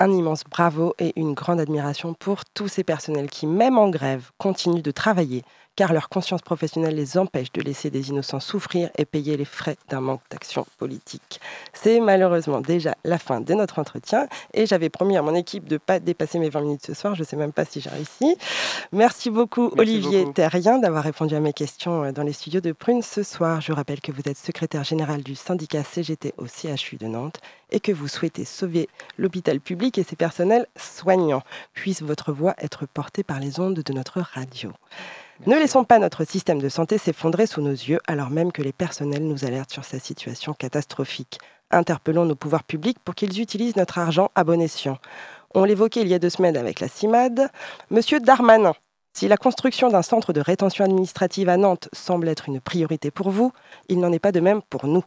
un 0.01 0.11
immense 0.11 0.43
bravo 0.45 0.95
et 0.97 1.13
une 1.15 1.33
grande 1.35 1.59
admiration 1.59 2.15
pour 2.15 2.43
tous 2.45 2.67
ces 2.67 2.83
personnels 2.83 3.29
qui, 3.29 3.45
même 3.45 3.77
en 3.77 3.89
grève, 3.89 4.31
continuent 4.39 4.81
de 4.81 4.89
travailler, 4.89 5.43
car 5.75 5.93
leur 5.93 6.09
conscience 6.09 6.41
professionnelle 6.41 6.95
les 6.95 7.17
empêche 7.17 7.51
de 7.51 7.61
laisser 7.61 7.89
des 7.89 8.09
innocents 8.09 8.39
souffrir 8.39 8.89
et 8.97 9.05
payer 9.05 9.37
les 9.37 9.45
frais 9.45 9.77
d'un 9.89 10.01
manque 10.01 10.21
d'action 10.29 10.65
politique. 10.77 11.39
C'est 11.73 11.99
malheureusement 11.99 12.61
déjà 12.61 12.95
la 13.03 13.17
fin 13.17 13.41
de 13.41 13.53
notre 13.53 13.79
entretien 13.79 14.27
et 14.53 14.65
j'avais 14.65 14.89
promis 14.89 15.17
à 15.17 15.21
mon 15.21 15.35
équipe 15.35 15.67
de 15.67 15.75
ne 15.75 15.79
pas 15.79 15.99
dépasser 15.99 16.39
mes 16.39 16.49
20 16.49 16.61
minutes 16.61 16.85
ce 16.85 16.93
soir. 16.93 17.15
Je 17.15 17.21
ne 17.21 17.25
sais 17.25 17.35
même 17.35 17.53
pas 17.53 17.65
si 17.65 17.81
j'ai 17.81 17.89
réussi. 17.89 18.35
Merci 18.91 19.29
beaucoup 19.29 19.71
Merci 19.75 19.79
Olivier 19.79 20.19
beaucoup. 20.21 20.33
Terrien 20.33 20.77
d'avoir 20.77 21.03
répondu 21.03 21.35
à 21.35 21.39
mes 21.39 21.53
questions 21.53 22.03
euh, 22.03 22.11
dans 22.11 22.23
les 22.23 22.33
studios 22.33 22.61
de 22.61 22.71
Prune 22.71 23.01
ce 23.01 23.23
soir. 23.23 23.61
Je 23.61 23.71
rappelle 23.71 24.01
que 24.01 24.11
vous 24.11 24.21
êtes 24.25 24.37
secrétaire 24.37 24.83
général 24.83 25.23
du 25.23 25.35
syndicat 25.35 25.83
CGT 25.83 26.33
au 26.37 26.45
CHU 26.47 26.97
de 26.97 27.07
Nantes 27.07 27.39
et 27.71 27.79
que 27.79 27.91
vous 27.91 28.07
souhaitez 28.07 28.45
sauver 28.45 28.89
l'hôpital 29.17 29.59
public 29.59 29.97
et 29.97 30.03
ses 30.03 30.15
personnels 30.15 30.67
soignants. 30.77 31.43
Puisse 31.73 32.01
votre 32.01 32.31
voix 32.31 32.53
être 32.57 32.85
portée 32.85 33.23
par 33.23 33.39
les 33.39 33.59
ondes 33.59 33.79
de 33.79 33.93
notre 33.93 34.21
radio. 34.21 34.71
Ne 35.47 35.55
laissons 35.55 35.83
pas 35.83 35.97
notre 35.97 36.23
système 36.23 36.61
de 36.61 36.69
santé 36.69 36.99
s'effondrer 36.99 37.47
sous 37.47 37.61
nos 37.61 37.71
yeux 37.71 37.97
alors 38.05 38.29
même 38.29 38.51
que 38.51 38.61
les 38.61 38.71
personnels 38.71 39.27
nous 39.27 39.43
alertent 39.43 39.71
sur 39.71 39.83
sa 39.83 39.97
situation 39.97 40.53
catastrophique. 40.53 41.39
Interpellons 41.71 42.25
nos 42.25 42.35
pouvoirs 42.35 42.63
publics 42.63 42.99
pour 43.03 43.15
qu'ils 43.15 43.41
utilisent 43.41 43.75
notre 43.75 43.97
argent 43.97 44.29
à 44.35 44.43
bon 44.43 44.61
escient. 44.61 44.99
On 45.55 45.63
l'évoquait 45.63 46.01
il 46.01 46.09
y 46.09 46.13
a 46.13 46.19
deux 46.19 46.29
semaines 46.29 46.57
avec 46.57 46.79
la 46.79 46.87
CIMAD. 46.87 47.49
Monsieur 47.89 48.19
Darmanin, 48.19 48.73
si 49.13 49.27
la 49.27 49.35
construction 49.35 49.89
d'un 49.89 50.03
centre 50.03 50.31
de 50.31 50.41
rétention 50.41 50.85
administrative 50.85 51.49
à 51.49 51.57
Nantes 51.57 51.89
semble 51.91 52.27
être 52.27 52.47
une 52.47 52.61
priorité 52.61 53.09
pour 53.09 53.31
vous, 53.31 53.51
il 53.89 53.99
n'en 53.99 54.11
est 54.11 54.19
pas 54.19 54.31
de 54.31 54.41
même 54.41 54.61
pour 54.69 54.85
nous. 54.85 55.03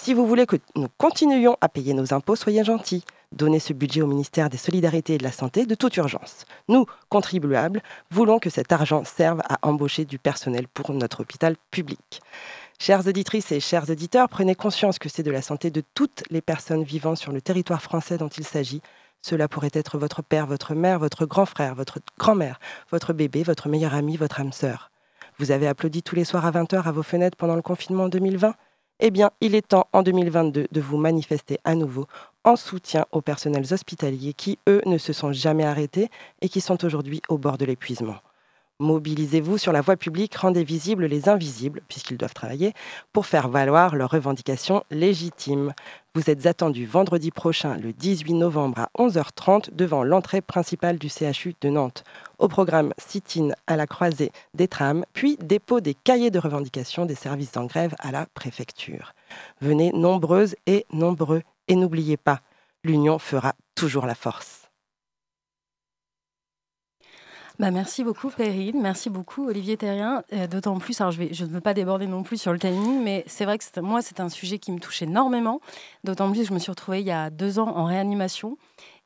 Si 0.00 0.14
vous 0.14 0.28
voulez 0.28 0.46
que 0.46 0.56
nous 0.76 0.86
continuions 0.96 1.56
à 1.60 1.68
payer 1.68 1.92
nos 1.92 2.14
impôts, 2.14 2.36
soyez 2.36 2.62
gentils. 2.62 3.02
Donnez 3.32 3.58
ce 3.58 3.72
budget 3.72 4.00
au 4.00 4.06
ministère 4.06 4.48
des 4.48 4.56
Solidarités 4.56 5.14
et 5.14 5.18
de 5.18 5.24
la 5.24 5.32
Santé 5.32 5.66
de 5.66 5.74
toute 5.74 5.96
urgence. 5.96 6.46
Nous, 6.68 6.86
contribuables, 7.08 7.82
voulons 8.08 8.38
que 8.38 8.48
cet 8.48 8.70
argent 8.70 9.02
serve 9.04 9.40
à 9.48 9.58
embaucher 9.62 10.04
du 10.04 10.20
personnel 10.20 10.68
pour 10.68 10.94
notre 10.94 11.22
hôpital 11.22 11.56
public. 11.72 12.22
Chères 12.78 13.08
auditrices 13.08 13.50
et 13.50 13.58
chers 13.58 13.90
auditeurs, 13.90 14.28
prenez 14.28 14.54
conscience 14.54 15.00
que 15.00 15.08
c'est 15.08 15.24
de 15.24 15.32
la 15.32 15.42
santé 15.42 15.72
de 15.72 15.82
toutes 15.94 16.22
les 16.30 16.42
personnes 16.42 16.84
vivant 16.84 17.16
sur 17.16 17.32
le 17.32 17.40
territoire 17.40 17.82
français 17.82 18.18
dont 18.18 18.28
il 18.28 18.44
s'agit. 18.44 18.80
Cela 19.20 19.48
pourrait 19.48 19.68
être 19.72 19.98
votre 19.98 20.22
père, 20.22 20.46
votre 20.46 20.74
mère, 20.74 21.00
votre 21.00 21.26
grand 21.26 21.44
frère, 21.44 21.74
votre 21.74 21.98
grand-mère, 22.18 22.60
votre 22.92 23.12
bébé, 23.12 23.42
votre 23.42 23.68
meilleur 23.68 23.94
ami, 23.94 24.16
votre 24.16 24.40
âme 24.40 24.52
sœur. 24.52 24.92
Vous 25.38 25.50
avez 25.50 25.66
applaudi 25.66 26.04
tous 26.04 26.14
les 26.14 26.24
soirs 26.24 26.46
à 26.46 26.52
20h 26.52 26.84
à 26.84 26.92
vos 26.92 27.02
fenêtres 27.02 27.36
pendant 27.36 27.56
le 27.56 27.62
confinement 27.62 28.04
en 28.04 28.08
2020 28.08 28.54
Eh 29.00 29.12
bien, 29.12 29.30
il 29.40 29.54
est 29.54 29.68
temps 29.68 29.86
en 29.92 30.02
2022 30.02 30.66
de 30.72 30.80
vous 30.80 30.96
manifester 30.96 31.58
à 31.62 31.76
nouveau 31.76 32.06
en 32.42 32.56
soutien 32.56 33.06
aux 33.12 33.20
personnels 33.20 33.72
hospitaliers 33.72 34.32
qui, 34.32 34.58
eux, 34.68 34.82
ne 34.86 34.98
se 34.98 35.12
sont 35.12 35.32
jamais 35.32 35.64
arrêtés 35.64 36.08
et 36.40 36.48
qui 36.48 36.60
sont 36.60 36.84
aujourd'hui 36.84 37.22
au 37.28 37.38
bord 37.38 37.58
de 37.58 37.64
l'épuisement. 37.64 38.16
Mobilisez-vous 38.80 39.58
sur 39.58 39.72
la 39.72 39.80
voie 39.80 39.96
publique, 39.96 40.36
rendez 40.36 40.62
visibles 40.62 41.06
les 41.06 41.28
invisibles, 41.28 41.80
puisqu'ils 41.88 42.16
doivent 42.16 42.32
travailler, 42.32 42.74
pour 43.12 43.26
faire 43.26 43.48
valoir 43.48 43.96
leurs 43.96 44.10
revendications 44.10 44.84
légitimes. 44.92 45.72
Vous 46.14 46.30
êtes 46.30 46.46
attendus 46.46 46.86
vendredi 46.86 47.32
prochain, 47.32 47.76
le 47.76 47.92
18 47.92 48.34
novembre 48.34 48.78
à 48.78 48.90
11h30, 48.96 49.74
devant 49.74 50.04
l'entrée 50.04 50.42
principale 50.42 50.96
du 50.96 51.08
CHU 51.08 51.56
de 51.60 51.70
Nantes. 51.70 52.04
Au 52.38 52.46
programme 52.46 52.92
sit-in 52.98 53.48
à 53.66 53.74
la 53.74 53.88
croisée 53.88 54.30
des 54.54 54.68
trams, 54.68 55.04
puis 55.12 55.36
dépôt 55.42 55.80
des 55.80 55.94
cahiers 55.94 56.30
de 56.30 56.38
revendication 56.38 57.04
des 57.04 57.16
services 57.16 57.56
en 57.56 57.66
grève 57.66 57.96
à 57.98 58.12
la 58.12 58.26
préfecture. 58.26 59.12
Venez 59.60 59.90
nombreuses 59.90 60.54
et 60.66 60.86
nombreux, 60.92 61.42
et 61.66 61.74
n'oubliez 61.74 62.16
pas, 62.16 62.42
l'union 62.84 63.18
fera 63.18 63.54
toujours 63.74 64.06
la 64.06 64.14
force. 64.14 64.67
Bah, 67.58 67.72
merci 67.72 68.04
beaucoup 68.04 68.30
Perrine, 68.30 68.80
merci 68.80 69.10
beaucoup 69.10 69.48
Olivier 69.48 69.76
Terrien. 69.76 70.22
Euh, 70.32 70.46
D'autant 70.46 70.78
plus, 70.78 71.00
alors 71.00 71.10
je, 71.10 71.22
ne 71.22 71.50
veux 71.50 71.60
pas 71.60 71.74
déborder 71.74 72.06
non 72.06 72.22
plus 72.22 72.40
sur 72.40 72.52
le 72.52 72.58
timing, 72.60 73.02
mais 73.02 73.24
c'est 73.26 73.44
vrai 73.44 73.58
que 73.58 73.80
moi 73.80 74.00
c'est 74.00 74.20
un 74.20 74.28
sujet 74.28 74.60
qui 74.60 74.70
me 74.70 74.78
touche 74.78 75.02
énormément. 75.02 75.60
D'autant 76.04 76.30
plus 76.30 76.46
je 76.46 76.54
me 76.54 76.60
suis 76.60 76.70
retrouvée 76.70 77.00
il 77.00 77.06
y 77.06 77.10
a 77.10 77.30
deux 77.30 77.58
ans 77.58 77.76
en 77.76 77.84
réanimation 77.84 78.58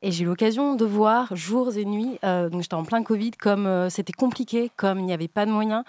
et 0.03 0.11
j'ai 0.11 0.23
eu 0.23 0.27
l'occasion 0.27 0.75
de 0.75 0.85
voir 0.85 1.35
jours 1.35 1.75
et 1.75 1.85
nuits, 1.85 2.19
euh, 2.23 2.49
donc 2.49 2.61
j'étais 2.61 2.75
en 2.75 2.83
plein 2.83 3.01
Covid, 3.01 3.31
comme 3.31 3.65
euh, 3.65 3.89
c'était 3.89 4.13
compliqué, 4.13 4.69
comme 4.75 4.99
il 4.99 5.05
n'y 5.05 5.13
avait 5.13 5.27
pas 5.27 5.47
de 5.47 5.51
moyens. 5.51 5.83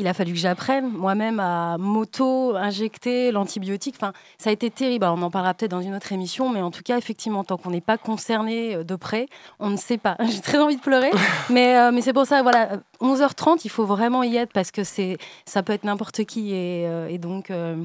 Il 0.00 0.06
a 0.06 0.14
fallu 0.14 0.32
que 0.32 0.38
j'apprenne 0.38 0.90
moi-même 0.90 1.40
à 1.40 1.76
m'auto-injecter 1.78 3.32
l'antibiotique. 3.32 3.96
Enfin, 3.98 4.14
ça 4.38 4.48
a 4.48 4.52
été 4.54 4.70
terrible. 4.70 5.04
Alors, 5.04 5.18
on 5.18 5.22
en 5.22 5.30
parlera 5.30 5.52
peut-être 5.52 5.70
dans 5.70 5.82
une 5.82 5.94
autre 5.94 6.10
émission, 6.10 6.48
mais 6.48 6.62
en 6.62 6.70
tout 6.70 6.82
cas, 6.82 6.96
effectivement, 6.96 7.44
tant 7.44 7.58
qu'on 7.58 7.68
n'est 7.68 7.82
pas 7.82 7.98
concerné 7.98 8.76
euh, 8.76 8.82
de 8.82 8.96
près, 8.96 9.26
on 9.58 9.68
ne 9.68 9.76
sait 9.76 9.98
pas. 9.98 10.16
J'ai 10.26 10.40
très 10.40 10.56
envie 10.56 10.76
de 10.76 10.80
pleurer, 10.80 11.10
mais, 11.50 11.76
euh, 11.76 11.92
mais 11.92 12.00
c'est 12.00 12.14
pour 12.14 12.24
ça, 12.24 12.42
voilà, 12.42 12.78
11h30, 13.02 13.60
il 13.64 13.70
faut 13.70 13.84
vraiment 13.84 14.22
y 14.22 14.36
être 14.36 14.52
parce 14.52 14.70
que 14.70 14.84
c'est, 14.84 15.18
ça 15.44 15.62
peut 15.62 15.72
être 15.72 15.84
n'importe 15.84 16.24
qui. 16.24 16.52
Et, 16.52 16.86
euh, 16.86 17.08
et 17.08 17.18
donc, 17.18 17.50
euh, 17.50 17.76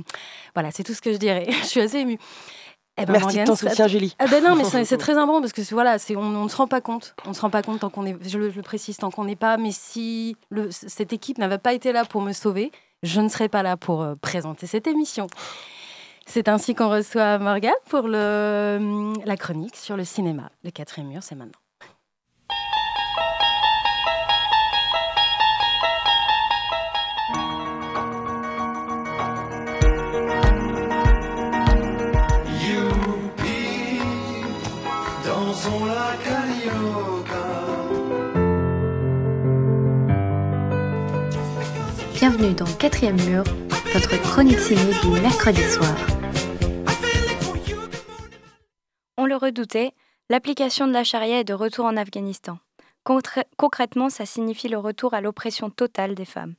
voilà, 0.53 0.71
c'est 0.71 0.83
tout 0.83 0.93
ce 0.93 1.01
que 1.01 1.11
je 1.11 1.17
dirais. 1.17 1.47
je 1.61 1.65
suis 1.65 1.81
assez 1.81 1.99
émue. 1.99 2.17
Eh 2.97 3.05
ben, 3.05 3.11
Merci 3.13 3.25
de 3.25 3.29
Morgane, 3.39 3.45
ton 3.47 3.55
ça- 3.55 3.69
soutien, 3.69 3.87
Julie. 3.87 4.15
ah 4.19 4.27
ben 4.27 4.43
non, 4.43 4.55
mais 4.55 4.63
c'est 4.85 4.97
très 4.97 5.13
important 5.17 5.41
parce 5.41 5.51
que 5.53 5.61
voilà, 5.73 5.99
c'est 5.99 6.15
on, 6.15 6.21
on 6.21 6.43
ne 6.45 6.49
se 6.49 6.55
rend 6.55 6.67
pas 6.67 6.79
compte. 6.81 7.13
On 7.25 7.29
ne 7.29 7.33
se 7.33 7.41
rend 7.41 7.49
pas 7.49 7.61
compte 7.61 7.79
tant 7.81 7.89
qu'on 7.89 8.05
est. 8.05 8.15
Je 8.27 8.37
le, 8.39 8.49
je 8.51 8.55
le 8.55 8.61
précise 8.61 8.97
tant 8.97 9.11
qu'on 9.11 9.25
n'est 9.25 9.35
pas. 9.35 9.57
Mais 9.57 9.71
si 9.71 10.37
le, 10.49 10.69
cette 10.71 11.11
équipe 11.11 11.37
n'avait 11.37 11.57
pas 11.57 11.73
été 11.73 11.91
là 11.91 12.05
pour 12.05 12.21
me 12.21 12.31
sauver, 12.31 12.71
je 13.03 13.19
ne 13.19 13.27
serais 13.27 13.49
pas 13.49 13.63
là 13.63 13.75
pour 13.75 14.01
euh, 14.01 14.15
présenter 14.15 14.65
cette 14.65 14.87
émission. 14.87 15.27
C'est 16.25 16.47
ainsi 16.47 16.73
qu'on 16.73 16.89
reçoit 16.89 17.37
Morgane 17.37 17.73
pour 17.89 18.07
le, 18.07 19.13
la 19.25 19.37
chronique 19.37 19.75
sur 19.75 19.95
le 19.97 20.03
cinéma. 20.05 20.49
Le 20.63 20.71
quatrième 20.71 21.09
mur, 21.09 21.21
c'est 21.21 21.35
maintenant. 21.35 21.59
Bienvenue 42.27 42.55
dans 42.55 42.65
Quatrième 42.79 43.21
Mur, 43.29 43.43
votre 43.93 44.19
chronique 44.23 44.57
ciné 44.57 44.81
du 45.03 45.21
mercredi 45.21 45.61
soir. 45.61 45.95
On 49.15 49.27
le 49.27 49.35
redoutait, 49.35 49.91
l'application 50.31 50.87
de 50.87 50.93
la 50.93 51.03
charia 51.03 51.41
est 51.41 51.43
de 51.43 51.53
retour 51.53 51.85
en 51.85 51.95
Afghanistan. 51.95 52.57
Concrètement, 53.57 54.09
ça 54.09 54.25
signifie 54.25 54.69
le 54.69 54.79
retour 54.79 55.13
à 55.13 55.21
l'oppression 55.21 55.69
totale 55.69 56.15
des 56.15 56.25
femmes. 56.25 56.55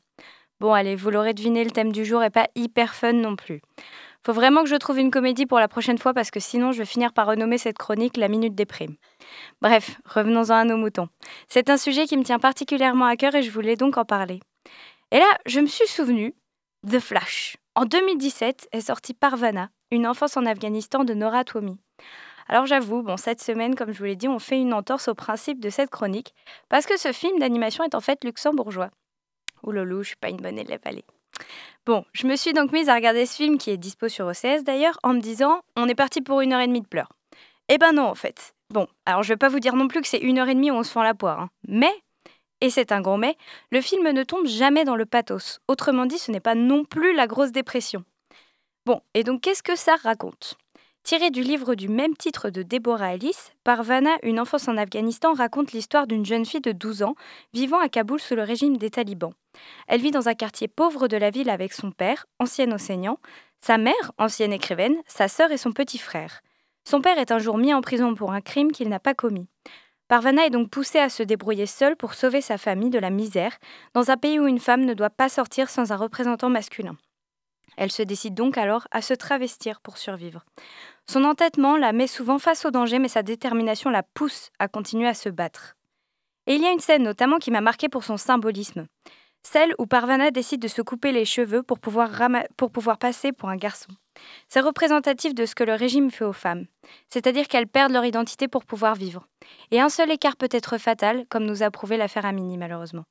Bon, 0.60 0.72
allez, 0.72 0.94
vous 0.94 1.10
l'aurez 1.10 1.34
deviné, 1.34 1.64
le 1.64 1.72
thème 1.72 1.90
du 1.90 2.04
jour 2.04 2.22
est 2.22 2.30
pas 2.30 2.46
hyper 2.54 2.94
fun 2.94 3.14
non 3.14 3.34
plus. 3.34 3.60
Faut 4.24 4.32
vraiment 4.32 4.62
que 4.62 4.70
je 4.70 4.76
trouve 4.76 5.00
une 5.00 5.10
comédie 5.10 5.46
pour 5.46 5.58
la 5.58 5.66
prochaine 5.66 5.98
fois 5.98 6.14
parce 6.14 6.30
que 6.30 6.38
sinon 6.38 6.70
je 6.70 6.78
vais 6.78 6.84
finir 6.84 7.12
par 7.12 7.26
renommer 7.26 7.58
cette 7.58 7.76
chronique 7.76 8.18
la 8.18 8.28
Minute 8.28 8.54
des 8.54 8.66
Primes. 8.66 8.94
Bref, 9.60 9.98
revenons-en 10.04 10.54
à 10.54 10.64
nos 10.64 10.76
moutons. 10.76 11.08
C'est 11.48 11.70
un 11.70 11.76
sujet 11.76 12.06
qui 12.06 12.16
me 12.16 12.22
tient 12.22 12.38
particulièrement 12.38 13.06
à 13.06 13.16
cœur 13.16 13.34
et 13.34 13.42
je 13.42 13.50
voulais 13.50 13.74
donc 13.74 13.96
en 13.96 14.04
parler. 14.04 14.38
Et 15.12 15.18
là, 15.18 15.38
je 15.46 15.60
me 15.60 15.66
suis 15.66 15.86
souvenu 15.86 16.34
de 16.82 16.98
Flash. 16.98 17.56
En 17.74 17.84
2017 17.84 18.68
est 18.72 18.80
sortie 18.80 19.14
Parvana, 19.14 19.70
une 19.90 20.06
enfance 20.06 20.36
en 20.36 20.46
Afghanistan 20.46 21.04
de 21.04 21.14
Nora 21.14 21.44
Twomey. 21.44 21.76
Alors 22.48 22.66
j'avoue, 22.66 23.02
bon, 23.02 23.16
cette 23.16 23.40
semaine, 23.40 23.74
comme 23.74 23.92
je 23.92 23.98
vous 23.98 24.04
l'ai 24.04 24.16
dit, 24.16 24.28
on 24.28 24.38
fait 24.38 24.60
une 24.60 24.72
entorse 24.72 25.08
au 25.08 25.14
principe 25.14 25.60
de 25.60 25.70
cette 25.70 25.90
chronique, 25.90 26.34
parce 26.68 26.86
que 26.86 26.96
ce 26.96 27.12
film 27.12 27.38
d'animation 27.38 27.84
est 27.84 27.94
en 27.94 28.00
fait 28.00 28.24
luxembourgeois. 28.24 28.90
Ouh 29.62 29.72
loulou, 29.72 30.02
je 30.02 30.08
suis 30.08 30.16
pas 30.16 30.30
une 30.30 30.36
bonne 30.36 30.58
élève, 30.58 30.80
allez. 30.84 31.04
Bon, 31.84 32.04
je 32.12 32.26
me 32.26 32.36
suis 32.36 32.52
donc 32.52 32.72
mise 32.72 32.88
à 32.88 32.94
regarder 32.94 33.26
ce 33.26 33.36
film, 33.36 33.58
qui 33.58 33.70
est 33.70 33.76
dispo 33.76 34.08
sur 34.08 34.26
OCS 34.26 34.64
d'ailleurs, 34.64 34.98
en 35.02 35.12
me 35.12 35.20
disant, 35.20 35.60
on 35.76 35.88
est 35.88 35.94
parti 35.94 36.20
pour 36.20 36.40
une 36.40 36.52
heure 36.52 36.60
et 36.60 36.66
demie 36.66 36.80
de 36.80 36.88
pleurs. 36.88 37.12
Eh 37.68 37.78
ben 37.78 37.92
non, 37.92 38.06
en 38.06 38.14
fait. 38.14 38.54
Bon, 38.70 38.86
alors 39.04 39.22
je 39.22 39.28
vais 39.28 39.36
pas 39.36 39.48
vous 39.48 39.60
dire 39.60 39.74
non 39.74 39.88
plus 39.88 40.00
que 40.00 40.08
c'est 40.08 40.18
une 40.18 40.38
heure 40.38 40.48
et 40.48 40.54
demie 40.54 40.70
où 40.70 40.74
on 40.74 40.82
se 40.82 40.90
fend 40.90 41.02
la 41.02 41.14
poire, 41.14 41.40
hein. 41.40 41.50
mais, 41.68 41.92
et 42.60 42.70
c'est 42.70 42.92
un 42.92 43.00
gros 43.00 43.16
mais, 43.16 43.36
le 43.70 43.80
film 43.80 44.10
ne 44.10 44.22
tombe 44.22 44.46
jamais 44.46 44.84
dans 44.84 44.96
le 44.96 45.06
pathos. 45.06 45.60
Autrement 45.68 46.06
dit, 46.06 46.18
ce 46.18 46.30
n'est 46.30 46.40
pas 46.40 46.54
non 46.54 46.84
plus 46.84 47.14
la 47.14 47.26
grosse 47.26 47.52
dépression. 47.52 48.04
Bon, 48.86 49.00
et 49.14 49.24
donc 49.24 49.42
qu'est-ce 49.42 49.62
que 49.62 49.76
ça 49.76 49.96
raconte? 49.96 50.56
Tiré 51.02 51.30
du 51.30 51.42
livre 51.42 51.76
du 51.76 51.88
même 51.88 52.16
titre 52.16 52.50
de 52.50 52.64
Deborah 52.64 53.14
Ellis, 53.14 53.36
Parvana, 53.62 54.16
une 54.24 54.40
enfance 54.40 54.66
en 54.66 54.76
Afghanistan, 54.76 55.34
raconte 55.34 55.72
l'histoire 55.72 56.08
d'une 56.08 56.26
jeune 56.26 56.44
fille 56.44 56.60
de 56.60 56.72
12 56.72 57.04
ans 57.04 57.14
vivant 57.52 57.78
à 57.78 57.88
Kaboul 57.88 58.20
sous 58.20 58.34
le 58.34 58.42
régime 58.42 58.76
des 58.76 58.90
talibans. 58.90 59.32
Elle 59.86 60.00
vit 60.00 60.10
dans 60.10 60.28
un 60.28 60.34
quartier 60.34 60.66
pauvre 60.66 61.06
de 61.06 61.16
la 61.16 61.30
ville 61.30 61.48
avec 61.48 61.74
son 61.74 61.92
père, 61.92 62.26
ancien 62.40 62.72
enseignant, 62.72 63.20
sa 63.60 63.78
mère, 63.78 64.12
ancienne 64.18 64.52
écrivaine, 64.52 64.96
sa 65.06 65.28
sœur 65.28 65.52
et 65.52 65.58
son 65.58 65.70
petit 65.70 65.98
frère. 65.98 66.40
Son 66.84 67.00
père 67.00 67.18
est 67.18 67.30
un 67.30 67.38
jour 67.38 67.56
mis 67.56 67.72
en 67.72 67.82
prison 67.82 68.14
pour 68.14 68.32
un 68.32 68.40
crime 68.40 68.72
qu'il 68.72 68.88
n'a 68.88 69.00
pas 69.00 69.14
commis. 69.14 69.46
Parvana 70.08 70.46
est 70.46 70.50
donc 70.50 70.70
poussée 70.70 71.00
à 71.00 71.08
se 71.08 71.24
débrouiller 71.24 71.66
seule 71.66 71.96
pour 71.96 72.14
sauver 72.14 72.40
sa 72.40 72.58
famille 72.58 72.90
de 72.90 72.98
la 72.98 73.10
misère, 73.10 73.58
dans 73.92 74.10
un 74.10 74.16
pays 74.16 74.38
où 74.38 74.46
une 74.46 74.60
femme 74.60 74.84
ne 74.84 74.94
doit 74.94 75.10
pas 75.10 75.28
sortir 75.28 75.68
sans 75.68 75.90
un 75.92 75.96
représentant 75.96 76.48
masculin. 76.48 76.96
Elle 77.76 77.90
se 77.90 78.02
décide 78.02 78.34
donc 78.34 78.56
alors 78.56 78.86
à 78.90 79.02
se 79.02 79.14
travestir 79.14 79.80
pour 79.80 79.98
survivre. 79.98 80.44
Son 81.08 81.24
entêtement 81.24 81.76
la 81.76 81.92
met 81.92 82.06
souvent 82.06 82.38
face 82.38 82.64
au 82.64 82.70
danger, 82.70 82.98
mais 82.98 83.08
sa 83.08 83.22
détermination 83.22 83.90
la 83.90 84.02
pousse 84.02 84.50
à 84.58 84.68
continuer 84.68 85.08
à 85.08 85.14
se 85.14 85.28
battre. 85.28 85.76
Et 86.46 86.54
il 86.54 86.62
y 86.62 86.66
a 86.66 86.72
une 86.72 86.80
scène 86.80 87.02
notamment 87.02 87.38
qui 87.38 87.50
m'a 87.50 87.60
marquée 87.60 87.88
pour 87.88 88.04
son 88.04 88.16
symbolisme. 88.16 88.86
Celle 89.46 89.74
où 89.78 89.86
Parvana 89.86 90.32
décide 90.32 90.60
de 90.60 90.68
se 90.68 90.82
couper 90.82 91.12
les 91.12 91.24
cheveux 91.24 91.62
pour 91.62 91.78
pouvoir, 91.78 92.10
passer 92.98 93.32
pour 93.32 93.48
un 93.48 93.56
garçon. 93.56 93.88
C'est 94.48 94.60
représentatif 94.60 95.34
de 95.34 95.46
ce 95.46 95.54
que 95.54 95.62
le 95.62 95.74
régime 95.74 96.10
fait 96.10 96.24
aux 96.24 96.32
femmes, 96.32 96.66
c'est-à-dire 97.10 97.46
qu'elles 97.46 97.68
perdent 97.68 97.92
leur 97.92 98.04
identité 98.04 98.48
pour 98.48 98.64
pouvoir 98.64 98.96
vivre. 98.96 99.26
Et 99.70 99.80
un 99.80 99.88
seul 99.88 100.10
écart 100.10 100.36
peut 100.36 100.48
être 100.50 100.78
fatal, 100.78 101.26
comme 101.28 101.44
nous 101.44 101.62
a 101.62 101.70
prouvé 101.70 101.96
l'affaire 101.96 102.26
Amini 102.26 102.58
malheureusement. 102.58 103.04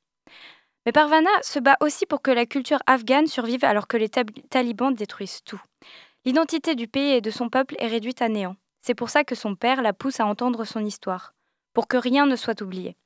Mais 0.86 0.92
Parvana 0.92 1.30
se 1.42 1.60
bat 1.60 1.78
aussi 1.80 2.06
pour 2.06 2.22
que 2.22 2.32
la 2.32 2.46
culture 2.46 2.80
afghane 2.86 3.28
survive 3.28 3.64
alors 3.64 3.88
que 3.88 3.98
les 3.98 4.10
talibans 4.10 4.94
détruisent 4.94 5.42
tout. 5.46 5.62
L'identité 6.26 6.76
du 6.76 6.88
pays 6.88 7.14
et 7.14 7.22
de 7.22 7.32
son 7.32 7.50
peuple 7.50 7.76
est 7.80 7.88
réduite 7.88 8.22
à 8.22 8.28
néant. 8.28 8.58
C'est 8.82 8.96
pour 8.96 9.10
ça 9.10 9.24
que 9.24 9.36
son 9.36 9.56
père 9.56 9.82
la 9.82 9.94
pousse 9.94 10.20
à 10.20 10.26
entendre 10.26 10.66
son 10.66 10.84
histoire, 10.84 11.34
pour 11.74 11.88
que 11.88 11.98
rien 11.98 12.26
ne 12.26 12.36
soit 12.36 12.62
oublié. 12.62 12.98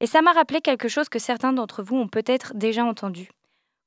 Et 0.00 0.06
ça 0.06 0.22
m'a 0.22 0.32
rappelé 0.32 0.60
quelque 0.60 0.88
chose 0.88 1.08
que 1.08 1.18
certains 1.18 1.52
d'entre 1.52 1.82
vous 1.82 1.96
ont 1.96 2.08
peut-être 2.08 2.54
déjà 2.54 2.84
entendu. 2.84 3.30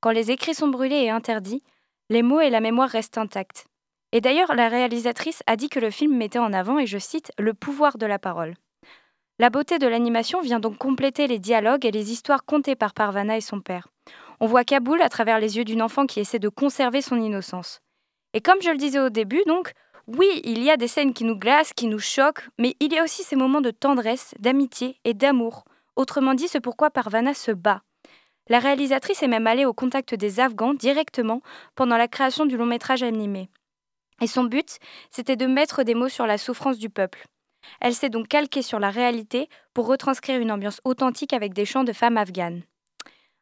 Quand 0.02 0.12
les 0.12 0.32
écrits 0.32 0.56
sont 0.56 0.68
brûlés 0.68 1.04
et 1.04 1.10
interdits, 1.10 1.64
les 2.10 2.24
mots 2.24 2.42
et 2.42 2.50
la 2.50 2.60
mémoire 2.60 2.90
restent 2.90 3.18
intacts. 3.18 3.66
Et 4.12 4.20
d'ailleurs, 4.20 4.54
la 4.56 4.68
réalisatrice 4.68 5.42
a 5.48 5.56
dit 5.56 5.70
que 5.70 5.80
le 5.80 5.90
film 5.90 6.18
mettait 6.18 6.40
en 6.40 6.52
avant, 6.52 6.80
et 6.80 6.86
je 6.86 6.98
cite, 6.98 7.32
le 7.40 7.54
pouvoir 7.54 7.98
de 7.98 8.06
la 8.06 8.20
parole. 8.20 8.56
La 9.40 9.50
beauté 9.50 9.80
de 9.80 9.88
l'animation 9.88 10.42
vient 10.42 10.60
donc 10.60 10.78
compléter 10.78 11.28
les 11.28 11.40
dialogues 11.40 11.86
et 11.86 11.92
les 11.92 12.12
histoires 12.12 12.46
contées 12.46 12.76
par 12.76 12.94
Parvana 12.94 13.38
et 13.38 13.42
son 13.42 13.62
père. 13.62 13.88
On 14.40 14.48
voit 14.48 14.66
Kaboul 14.66 15.02
à 15.02 15.10
travers 15.10 15.40
les 15.40 15.58
yeux 15.58 15.64
d'une 15.64 15.82
enfant 15.82 16.06
qui 16.06 16.20
essaie 16.20 16.40
de 16.40 16.50
conserver 16.50 17.02
son 17.02 17.20
innocence. 17.22 17.80
Et 18.34 18.42
comme 18.42 18.62
je 18.62 18.70
le 18.70 18.78
disais 18.78 19.00
au 19.00 19.10
début, 19.10 19.44
donc, 19.48 19.72
oui, 20.08 20.42
il 20.44 20.62
y 20.62 20.70
a 20.70 20.78
des 20.78 20.88
scènes 20.88 21.14
qui 21.14 21.24
nous 21.24 21.38
glacent, 21.38 21.74
qui 21.74 21.88
nous 21.88 22.00
choquent, 22.00 22.48
mais 22.58 22.76
il 22.80 22.92
y 22.92 23.00
a 23.00 23.04
aussi 23.04 23.24
ces 23.24 23.36
moments 23.36 23.62
de 23.62 23.72
tendresse, 23.72 24.34
d'amitié 24.40 24.98
et 25.06 25.14
d'amour. 25.14 25.64
Autrement 25.96 26.34
dit, 26.34 26.48
c'est 26.48 26.62
pourquoi 26.62 26.92
Parvana 26.92 27.34
se 27.34 27.52
bat. 27.52 27.82
La 28.48 28.60
réalisatrice 28.60 29.24
est 29.24 29.28
même 29.28 29.48
allée 29.48 29.66
au 29.66 29.74
contact 29.74 30.16
des 30.16 30.40
Afghans 30.40 30.74
directement 30.74 31.42
pendant 31.76 31.98
la 31.98 32.08
création 32.08 32.46
du 32.46 32.58
long 32.58 32.66
métrage 32.66 33.04
animé. 33.04 33.50
Et 34.22 34.28
son 34.28 34.44
but, 34.44 34.78
c'était 35.10 35.36
de 35.36 35.48
mettre 35.48 35.84
des 35.84 35.96
mots 35.96 36.10
sur 36.10 36.28
la 36.28 36.38
souffrance 36.38 36.78
du 36.78 36.90
peuple. 36.90 37.26
Elle 37.80 37.94
s'est 37.94 38.10
donc 38.10 38.28
calquée 38.28 38.62
sur 38.62 38.80
la 38.80 38.90
réalité 38.90 39.48
pour 39.74 39.88
retranscrire 39.88 40.40
une 40.40 40.52
ambiance 40.52 40.82
authentique 40.84 41.34
avec 41.34 41.54
des 41.54 41.66
chants 41.66 41.84
de 41.84 41.94
femmes 41.94 42.18
afghanes. 42.18 42.64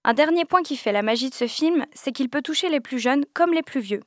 Un 0.04 0.14
dernier 0.14 0.46
point 0.46 0.64
qui 0.64 0.78
fait 0.78 0.92
la 0.92 1.02
magie 1.02 1.30
de 1.30 1.36
ce 1.36 1.48
film, 1.48 1.86
c'est 1.94 2.12
qu'il 2.12 2.30
peut 2.30 2.42
toucher 2.42 2.70
les 2.70 2.80
plus 2.80 3.00
jeunes 3.00 3.26
comme 3.34 3.54
les 3.54 3.64
plus 3.64 3.82
vieux. 3.82 4.02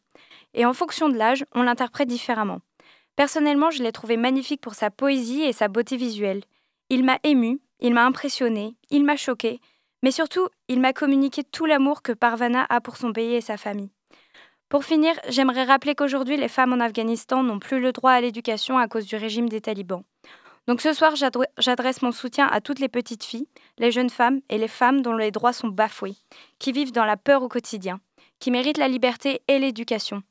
Et 0.55 0.65
en 0.65 0.73
fonction 0.73 1.09
de 1.09 1.17
l'âge, 1.17 1.45
on 1.55 1.63
l'interprète 1.63 2.09
différemment. 2.09 2.61
Personnellement, 3.17 3.71
je 3.71 3.83
l'ai 3.83 3.93
trouvé 3.93 4.17
magnifique 4.17 4.61
pour 4.61 4.75
sa 4.75 4.91
poésie 4.91 5.43
et 5.43 5.53
sa 5.53 5.69
beauté 5.69 5.97
visuelle. 5.97 6.45
Il 6.89 7.05
m'a 7.05 7.19
ému, 7.25 7.61
il 7.83 7.93
m'a 7.93 8.07
impressionné, 8.07 8.77
il 8.91 9.05
m'a 9.05 9.17
choqué, 9.17 9.61
mais 10.03 10.13
surtout, 10.13 10.49
il 10.69 10.81
m'a 10.81 10.93
communiqué 10.93 11.43
tout 11.45 11.67
l'amour 11.67 12.03
que 12.03 12.13
Parvana 12.13 12.65
a 12.69 12.81
pour 12.81 12.97
son 12.97 13.13
pays 13.13 13.35
et 13.35 13.41
sa 13.41 13.57
famille. 13.57 13.91
Pour 14.69 14.85
finir, 14.85 15.15
j'aimerais 15.29 15.65
rappeler 15.65 15.95
qu'aujourd'hui, 15.95 16.37
les 16.37 16.49
femmes 16.49 16.73
en 16.73 16.81
Afghanistan 16.81 17.43
n'ont 17.43 17.59
plus 17.59 17.81
le 17.81 17.93
droit 17.93 18.13
à 18.13 18.21
l'éducation 18.21 18.79
à 18.79 18.89
cause 18.89 19.05
du 19.05 19.17
régime 19.17 19.49
des 19.49 19.61
talibans. 19.61 20.05
Donc 20.69 20.81
ce 20.81 20.93
soir, 20.93 21.15
j'adresse 21.17 22.03
mon 22.03 22.13
soutien 22.13 22.47
à 22.47 22.61
toutes 22.61 22.79
les 22.79 22.89
petites 22.89 23.25
filles, 23.25 23.49
les 23.79 23.91
jeunes 23.91 24.11
femmes 24.11 24.41
et 24.49 24.59
les 24.59 24.69
femmes 24.69 25.03
dont 25.03 25.13
les 25.13 25.33
droits 25.33 25.53
sont 25.53 25.69
bafoués, 25.69 26.17
qui 26.61 26.71
vivent 26.71 26.93
dans 26.93 27.05
la 27.05 27.17
peur 27.17 27.43
au 27.43 27.49
quotidien, 27.49 28.01
qui 28.39 28.53
méritent 28.53 28.79
la 28.79 28.89
liberté 28.89 29.43
et 29.49 29.59
l'éducation. 29.59 30.23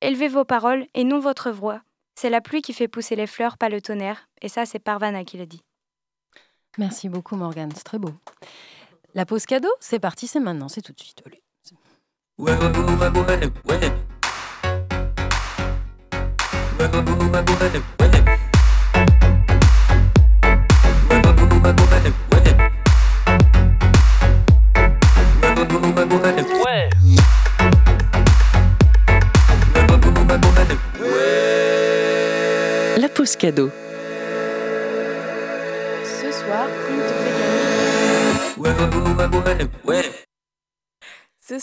Élevez 0.00 0.28
vos 0.28 0.44
paroles 0.44 0.86
et 0.94 1.04
non 1.04 1.18
votre 1.18 1.50
voix. 1.50 1.82
C'est 2.14 2.30
la 2.30 2.40
pluie 2.40 2.62
qui 2.62 2.72
fait 2.72 2.88
pousser 2.88 3.14
les 3.14 3.26
fleurs, 3.26 3.58
pas 3.58 3.68
le 3.68 3.82
tonnerre. 3.82 4.28
Et 4.40 4.48
ça, 4.48 4.64
c'est 4.64 4.78
Parvana 4.78 5.22
qui 5.24 5.36
le 5.36 5.46
dit. 5.46 5.62
Merci 6.76 7.08
beaucoup, 7.08 7.36
Morgane. 7.36 7.70
C'est 7.74 7.84
très 7.84 7.98
beau. 7.98 8.12
La 9.14 9.24
pause 9.24 9.46
cadeau, 9.46 9.70
c'est 9.80 9.98
parti, 9.98 10.26
c'est 10.26 10.40
maintenant, 10.40 10.68
c'est 10.68 10.82
tout 10.82 10.92
de 10.92 11.00
suite. 11.00 11.22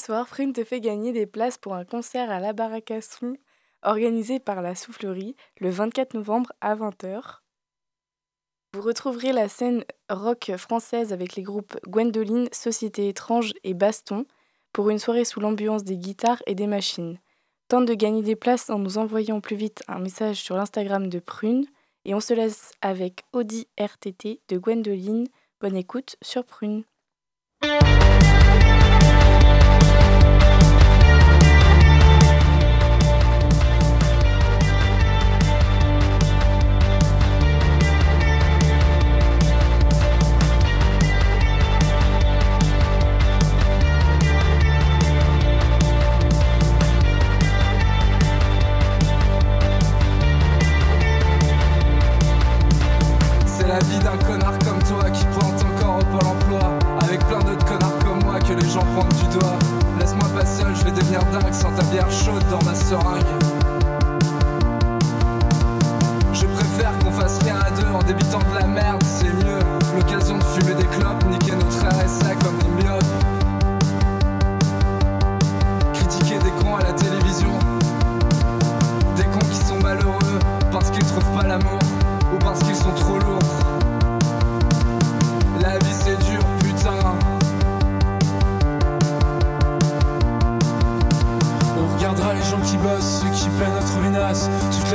Soir, 0.06 0.28
Prune 0.28 0.54
te 0.54 0.64
fait 0.64 0.82
gagner 0.82 1.12
des 1.14 1.26
places 1.26 1.58
pour 1.58 1.74
un 1.74 1.84
concert 1.84 2.30
à 2.30 2.40
la 2.40 2.54
Baracasson 2.54 3.38
organisé 3.82 4.40
par 4.40 4.62
la 4.62 4.76
Soufflerie 4.76 5.36
le 5.60 5.70
24 5.70 6.14
novembre 6.14 6.52
à 6.62 6.76
20h. 6.76 7.40
Vous 8.74 8.82
retrouverez 8.82 9.32
la 9.32 9.48
scène 9.48 9.84
rock 10.10 10.52
française 10.58 11.12
avec 11.12 11.36
les 11.36 11.42
groupes 11.42 11.78
Gwendoline, 11.88 12.50
Société 12.52 13.08
étrange 13.08 13.54
et 13.64 13.74
Baston 13.74 14.26
pour 14.74 14.90
une 14.90 15.00
soirée 15.00 15.26
sous 15.26 15.40
l'ambiance 15.40 15.84
des 15.84 15.98
guitares 15.98 16.44
et 16.46 16.54
des 16.56 16.68
machines. 16.68 17.18
Tente 17.68 17.88
de 17.88 17.94
gagner 17.96 18.22
des 18.22 18.36
places 18.36 18.70
en 18.70 18.78
nous 18.78 19.00
envoyant 19.00 19.42
plus 19.42 19.56
vite 19.56 19.82
un 19.88 20.00
message 20.00 20.38
sur 20.38 20.56
l'Instagram 20.56 21.10
de 21.10 21.20
Prune 21.20 21.66
et 22.04 22.14
on 22.14 22.20
se 22.20 22.34
laisse 22.36 22.72
avec 22.82 23.24
Audi 23.34 23.68
RTT 23.80 24.42
de 24.50 24.58
Gwendoline. 24.58 25.28
Bonne 25.62 25.78
écoute 25.78 26.16
sur 26.22 26.44
Prune. 26.44 26.84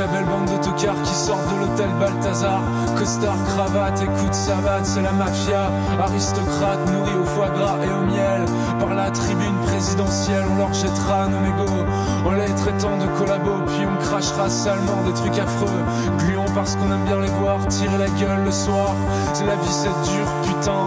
la 0.01 0.07
belle 0.07 0.25
bande 0.25 0.45
de 0.45 0.63
tocards 0.63 1.01
qui 1.03 1.13
sortent 1.13 1.47
de 1.53 1.59
l'hôtel 1.59 1.89
Balthazar. 1.99 2.61
Costard, 2.97 3.37
cravate 3.49 4.01
et 4.01 4.07
coup 4.07 4.29
de 4.29 4.33
savate, 4.33 4.83
c'est 4.83 5.01
la 5.01 5.11
mafia. 5.11 5.69
Aristocrate 6.01 6.91
nourrie 6.91 7.19
au 7.21 7.23
foie 7.23 7.49
gras 7.49 7.77
et 7.85 7.89
au 7.89 8.05
miel. 8.05 8.45
Par 8.79 8.95
la 8.95 9.11
tribune 9.11 9.55
présidentielle, 9.67 10.43
on 10.51 10.57
leur 10.57 10.73
jettera 10.73 11.27
nos 11.27 11.39
mégots. 11.39 11.85
En 12.25 12.31
les 12.31 12.55
traitant 12.55 12.97
de 12.97 13.05
collabos, 13.19 13.61
puis 13.67 13.85
on 13.85 14.03
crachera 14.03 14.49
salement 14.49 15.03
des 15.05 15.13
trucs 15.13 15.37
affreux. 15.37 15.83
Gluons 16.17 16.51
parce 16.55 16.75
qu'on 16.75 16.91
aime 16.91 17.05
bien 17.05 17.19
les 17.19 17.29
voir 17.39 17.59
tirer 17.67 17.97
la 17.99 18.09
gueule 18.09 18.43
le 18.43 18.51
soir. 18.51 18.95
C'est 19.33 19.45
la 19.45 19.55
vie, 19.55 19.69
c'est 19.69 20.11
dur, 20.11 20.25
putain. 20.47 20.85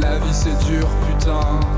La 0.00 0.18
vie, 0.18 0.32
c'est 0.32 0.58
dur, 0.64 0.88
putain. 1.06 1.75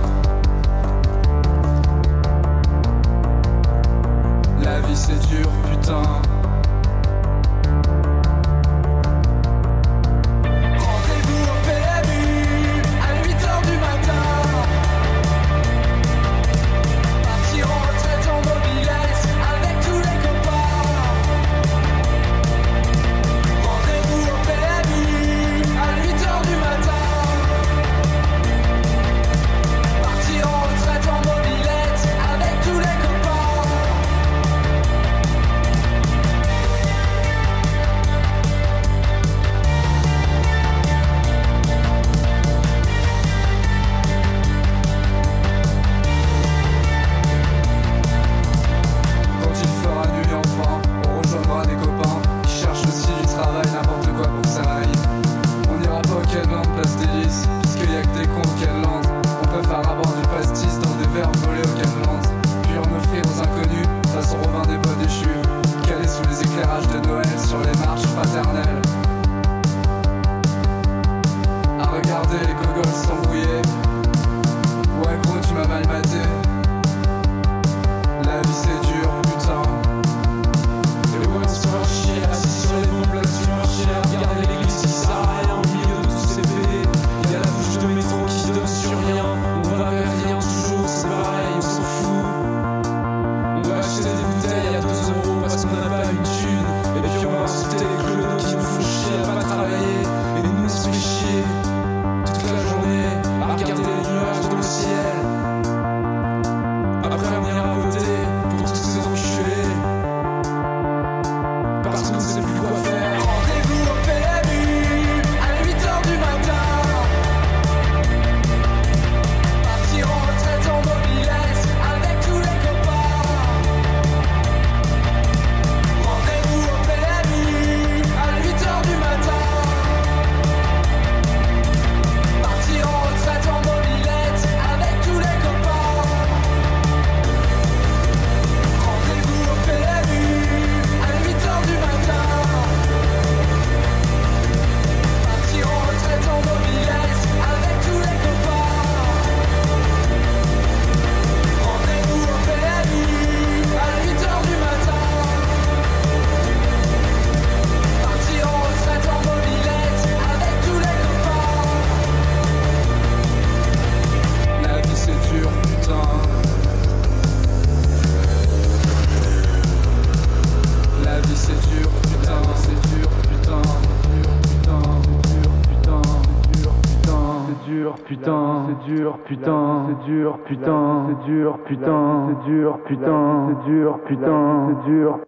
Putain, 180.49 181.07
c'est 181.09 181.31
dur, 181.31 181.63
putain, 181.65 182.29
c'est 182.29 182.51
dur, 182.51 182.83
putain, 182.85 183.49
c'est 183.49 183.71
dur, 183.71 184.01
putain, 184.07 184.83
c'est 184.85 184.91
dur. 184.91 185.21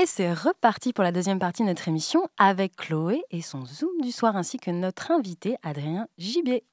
Et 0.00 0.06
c'est 0.06 0.32
reparti 0.32 0.92
pour 0.92 1.02
la 1.02 1.10
deuxième 1.10 1.40
partie 1.40 1.62
de 1.62 1.68
notre 1.68 1.88
émission 1.88 2.28
avec 2.38 2.76
Chloé 2.76 3.22
et 3.30 3.42
son 3.42 3.66
Zoom 3.66 4.00
du 4.02 4.12
soir 4.12 4.36
ainsi 4.36 4.56
que 4.58 4.70
notre 4.70 5.10
invité 5.10 5.56
Adrien 5.62 6.06
Gibier. 6.16 6.64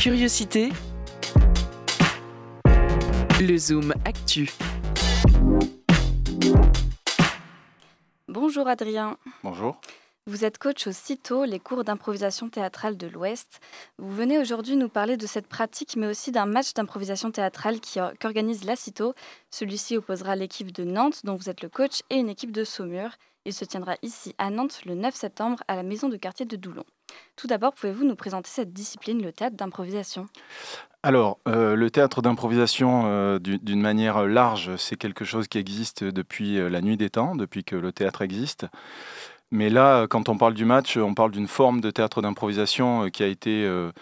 Curiosité. 0.00 0.70
Le 3.40 3.56
Zoom 3.56 3.92
Actu. 4.04 4.48
Bonjour 8.28 8.68
Adrien. 8.68 9.16
Bonjour. 9.42 9.80
Vous 10.28 10.44
êtes 10.44 10.58
coach 10.58 10.86
au 10.86 10.92
CITO, 10.92 11.44
les 11.44 11.58
cours 11.58 11.82
d'improvisation 11.82 12.48
théâtrale 12.48 12.96
de 12.96 13.08
l'Ouest. 13.08 13.58
Vous 13.98 14.14
venez 14.14 14.38
aujourd'hui 14.38 14.76
nous 14.76 14.88
parler 14.88 15.16
de 15.16 15.26
cette 15.26 15.48
pratique, 15.48 15.96
mais 15.96 16.06
aussi 16.06 16.30
d'un 16.30 16.46
match 16.46 16.74
d'improvisation 16.74 17.32
théâtrale 17.32 17.80
qu'organise 18.20 18.62
la 18.62 18.76
CITO. 18.76 19.14
Celui-ci 19.50 19.96
opposera 19.96 20.36
l'équipe 20.36 20.70
de 20.70 20.84
Nantes, 20.84 21.22
dont 21.24 21.34
vous 21.34 21.50
êtes 21.50 21.60
le 21.60 21.68
coach, 21.68 22.02
et 22.08 22.18
une 22.18 22.28
équipe 22.28 22.52
de 22.52 22.62
Saumur. 22.62 23.10
Il 23.44 23.52
se 23.52 23.64
tiendra 23.64 23.96
ici 24.02 24.32
à 24.38 24.50
Nantes 24.50 24.82
le 24.86 24.94
9 24.94 25.12
septembre 25.12 25.58
à 25.66 25.74
la 25.74 25.82
maison 25.82 26.08
de 26.08 26.16
quartier 26.16 26.46
de 26.46 26.54
Doulon. 26.54 26.84
Tout 27.34 27.48
d'abord, 27.48 27.74
pouvez-vous 27.74 28.04
nous 28.04 28.14
présenter 28.14 28.48
cette 28.48 28.72
discipline, 28.72 29.20
le 29.20 29.32
théâtre 29.32 29.56
d'improvisation? 29.56 30.28
Alors, 31.02 31.40
euh, 31.48 31.74
le 31.74 31.90
théâtre 31.90 32.22
d'improvisation, 32.22 33.06
euh, 33.06 33.40
du- 33.40 33.58
d'une 33.58 33.80
manière 33.80 34.24
large, 34.28 34.76
c'est 34.76 34.94
quelque 34.94 35.24
chose 35.24 35.48
qui 35.48 35.58
existe 35.58 36.04
depuis 36.04 36.60
euh, 36.60 36.68
la 36.70 36.80
nuit 36.80 36.96
des 36.96 37.10
temps, 37.10 37.34
depuis 37.34 37.64
que 37.64 37.74
le 37.74 37.90
théâtre 37.92 38.22
existe. 38.22 38.66
Mais 39.52 39.68
là, 39.68 40.06
quand 40.08 40.30
on 40.30 40.38
parle 40.38 40.54
du 40.54 40.64
match, 40.64 40.96
on 40.96 41.12
parle 41.12 41.30
d'une 41.30 41.46
forme 41.46 41.82
de 41.82 41.90
théâtre 41.90 42.22
d'improvisation 42.22 43.04
euh, 43.04 43.08
qui 43.10 43.22
a 43.22 43.26
été 43.26 43.64
euh, 43.66 43.92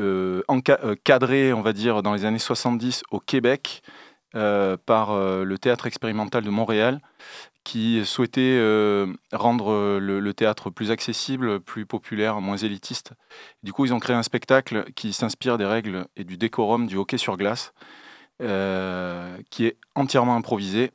euh, 0.00 0.42
euh, 0.48 1.54
on 1.54 1.60
va 1.60 1.72
dire, 1.72 2.02
dans 2.02 2.14
les 2.14 2.24
années 2.24 2.40
70 2.40 3.04
au 3.12 3.20
Québec 3.20 3.82
euh, 4.34 4.76
par 4.76 5.12
euh, 5.12 5.44
le 5.44 5.56
théâtre 5.56 5.86
expérimental 5.86 6.42
de 6.42 6.50
Montréal, 6.50 7.00
qui 7.62 8.04
souhaitait 8.04 8.40
euh, 8.58 9.06
rendre 9.32 9.72
euh, 9.72 10.00
le, 10.00 10.18
le 10.18 10.34
théâtre 10.34 10.68
plus 10.68 10.90
accessible, 10.90 11.60
plus 11.60 11.86
populaire, 11.86 12.40
moins 12.40 12.56
élitiste. 12.56 13.12
Du 13.62 13.72
coup, 13.72 13.84
ils 13.84 13.94
ont 13.94 14.00
créé 14.00 14.16
un 14.16 14.24
spectacle 14.24 14.84
qui 14.96 15.12
s'inspire 15.12 15.58
des 15.58 15.64
règles 15.64 16.06
et 16.16 16.24
du 16.24 16.36
décorum 16.36 16.88
du 16.88 16.96
hockey 16.96 17.18
sur 17.18 17.36
glace, 17.36 17.72
euh, 18.42 19.36
qui 19.50 19.64
est 19.66 19.76
entièrement 19.94 20.34
improvisé 20.34 20.90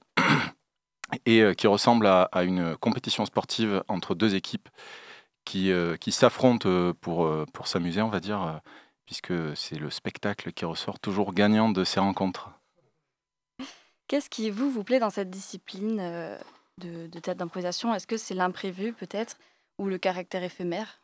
et 1.25 1.41
euh, 1.41 1.53
qui 1.53 1.67
ressemble 1.67 2.07
à, 2.07 2.23
à 2.31 2.43
une 2.43 2.75
compétition 2.77 3.25
sportive 3.25 3.83
entre 3.87 4.15
deux 4.15 4.35
équipes 4.35 4.69
qui, 5.45 5.71
euh, 5.71 5.95
qui 5.97 6.11
s'affrontent 6.11 6.69
euh, 6.69 6.93
pour, 7.01 7.29
pour 7.53 7.67
s'amuser, 7.67 8.01
on 8.01 8.09
va 8.09 8.19
dire, 8.19 8.61
puisque 9.05 9.33
c'est 9.55 9.77
le 9.77 9.89
spectacle 9.89 10.51
qui 10.51 10.65
ressort 10.65 10.99
toujours 10.99 11.33
gagnant 11.33 11.69
de 11.69 11.83
ces 11.83 11.99
rencontres. 11.99 12.51
Qu'est-ce 14.07 14.29
qui 14.29 14.49
vous, 14.49 14.69
vous 14.69 14.83
plaît 14.83 14.99
dans 14.99 15.09
cette 15.09 15.29
discipline 15.29 15.97
de, 16.77 17.07
de 17.07 17.19
théâtre 17.19 17.39
d'improvisation? 17.39 17.93
Est-ce 17.93 18.07
que 18.07 18.17
c'est 18.17 18.35
l'imprévu 18.35 18.93
peut-être 18.93 19.37
ou 19.79 19.87
le 19.87 19.97
caractère 19.97 20.43
éphémère? 20.43 20.99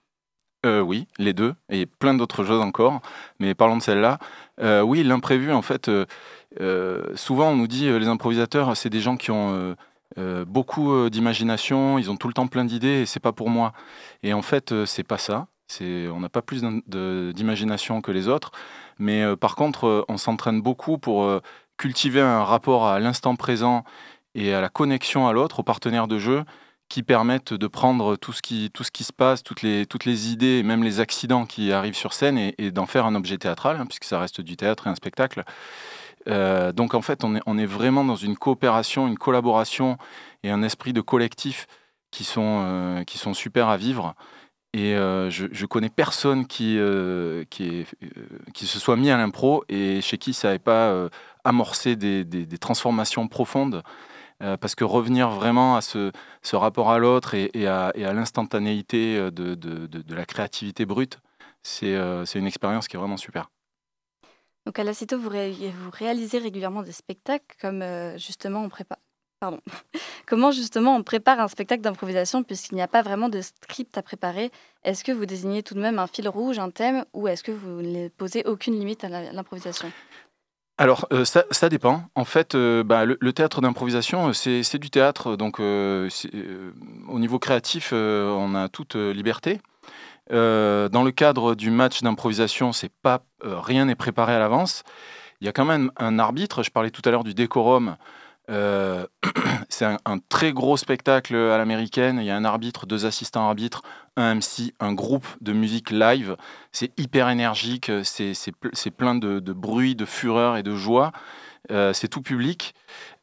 Euh, 0.65 0.81
oui, 0.81 1.07
les 1.17 1.31
deux, 1.31 1.55
et 1.69 1.85
plein 1.85 2.13
d'autres 2.13 2.43
choses 2.43 2.61
encore. 2.61 3.01
Mais 3.39 3.55
parlons 3.55 3.77
de 3.77 3.81
celle-là. 3.81 4.19
Euh, 4.59 4.81
oui, 4.81 5.03
l'imprévu, 5.03 5.53
en 5.53 5.61
fait, 5.61 5.89
euh, 6.59 7.15
souvent 7.15 7.51
on 7.51 7.55
nous 7.55 7.67
dit 7.67 7.89
les 7.89 8.07
improvisateurs, 8.07 8.75
c'est 8.75 8.89
des 8.89 8.99
gens 8.99 9.15
qui 9.15 9.31
ont 9.31 9.75
euh, 10.19 10.45
beaucoup 10.45 10.93
euh, 10.93 11.09
d'imagination, 11.09 11.97
ils 11.97 12.11
ont 12.11 12.17
tout 12.17 12.27
le 12.27 12.33
temps 12.33 12.47
plein 12.47 12.65
d'idées, 12.65 13.01
et 13.01 13.05
c'est 13.05 13.19
pas 13.19 13.31
pour 13.31 13.49
moi. 13.49 13.73
Et 14.21 14.33
en 14.33 14.41
fait, 14.41 14.71
euh, 14.71 14.85
c'est 14.85 15.03
pas 15.03 15.17
ça. 15.17 15.47
On 15.81 16.19
n'a 16.19 16.29
pas 16.29 16.41
plus 16.41 16.63
d'imagination 16.87 18.01
que 18.01 18.11
les 18.11 18.27
autres, 18.27 18.51
mais 18.97 19.23
par 19.37 19.55
contre, 19.55 20.03
on 20.09 20.17
s'entraîne 20.17 20.63
beaucoup 20.63 20.97
pour 20.97 21.29
cultiver 21.77 22.21
un 22.21 22.43
rapport 22.43 22.87
à 22.87 22.99
l'instant 22.99 23.35
présent 23.35 23.83
et 24.33 24.51
à 24.51 24.61
la 24.61 24.69
connexion 24.69 25.27
à 25.27 25.33
l'autre, 25.33 25.59
au 25.59 25.63
partenaire 25.63 26.07
de 26.07 26.17
jeu, 26.17 26.43
qui 26.89 27.03
permettent 27.03 27.53
de 27.53 27.67
prendre 27.67 28.15
tout 28.15 28.33
ce 28.33 28.41
qui, 28.41 28.71
se 28.73 29.13
passe, 29.13 29.43
toutes 29.43 29.61
les, 29.61 30.31
idées, 30.31 30.63
même 30.63 30.83
les 30.83 30.99
accidents 31.01 31.45
qui 31.45 31.71
arrivent 31.71 31.95
sur 31.95 32.13
scène, 32.13 32.39
et, 32.39 32.55
et 32.57 32.71
d'en 32.71 32.87
faire 32.87 33.05
un 33.05 33.13
objet 33.13 33.37
théâtral, 33.37 33.77
hein, 33.79 33.85
puisque 33.85 34.05
ça 34.05 34.19
reste 34.19 34.41
du 34.41 34.57
théâtre 34.57 34.87
et 34.87 34.89
un 34.89 34.95
spectacle. 34.95 35.43
Euh, 36.29 36.71
donc 36.71 36.93
en 36.93 37.01
fait, 37.01 37.23
on 37.23 37.57
est, 37.57 37.65
vraiment 37.65 38.03
dans 38.03 38.15
une 38.15 38.37
coopération, 38.37 39.07
une 39.07 39.17
collaboration 39.17 39.97
et 40.43 40.51
un 40.51 40.61
esprit 40.63 40.93
de 40.93 41.01
collectif 41.01 41.67
qui 42.11 42.23
sont, 42.23 42.63
euh, 42.65 43.03
qui 43.03 43.17
sont 43.17 43.33
super 43.33 43.69
à 43.69 43.77
vivre. 43.77 44.15
Et 44.73 44.95
euh, 44.95 45.31
je, 45.31 45.65
connais 45.65 45.89
personne 45.89 46.45
qui, 46.45 46.77
qui, 47.49 48.67
se 48.67 48.79
soit 48.79 48.97
mis 48.97 49.09
à 49.09 49.17
l'impro 49.17 49.63
et 49.67 50.01
chez 50.01 50.17
qui 50.19 50.33
ça 50.33 50.49
n'avait 50.49 50.59
pas 50.59 51.09
amorcé 51.43 51.95
des, 51.95 52.57
transformations 52.59 53.27
profondes. 53.27 53.83
Parce 54.39 54.75
que 54.75 54.85
revenir 54.85 55.29
vraiment 55.31 55.75
à 55.75 55.81
ce, 55.81 56.11
rapport 56.53 56.91
à 56.91 56.99
l'autre 56.99 57.33
et, 57.33 57.67
à, 57.67 57.91
l'instantanéité 58.13 59.17
de, 59.31 59.55
de- 59.55 60.15
la 60.15 60.25
créativité 60.25 60.85
brute, 60.85 61.19
c'est 61.63 61.95
une 62.35 62.47
expérience 62.47 62.87
qui 62.87 62.95
est 62.95 62.99
vraiment 62.99 63.17
super. 63.17 63.49
Donc 64.65 64.77
à 64.79 64.83
la 64.83 64.93
CITO, 64.93 65.17
vous, 65.17 65.29
ré- 65.29 65.51
vous 65.51 65.89
réalisez 65.91 66.37
régulièrement 66.37 66.83
des 66.83 66.91
spectacles 66.91 67.55
comme 67.61 67.81
euh, 67.81 68.17
justement 68.17 68.61
on 68.63 68.69
prépare. 68.69 68.99
Pardon. 69.39 69.59
Comment 70.27 70.51
justement 70.51 70.95
on 70.95 71.03
prépare 71.03 71.39
un 71.39 71.47
spectacle 71.47 71.81
d'improvisation 71.81 72.43
puisqu'il 72.43 72.75
n'y 72.75 72.81
a 72.81 72.87
pas 72.87 73.01
vraiment 73.01 73.29
de 73.29 73.41
script 73.41 73.97
à 73.97 74.03
préparer? 74.03 74.51
Est-ce 74.83 75.03
que 75.03 75.11
vous 75.11 75.25
désignez 75.25 75.63
tout 75.63 75.75
de 75.75 75.79
même 75.79 75.97
un 75.97 76.07
fil 76.07 76.27
rouge, 76.27 76.59
un 76.59 76.69
thème, 76.69 77.05
ou 77.13 77.27
est-ce 77.27 77.43
que 77.43 77.51
vous 77.51 77.81
ne 77.81 78.09
posez 78.09 78.43
aucune 78.45 78.77
limite 78.77 79.03
à 79.03 79.09
l'improvisation? 79.31 79.91
Alors, 80.77 81.07
euh, 81.11 81.25
ça, 81.25 81.69
dépend. 81.69 82.03
En 82.15 82.23
fait, 82.23 82.55
euh, 82.55 82.83
bah, 82.83 83.03
le, 83.03 83.33
théâtre 83.33 83.59
d'improvisation, 83.59 84.31
c'est 84.31 84.77
du 84.77 84.89
théâtre. 84.89 85.35
Donc, 85.35 85.59
au 85.59 87.19
niveau 87.19 87.37
créatif, 87.39 87.91
on 87.91 88.55
a 88.55 88.69
toute 88.69 88.95
liberté. 88.95 89.59
Euh, 90.31 90.89
dans 90.89 91.03
le 91.03 91.11
cadre 91.11 91.55
du 91.55 91.71
match 91.71 92.01
d'improvisation, 92.01 92.71
c'est 92.71 92.91
pas 93.01 93.23
euh, 93.43 93.59
rien 93.59 93.85
n'est 93.85 93.95
préparé 93.95 94.33
à 94.33 94.39
l'avance. 94.39 94.83
Il 95.41 95.45
y 95.45 95.47
a 95.47 95.51
quand 95.51 95.65
même 95.65 95.91
un 95.97 96.19
arbitre. 96.19 96.63
Je 96.63 96.71
parlais 96.71 96.91
tout 96.91 97.01
à 97.05 97.11
l'heure 97.11 97.23
du 97.23 97.33
décorum. 97.33 97.95
Euh, 98.49 99.05
c'est 99.69 99.85
un, 99.85 100.17
très 100.29 100.53
gros 100.53 100.77
spectacle 100.77 101.35
à 101.35 101.57
l'américaine. 101.57 102.19
Il 102.19 102.25
y 102.25 102.31
a 102.31 102.35
un 102.35 102.45
arbitre, 102.45 102.85
deux 102.85 103.05
assistants 103.05 103.47
arbitres, 103.47 103.81
un 104.17 104.35
MC, 104.35 104.73
un 104.79 104.93
groupe 104.93 105.27
de 105.41 105.53
musique 105.53 105.91
live. 105.91 106.35
C'est 106.71 106.91
hyper 106.99 107.29
énergique, 107.29 107.91
c'est 108.03 108.33
c'est 108.33 108.53
c'est 108.73 108.91
plein 108.91 109.15
de, 109.15 109.39
bruit, 109.53 109.95
de 109.95 110.05
fureur 110.05 110.57
et 110.57 110.63
de 110.63 110.75
joie. 110.75 111.11
C'est 111.69 112.07
tout 112.07 112.21
public. 112.21 112.73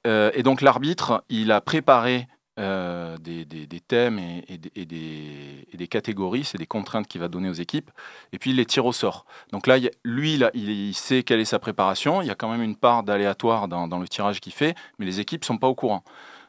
Et 0.05 0.43
donc 0.45 0.61
l'arbitre, 0.61 1.25
il 1.29 1.51
a 1.51 1.61
préparé 1.61 2.29
euh, 2.59 3.19
des, 3.19 3.81
thèmes 3.81 4.19
et, 4.19 4.59
des- 4.59 5.89
catégories, 5.89 6.45
c'est 6.45 6.59
des 6.59 6.67
contraintes 6.67 7.07
qu'il 7.07 7.21
va 7.21 7.29
donner 7.29 7.49
aux 7.49 7.55
équipes, 7.55 7.91
et 8.33 8.39
puis 8.39 8.51
il 8.51 8.57
les 8.57 8.67
tire 8.67 8.87
au 8.87 8.93
sort. 8.93 9.27
Donc 9.53 9.67
là, 9.67 9.77
lui, 10.05 10.41
il 10.55 10.95
sait 10.95 11.23
quelle 11.23 11.41
est 11.41 11.45
sa 11.45 11.59
préparation, 11.59 12.23
il 12.23 12.29
y 12.29 12.31
a 12.31 12.35
quand 12.35 12.51
même 12.51 12.63
une 12.63 12.77
part 12.77 13.03
d'aléatoire 13.03 13.69
dans, 13.69 13.89
dans 13.89 13.99
le 13.99 14.09
tirage 14.09 14.41
qu'il 14.41 14.53
fait, 14.53 14.75
mais 14.99 15.07
les 15.07 15.21
équipes 15.21 15.43
ne 15.43 15.47
sont 15.47 15.59
pas 15.59 15.69
au 15.69 15.75
courant. 15.75 16.03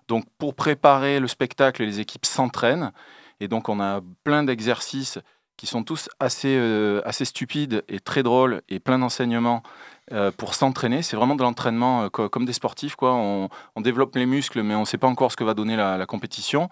Donc 0.07 0.25
pour 0.37 0.55
préparer 0.55 1.19
le 1.19 1.27
spectacle, 1.27 1.83
les 1.83 1.99
équipes 1.99 2.25
s'entraînent, 2.25 2.91
et 3.39 3.47
donc 3.47 3.69
on 3.69 3.79
a 3.79 4.01
plein 4.23 4.43
d'exercices 4.43 5.19
qui 5.57 5.65
sont 5.65 5.83
tous 5.83 6.07
assez, 6.19 6.55
euh, 6.55 7.01
assez 7.03 7.25
stupides 7.25 7.83
et 7.89 7.99
très 7.99 8.21
drôles 8.23 8.61
et 8.69 8.79
plein 8.79 8.99
d'enseignements 8.99 9.63
euh, 10.13 10.31
pour 10.31 10.53
s'entraîner. 10.53 11.01
C'est 11.01 11.17
vraiment 11.17 11.35
de 11.35 11.41
l'entraînement 11.41 12.03
euh, 12.03 12.09
co- 12.09 12.29
comme 12.29 12.45
des 12.45 12.53
sportifs. 12.53 12.95
Quoi. 12.95 13.13
On, 13.13 13.49
développe 13.81 14.15
les 14.15 14.27
muscles, 14.27 14.61
mais 14.61 14.75
on 14.75 14.81
ne 14.81 14.85
sait 14.85 14.99
pas 14.99 15.07
encore 15.07 15.31
ce 15.31 15.37
que 15.37 15.43
va 15.43 15.55
donner 15.55 15.75
la, 15.75 16.05
compétition. 16.05 16.69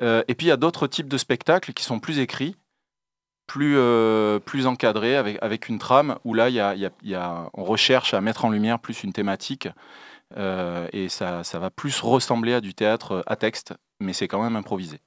Et 0.00 0.34
puis 0.34 0.46
il 0.46 0.48
y 0.48 0.52
a 0.52 0.56
d'autres 0.56 0.86
types 0.86 1.08
de 1.08 1.18
spectacles 1.18 1.74
qui 1.74 1.84
sont 1.84 1.98
plus 2.00 2.18
écrits, 2.20 2.56
plus, 3.46 3.76
plus 4.46 4.66
encadrés, 4.66 5.14
avec, 5.16 5.38
avec 5.42 5.68
une 5.68 5.78
trame, 5.78 6.18
où 6.24 6.32
là, 6.32 6.48
y 6.48 6.58
a- 6.58 6.74
y 6.74 7.14
a- 7.14 7.50
on 7.52 7.64
recherche 7.64 8.14
à 8.14 8.20
mettre 8.22 8.46
en 8.46 8.50
lumière 8.50 8.78
plus 8.78 9.04
une 9.04 9.12
thématique. 9.12 9.68
et 10.38 11.08
ça, 11.10 11.44
ça 11.44 11.58
va 11.58 11.70
plus 11.70 12.00
ressembler 12.00 12.54
à 12.54 12.60
du 12.62 12.72
théâtre 12.72 13.22
à 13.26 13.36
texte, 13.36 13.74
mais 14.00 14.14
c'est 14.14 14.26
quand 14.28 14.42
même 14.42 14.56
improvisé. 14.56 15.00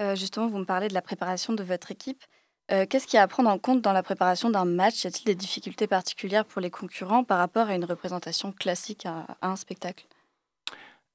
Euh, 0.00 0.14
justement, 0.14 0.46
vous 0.46 0.58
me 0.58 0.64
parlez 0.64 0.88
de 0.88 0.94
la 0.94 1.02
préparation 1.02 1.52
de 1.52 1.62
votre 1.62 1.90
équipe. 1.90 2.22
Euh, 2.70 2.86
Qu'est-ce 2.88 3.06
qu'il 3.06 3.16
y 3.16 3.20
a 3.20 3.22
à 3.22 3.28
prendre 3.28 3.50
en 3.50 3.58
compte 3.58 3.80
dans 3.80 3.92
la 3.92 4.02
préparation 4.02 4.50
d'un 4.50 4.64
match? 4.64 5.04
Y 5.04 5.06
a-t-il 5.08 5.24
des 5.24 5.34
difficultés 5.34 5.86
particulières 5.86 6.44
pour 6.44 6.60
les 6.60 6.70
concurrents 6.70 7.24
par 7.24 7.38
rapport 7.38 7.68
à 7.68 7.74
une 7.74 7.84
représentation 7.84 8.52
classique 8.52 9.06
à, 9.06 9.26
à 9.40 9.48
un 9.48 9.56
spectacle? 9.56 10.06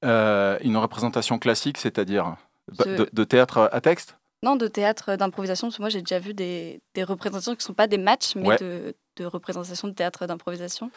Euh, 0.04 0.58
une 0.62 0.76
représentation 0.76 1.38
classique, 1.38 1.78
c'est-à-dire 1.78 2.36
bah, 2.76 2.84
de, 2.84 3.08
de 3.10 3.24
théâtre 3.24 3.70
à 3.72 3.80
texte? 3.80 4.16
Non, 4.42 4.56
de 4.56 4.66
théâtre 4.66 5.16
d'improvisation, 5.16 5.68
parce 5.68 5.76
que 5.76 5.82
moi 5.82 5.88
j'ai 5.88 6.02
déjà 6.02 6.18
vu 6.18 6.34
des, 6.34 6.82
des 6.94 7.04
représentations 7.04 7.52
qui 7.52 7.60
ne 7.60 7.62
sont 7.62 7.72
pas 7.72 7.86
des 7.86 7.96
matchs, 7.96 8.34
mais 8.36 8.48
Ouais. 8.48 8.58
de, 8.58 8.94
de 9.16 9.24
représentations 9.24 9.88
de 9.88 9.94
théâtre 9.94 10.26
d'improvisation. 10.26 10.90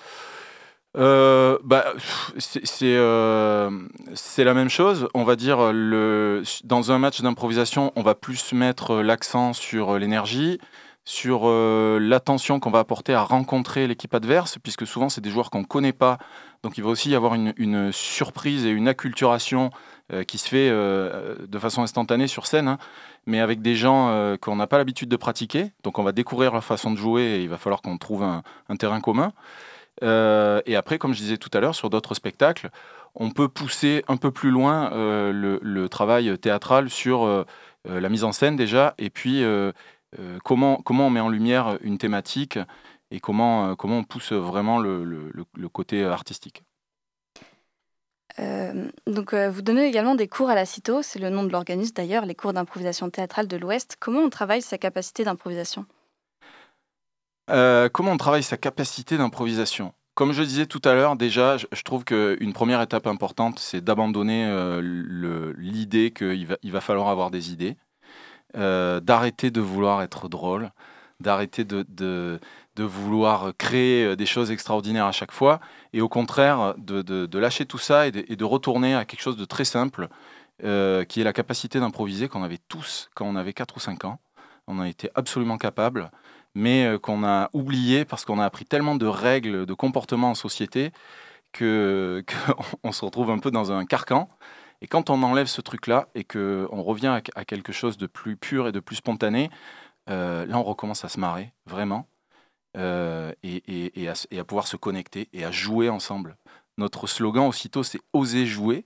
Euh, 0.98 1.60
bah, 1.64 1.94
euh, 2.82 3.72
c'est 4.16 4.44
la 4.44 4.54
même 4.54 4.70
chose. 4.70 5.08
On 5.14 5.24
va 5.24 5.36
dire, 5.36 5.58
dans 6.64 6.92
un 6.92 6.98
match 6.98 7.22
d'improvisation, 7.22 7.92
on 7.96 8.02
va 8.02 8.16
plus 8.16 8.54
mettre 8.54 8.96
l'accent 8.96 9.54
sur 9.54 9.98
l'énergie, 10.00 10.60
sur 11.06 11.42
euh, 11.44 12.00
l'attention 12.00 12.60
qu'on 12.60 12.72
va 12.72 12.80
apporter 12.80 13.14
à 13.14 13.24
rencontrer 13.24 13.88
l'équipe 13.88 14.14
adverse, 14.14 14.58
puisque 14.62 14.88
souvent, 14.88 15.10
c'est 15.10 15.22
des 15.22 15.30
joueurs 15.30 15.52
qu'on 15.52 15.62
ne 15.62 15.66
connaît 15.66 15.94
pas. 15.94 16.18
Donc, 16.64 16.78
il 16.78 16.84
va 16.84 16.90
aussi 16.90 17.12
y 17.12 17.16
avoir 17.16 17.36
une, 17.36 17.92
surprise 17.92 18.66
et 18.66 18.70
une 18.70 18.88
acculturation 18.88 19.70
qui 20.26 20.38
se 20.38 20.48
fait 20.48 20.70
de 20.70 21.60
façon 21.60 21.84
instantanée 21.84 22.28
sur 22.28 22.48
scène, 22.48 22.70
hein, 22.70 22.78
mais 23.26 23.42
avec 23.42 23.62
des 23.62 23.76
gens 23.76 24.36
qu'on 24.42 24.56
n'a 24.56 24.66
pas 24.66 24.78
l'habitude 24.78 25.10
de 25.10 25.18
pratiquer. 25.18 25.72
Donc, 25.84 26.00
on 26.00 26.04
va 26.04 26.14
découvrir 26.14 26.54
leur 26.54 26.64
façon 26.64 26.92
de 26.92 26.98
jouer 26.98 27.24
et 27.24 27.44
il 27.44 27.50
va 27.50 27.58
falloir 27.58 27.82
qu'on 27.82 27.98
trouve 27.98 28.24
un 28.24 28.76
terrain 28.78 29.02
commun. 29.02 29.34
Euh, 30.04 30.62
et 30.66 30.76
après, 30.76 30.98
comme 30.98 31.14
je 31.14 31.20
disais 31.20 31.38
tout 31.38 31.50
à 31.54 31.60
l'heure, 31.60 31.76
sur 31.76 31.90
d'autres 31.90 32.14
spectacles, 32.14 32.70
on 33.16 33.32
peut 33.32 33.48
pousser 33.48 34.04
un 34.08 34.18
peu 34.18 34.32
plus 34.32 34.52
loin 34.52 34.92
euh, 34.94 35.32
le, 35.62 35.90
travail 35.90 36.38
théâtral 36.38 36.90
sur 36.90 37.26
euh, 37.26 37.46
la 37.86 38.10
mise 38.10 38.24
en 38.24 38.32
scène 38.32 38.56
déjà, 38.56 38.94
et 38.98 39.10
puis 39.10 39.44
comment, 40.44 40.78
comment 40.78 41.08
on 41.08 41.10
met 41.10 41.20
en 41.20 41.30
lumière 41.30 41.78
une 41.82 41.98
thématique 41.98 42.60
et 43.12 43.20
comment, 43.20 43.76
comment 43.76 44.00
on 44.00 44.04
pousse 44.04 44.34
vraiment 44.34 44.80
le, 44.80 45.32
côté 45.72 46.04
artistique. 46.04 46.64
Donc, 49.08 49.34
vous 49.34 49.62
donnez 49.62 49.88
également 49.88 50.16
des 50.16 50.28
cours 50.28 50.50
à 50.50 50.56
la 50.56 50.66
CITO, 50.66 51.02
c'est 51.02 51.18
le 51.18 51.30
nom 51.30 51.44
de 51.44 51.50
l'organisme 51.50 51.94
d'ailleurs, 51.96 52.26
les 52.26 52.36
cours 52.36 52.54
d'improvisation 52.54 53.10
théâtrale 53.10 53.48
de 53.48 53.58
l'Ouest. 53.58 53.96
Comment 54.00 54.20
on 54.20 54.30
travaille 54.30 54.62
sa 54.62 54.78
capacité 54.78 55.24
d'improvisation? 55.24 55.86
Euh, 57.50 57.88
comment 57.90 58.12
on 58.12 58.18
travaille 58.18 58.44
sa 58.44 58.58
capacité 58.58 59.18
d'improvisation? 59.18 59.94
Comme 60.16 60.32
je 60.32 60.44
disais 60.44 60.66
tout 60.66 60.82
à 60.84 60.94
l'heure, 60.94 61.16
déjà, 61.16 61.58
je, 61.58 61.84
trouve 61.84 62.04
qu'une 62.04 62.54
première 62.54 62.82
étape 62.82 63.06
importante, 63.08 63.60
c'est 63.60 63.82
d'abandonner 63.82 64.46
euh, 64.48 65.54
l'idée 65.58 66.12
qu'il 66.12 66.48
va, 66.48 66.82
falloir 66.82 67.10
avoir 67.10 67.30
des 67.30 67.52
idées, 67.52 67.78
euh, 68.56 69.00
d'arrêter 69.00 69.52
de 69.52 69.62
vouloir 69.62 70.02
être 70.02 70.28
drôle, 70.28 70.72
d'arrêter 71.20 71.66
de, 71.66 72.40
vouloir 72.80 73.52
créer 73.60 74.16
des 74.16 74.26
choses 74.26 74.50
extraordinaires 74.50 75.06
à 75.06 75.12
chaque 75.12 75.32
fois, 75.32 75.60
et 75.94 76.02
au 76.02 76.10
contraire, 76.10 76.74
de, 76.78 77.38
lâcher 77.38 77.68
tout 77.68 77.78
ça 77.78 78.08
et 78.08 78.12
de, 78.12 78.26
et 78.28 78.36
de 78.36 78.44
retourner 78.44 78.96
à 78.96 79.06
quelque 79.06 79.22
chose 79.22 79.38
de 79.38 79.46
très 79.46 79.66
simple, 79.66 80.08
qui 80.60 80.66
est 81.22 81.24
la 81.24 81.34
capacité 81.34 81.80
d'improviser 81.80 82.28
qu'on 82.28 82.42
avait 82.42 82.60
tous 82.68 83.12
quand 83.14 83.28
on 83.28 83.36
avait 83.36 83.54
4 83.54 83.78
ou 83.78 83.80
5 83.80 84.06
ans. 84.06 84.20
On 84.66 84.80
a 84.80 84.90
été 84.90 85.12
absolument 85.14 85.60
capable 85.60 86.10
mais 86.58 86.86
euh, 86.86 86.98
qu'on 86.98 87.24
a 87.24 87.50
oublié 87.54 88.04
parce 88.04 88.26
qu'on 88.26 88.40
a 88.40 88.46
appris 88.46 88.66
tellement 88.66 88.96
de 88.96 89.06
règles 89.06 89.66
de 89.68 89.74
comportement 89.76 90.32
en 90.32 90.36
société 90.36 90.92
que 91.54 92.24
qu'on 92.82 92.92
se 92.92 93.06
retrouve 93.06 93.30
un 93.30 93.38
peu 93.38 93.52
dans 93.52 93.72
un 93.72 93.86
carcan. 93.86 94.28
Et 94.82 94.88
quand 94.88 95.10
on 95.10 95.22
enlève 95.24 95.48
ce 95.48 95.62
truc-là 95.62 96.08
et 96.16 96.24
qu'on 96.24 96.82
revient 96.82 97.20
à, 97.36 97.46
quelque 97.46 97.72
chose 97.72 97.98
de 97.98 98.08
plus 98.08 98.38
pur 98.38 98.68
et 98.68 98.72
de 98.72 98.80
plus 98.80 98.98
spontané, 98.98 99.50
euh, 100.10 100.46
là 100.46 100.58
on 100.58 100.64
recommence 100.64 101.06
à 101.06 101.10
se 101.10 101.20
marrer, 101.20 101.54
vraiment, 101.66 102.08
euh, 102.76 103.32
et, 103.44 104.08
à, 104.08 104.14
et 104.32 104.40
à 104.40 104.44
pouvoir 104.44 104.68
se 104.68 104.78
connecter 104.78 105.30
et 105.34 105.46
à 105.46 105.52
jouer 105.52 105.90
ensemble. 105.90 106.38
Notre 106.78 107.08
slogan 107.08 107.48
aussitôt, 107.48 107.84
c'est 107.84 108.00
oser 108.14 108.46
jouer. 108.46 108.86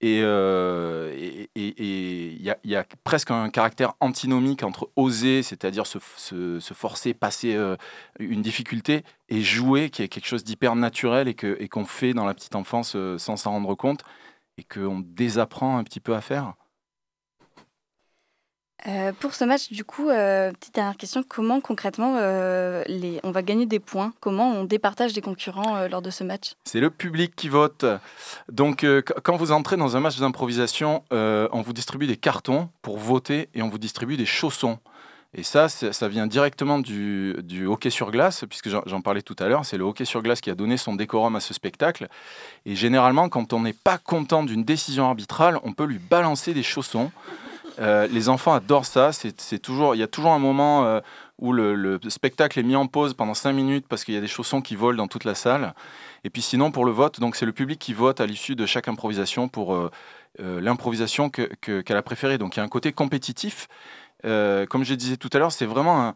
Et 0.00 0.20
euh, 0.22 1.12
il 1.56 2.40
y, 2.64 2.76
a- 2.76 2.84
presque 3.02 3.32
un 3.32 3.50
caractère 3.50 3.94
antinomique 4.00 4.62
entre 4.62 4.90
oser, 4.94 5.42
c'est-à-dire 5.42 5.86
se, 5.86 5.98
forcer, 6.72 7.14
passer 7.14 7.54
euh, 7.56 7.76
une 8.20 8.42
difficulté, 8.42 9.02
et 9.28 9.42
jouer, 9.42 9.90
qui 9.90 10.02
est 10.02 10.08
quelque 10.08 10.26
chose 10.26 10.44
d'hyper 10.44 10.76
naturel 10.76 11.26
et 11.28 11.34
qu'on 11.68 11.84
fait 11.84 12.14
dans 12.14 12.24
la 12.26 12.34
petite 12.34 12.54
enfance 12.54 12.94
euh, 12.96 13.18
sans 13.18 13.36
s'en 13.36 13.50
rendre 13.52 13.74
compte, 13.74 14.02
et 14.58 14.64
qu'on 14.64 15.00
désapprend 15.00 15.78
un 15.78 15.84
petit 15.84 16.00
peu 16.00 16.14
à 16.14 16.20
faire. 16.20 16.54
Euh, 18.86 19.12
pour 19.18 19.34
ce 19.34 19.44
match, 19.44 19.72
du 19.72 19.84
coup, 19.84 20.08
euh, 20.08 20.52
petite 20.52 20.74
dernière 20.74 20.96
question, 20.96 21.24
comment 21.26 21.60
concrètement 21.60 22.16
euh, 22.18 22.84
on 23.24 23.30
va 23.30 23.42
gagner 23.42 23.66
des 23.66 23.80
points? 23.80 24.12
Comment 24.20 24.52
on 24.52 24.64
départage 24.64 25.12
des 25.12 25.20
concurrents 25.20 25.88
lors 25.88 26.02
de 26.02 26.10
ce 26.10 26.22
match? 26.22 26.52
C'est 26.64 26.80
le 26.80 26.90
public 26.90 27.34
qui 27.34 27.48
vote. 27.48 27.84
Donc, 28.50 28.78
qu- 28.78 29.02
quand 29.22 29.36
vous 29.36 29.50
entrez 29.50 29.76
dans 29.76 29.96
un 29.96 30.00
match 30.00 30.18
d'improvisation, 30.18 31.02
on 31.10 31.62
vous 31.62 31.72
distribue 31.72 32.06
des 32.06 32.16
cartons 32.16 32.68
pour 32.82 32.98
voter 32.98 33.48
et 33.54 33.62
on 33.62 33.68
vous 33.68 33.78
distribue 33.78 34.16
des 34.16 34.26
chaussons. 34.26 34.78
Et 35.34 35.42
ça, 35.42 35.68
ça 35.68 36.08
vient 36.08 36.26
directement 36.26 36.78
du, 36.78 37.66
hockey 37.66 37.90
sur 37.90 38.10
glace, 38.10 38.44
puisque 38.48 38.70
j'en 38.70 39.00
parlais 39.02 39.20
tout 39.20 39.36
à 39.38 39.48
l'heure. 39.48 39.64
C'est 39.66 39.76
le 39.76 39.84
hockey 39.84 40.06
sur 40.06 40.22
glace 40.22 40.40
qui 40.40 40.50
a 40.50 40.54
donné 40.54 40.78
son 40.78 40.94
décorum 40.94 41.36
à 41.36 41.40
ce 41.40 41.52
spectacle. 41.52 42.08
Et 42.64 42.74
généralement, 42.74 43.28
quand 43.28 43.52
on 43.52 43.60
n'est 43.60 43.74
pas 43.74 43.98
content 43.98 44.42
d'une 44.42 44.64
décision 44.64 45.04
arbitrale, 45.04 45.58
on 45.64 45.74
peut 45.74 45.84
lui 45.84 45.98
balancer 45.98 46.54
des 46.54 46.62
chaussons. 46.62 47.10
Euh, 47.78 48.06
les 48.08 48.28
enfants 48.28 48.52
adorent 48.54 48.86
ça. 48.86 49.12
C'est 49.12 49.58
toujours, 49.58 49.94
il 49.94 49.98
y 49.98 50.02
a 50.02 50.06
toujours 50.08 50.32
un 50.32 50.38
moment 50.38 50.84
euh, 50.84 51.00
où 51.38 51.52
le, 51.52 51.74
le 51.74 52.00
spectacle 52.08 52.58
est 52.58 52.62
mis 52.62 52.76
en 52.76 52.86
pause 52.86 53.14
pendant 53.14 53.34
5 53.34 53.52
minutes 53.52 53.86
parce 53.88 54.04
qu'il 54.04 54.14
y 54.14 54.16
a 54.16 54.20
des 54.20 54.26
chaussons 54.28 54.60
qui 54.60 54.74
volent 54.74 54.96
dans 54.98 55.08
toute 55.08 55.24
la 55.24 55.34
salle. 55.34 55.74
Et 56.24 56.30
puis 56.30 56.42
sinon, 56.42 56.70
pour 56.70 56.84
le 56.84 56.90
vote, 56.92 57.20
donc 57.20 57.36
c'est 57.36 57.46
le 57.46 57.52
public 57.52 57.78
qui 57.78 57.92
vote 57.94 58.20
à 58.20 58.26
l'issue 58.26 58.56
de 58.56 58.66
chaque 58.66 58.88
improvisation 58.88 59.48
pour 59.48 59.74
euh, 59.74 59.90
l'improvisation 60.38 61.30
que- 61.30 61.50
que- 61.60 61.80
qu'elle 61.80 61.96
a 61.96 62.02
préférée. 62.02 62.38
Donc 62.38 62.56
il 62.56 62.58
y 62.58 62.62
a 62.62 62.64
un 62.64 62.68
côté 62.68 62.92
compétitif. 62.92 63.68
Comme 64.24 64.82
je 64.84 64.94
disais 64.94 65.16
tout 65.16 65.30
à 65.32 65.38
l'heure, 65.38 65.52
c'est 65.52 65.64
vraiment 65.66 66.12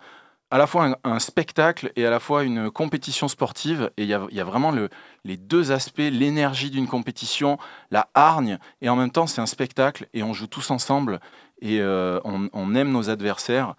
à 0.52 0.58
la 0.58 0.66
fois 0.66 0.94
un, 1.02 1.18
spectacle 1.18 1.90
et 1.96 2.04
à 2.04 2.10
la 2.10 2.20
fois 2.20 2.44
une 2.44 2.70
compétition 2.70 3.26
sportive. 3.26 3.90
Et 3.96 4.02
il 4.02 4.08
y 4.08 4.12
a, 4.14 4.44
vraiment 4.44 4.70
le- 4.70 4.90
les 5.24 5.38
deux 5.38 5.72
aspects, 5.72 5.96
l'énergie 5.98 6.68
d'une 6.68 6.86
compétition, 6.86 7.56
la 7.90 8.08
hargne, 8.12 8.58
et 8.82 8.90
en 8.90 8.96
même 8.96 9.10
temps 9.10 9.26
c'est 9.26 9.40
un 9.40 9.46
spectacle 9.46 10.08
et 10.12 10.22
on 10.22 10.34
joue 10.34 10.46
tous 10.46 10.70
ensemble 10.70 11.20
et 11.60 11.80
euh, 11.80 12.20
on, 12.24 12.48
on 12.52 12.74
aime 12.74 12.90
nos 12.92 13.10
adversaires. 13.10 13.74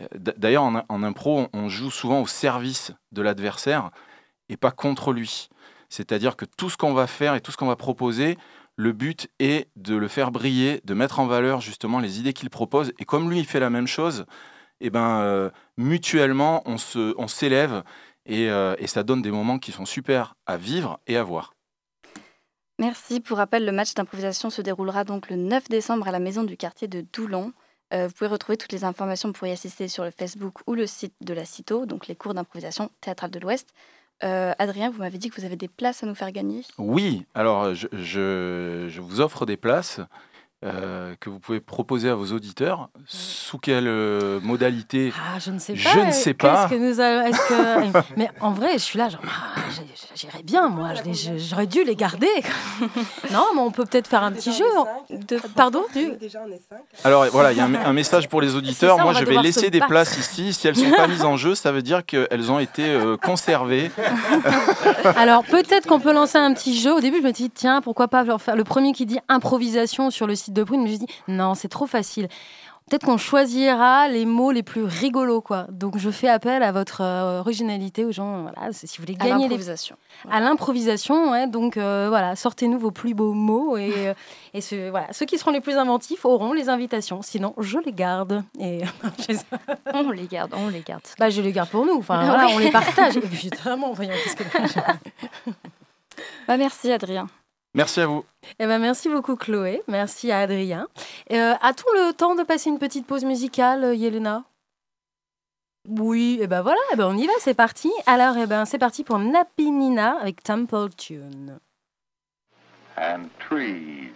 Euh, 0.00 0.06
D'ailleurs, 0.14 0.64
en, 0.64 1.02
impro, 1.02 1.40
on- 1.40 1.48
on 1.52 1.68
joue 1.68 1.90
souvent 1.90 2.20
au 2.20 2.26
service 2.26 2.92
de 3.12 3.22
l'adversaire. 3.22 3.90
et 4.48 4.56
pas 4.56 4.70
contre 4.72 5.12
lui. 5.12 5.48
C'est-à-dire 5.88 6.36
que 6.36 6.44
tout 6.44 6.70
ce 6.70 6.76
qu'on 6.76 6.94
va 6.94 7.06
faire 7.06 7.34
et 7.34 7.40
tout 7.40 7.52
ce 7.52 7.56
qu'on 7.56 7.66
va 7.68 7.76
proposer, 7.76 8.36
le 8.76 8.92
but 8.92 9.28
est 9.38 9.68
de 9.76 9.94
le 9.94 10.08
faire 10.08 10.30
briller, 10.30 10.80
de 10.84 10.94
mettre 10.94 11.20
en 11.20 11.26
valeur 11.26 11.60
justement 11.60 12.00
les 12.00 12.18
idées 12.20 12.32
qu'il 12.32 12.50
propose. 12.50 12.92
Et 12.98 13.04
comme 13.04 13.30
lui, 13.30 13.38
il 13.38 13.46
fait 13.46 13.60
la 13.60 13.70
même 13.70 13.86
chose, 13.86 14.26
eh 14.80 14.90
ben, 14.90 15.20
euh, 15.20 15.50
mutuellement, 15.76 16.62
on, 16.66 16.76
on 17.16 17.28
s'élève 17.28 17.82
euh, 18.30 18.74
et 18.78 18.86
ça 18.86 19.02
donne 19.02 19.22
des 19.22 19.30
moments 19.30 19.58
qui 19.58 19.72
sont 19.72 19.84
super 19.86 20.34
à 20.46 20.56
vivre 20.56 20.98
et 21.06 21.16
à 21.16 21.22
voir. 21.22 21.54
Merci. 22.82 23.20
Pour 23.20 23.38
rappel, 23.38 23.64
le 23.64 23.70
match 23.70 23.94
d'improvisation 23.94 24.50
se 24.50 24.60
déroulera 24.60 25.04
donc 25.04 25.30
le 25.30 25.36
9 25.36 25.68
décembre 25.68 26.08
à 26.08 26.10
la 26.10 26.18
maison 26.18 26.42
du 26.42 26.56
quartier 26.56 26.88
de 26.88 27.04
Doulon. 27.12 27.52
Euh, 27.94 28.08
vous 28.08 28.12
pouvez 28.12 28.26
retrouver 28.28 28.56
toutes 28.56 28.72
les 28.72 28.82
informations 28.82 29.32
pour 29.32 29.46
y 29.46 29.52
assister 29.52 29.86
sur 29.86 30.02
le 30.02 30.10
Facebook 30.10 30.54
ou 30.66 30.74
le 30.74 30.88
site 30.88 31.14
de 31.20 31.32
la 31.32 31.44
CITO, 31.44 31.86
donc 31.86 32.08
les 32.08 32.16
cours 32.16 32.34
d'improvisation 32.34 32.90
théâtrale 33.00 33.30
de 33.30 33.38
l'Ouest. 33.38 33.68
Euh, 34.24 34.52
Adrien, 34.58 34.90
vous 34.90 34.98
m'avez 34.98 35.18
dit 35.18 35.30
que 35.30 35.40
vous 35.40 35.46
avez 35.46 35.54
des 35.54 35.68
places 35.68 36.02
à 36.02 36.06
nous 36.06 36.16
faire 36.16 36.32
gagner? 36.32 36.62
Oui, 36.76 37.24
alors 37.34 37.72
je, 37.72 37.86
je- 37.92 38.86
je 38.88 39.00
vous 39.00 39.20
offre 39.20 39.46
des 39.46 39.56
places 39.56 40.00
euh, 40.64 41.14
que 41.20 41.28
vous 41.30 41.38
pouvez 41.40 41.60
proposer 41.60 42.08
à 42.08 42.14
vos 42.14 42.26
auditeurs. 42.32 42.88
Sous 43.06 43.58
quelle 43.58 43.88
euh, 43.88 44.38
modalité? 44.42 45.12
Ah, 45.16 45.38
je 45.38 45.50
ne 45.50 45.58
sais 45.58 45.74
pas. 45.74 45.90
Je 45.94 45.98
ne 46.00 46.10
sais 46.12 46.34
pas. 46.34 46.68
Qu'est-ce 46.68 46.80
que 46.80 46.88
nous 46.88 47.00
allons- 47.00 47.26
est-ce 47.26 47.48
que- 47.48 47.98
Mais 48.16 48.30
en 48.40 48.52
vrai, 48.52 48.74
je 48.74 48.78
suis 48.78 48.98
là, 48.98 49.08
genre, 49.08 49.20
ah, 49.26 49.60
j'irais 50.14 50.42
bien, 50.42 50.68
moi. 50.68 50.90
J'aurais 51.36 51.66
dû 51.66 51.82
les 51.84 51.96
garder. 51.96 52.28
non, 53.32 53.44
mais 53.54 53.60
on 53.60 53.70
peut 53.70 53.84
peut-être 53.84 54.06
faire 54.08 54.22
un 54.22 54.32
petit 54.32 54.52
jeu. 54.52 54.64
De... 55.10 55.38
Pardon? 55.56 55.82
Alors 57.04 57.26
voilà, 57.32 57.52
il 57.52 57.58
y 57.58 57.60
a 57.60 57.64
un, 57.64 57.74
un 57.86 57.92
message 57.92 58.28
pour 58.28 58.40
les 58.40 58.54
auditeurs. 58.54 58.96
ça, 58.98 59.02
Moi, 59.02 59.12
je 59.14 59.24
vais 59.24 59.38
laisser 59.42 59.70
des 59.70 59.80
places 59.80 60.16
ici. 60.18 60.52
Si 60.52 60.68
elles 60.68 60.76
ne 60.78 60.84
sont 60.84 60.90
pas 60.96 61.06
mises 61.08 61.24
en 61.24 61.36
jeu, 61.36 61.54
ça 61.54 61.72
veut 61.72 61.82
dire 61.82 62.04
qu'elles 62.06 62.50
ont 62.52 62.58
été 62.58 62.84
euh, 62.88 63.16
conservées. 63.16 63.90
Alors 65.16 65.44
peut-être 65.44 65.86
qu'on 65.86 66.00
peut 66.00 66.12
lancer 66.12 66.38
un 66.38 66.52
petit 66.54 66.78
jeu. 66.78 66.92
Au 66.94 67.00
début, 67.00 67.18
je 67.18 67.22
me 67.22 67.32
dis 67.32 67.50
tiens, 67.50 67.80
pourquoi 67.80 68.08
pas 68.08 68.24
leur 68.24 68.40
faire 68.40 68.56
le 68.56 68.64
premier 68.64 68.92
qui 68.92 69.06
dit 69.06 69.18
improvisation 69.28 70.10
sur 70.10 70.26
le 70.26 70.34
site 70.34 70.51
de 70.52 70.62
Prune. 70.64 70.82
Mais 70.82 70.88
je 70.88 70.92
me 70.94 70.98
dis 70.98 71.06
non, 71.28 71.54
c'est 71.54 71.68
trop 71.68 71.86
facile. 71.86 72.28
Peut-être 72.90 73.06
qu'on 73.06 73.16
choisira 73.16 74.08
les 74.08 74.26
mots 74.26 74.50
les 74.50 74.64
plus 74.64 74.82
rigolos, 74.82 75.40
quoi. 75.40 75.66
Donc 75.70 75.96
je 75.98 76.10
fais 76.10 76.28
appel 76.28 76.62
à 76.64 76.72
votre 76.72 77.00
euh, 77.00 77.38
originalité, 77.40 78.04
aux 78.04 78.10
gens. 78.12 78.42
Voilà, 78.42 78.72
si 78.72 78.86
vous 78.98 79.04
voulez 79.04 79.16
À 79.20 79.24
gagner 79.24 79.44
les 79.44 79.50
l'improvisation. 79.50 79.96
à 80.30 80.40
l'improvisation, 80.40 81.30
ouais, 81.30 81.46
donc 81.46 81.76
euh, 81.76 82.06
voilà, 82.10 82.34
sortez-nous 82.36 82.78
vos 82.78 82.90
plus 82.90 83.14
beaux 83.14 83.32
mots 83.34 83.76
et, 83.78 83.92
euh, 84.08 84.14
et 84.52 84.60
ce- 84.60 84.90
voilà, 84.90 85.06
ceux 85.12 85.24
qui 85.24 85.38
seront 85.38 85.52
les 85.52 85.60
plus 85.62 85.76
inventifs 85.76 86.24
auront 86.26 86.52
les 86.52 86.68
invitations. 86.68 87.22
Sinon, 87.22 87.54
je 87.56 87.78
les 87.78 87.92
garde 87.92 88.42
et 88.58 88.82
On 89.94 90.10
les 90.10 90.26
garde, 90.26 90.52
on 90.54 90.68
les 90.68 90.80
garde. 90.80 91.02
bah, 91.18 91.30
je 91.30 91.40
les 91.40 91.52
garde 91.52 91.70
pour 91.70 91.86
nous. 91.86 91.96
Enfin, 91.98 92.26
voilà, 92.26 92.48
on 92.48 92.58
les 92.58 92.70
partage. 92.72 93.16
Évidemment, 93.16 93.92
voyons 93.92 94.12
qu'est-ce 94.24 94.36
que. 94.36 94.44
Bah, 96.48 96.56
merci 96.56 96.90
Adrien. 96.92 97.28
Merci 97.74 98.00
à 98.00 98.06
vous. 98.06 98.24
Eh 98.58 98.66
ben, 98.66 98.78
merci 98.78 99.08
beaucoup 99.08 99.36
Chloé, 99.36 99.82
merci 99.88 100.30
à 100.30 100.40
Adrien. 100.40 100.88
Euh, 101.30 101.54
A-t-on 101.60 101.90
le 102.06 102.12
temps 102.12 102.34
de 102.34 102.42
passer 102.42 102.68
une 102.70 102.78
petite 102.78 103.06
pause 103.06 103.24
musicale, 103.24 103.84
euh, 103.84 103.94
Yelena? 103.94 104.44
Oui, 105.88 106.38
et 106.40 106.46
ben 106.46 106.62
voilà, 106.62 106.80
eh 106.92 106.96
ben 106.96 107.06
on 107.06 107.16
y 107.16 107.26
va, 107.26 107.32
c'est 107.40 107.54
parti. 107.54 107.90
Alors, 108.06 108.36
eh 108.36 108.46
ben 108.46 108.64
c'est 108.66 108.78
parti 108.78 109.02
pour 109.02 109.18
Nappy 109.18 109.70
Nina 109.70 110.16
avec 110.20 110.42
Temple 110.42 110.90
Tune. 110.96 111.58
and 112.98 113.30
trees, 113.38 114.12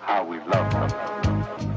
how 0.00 0.24
we 0.24 0.38
love 0.52 0.68
them. 0.72 1.71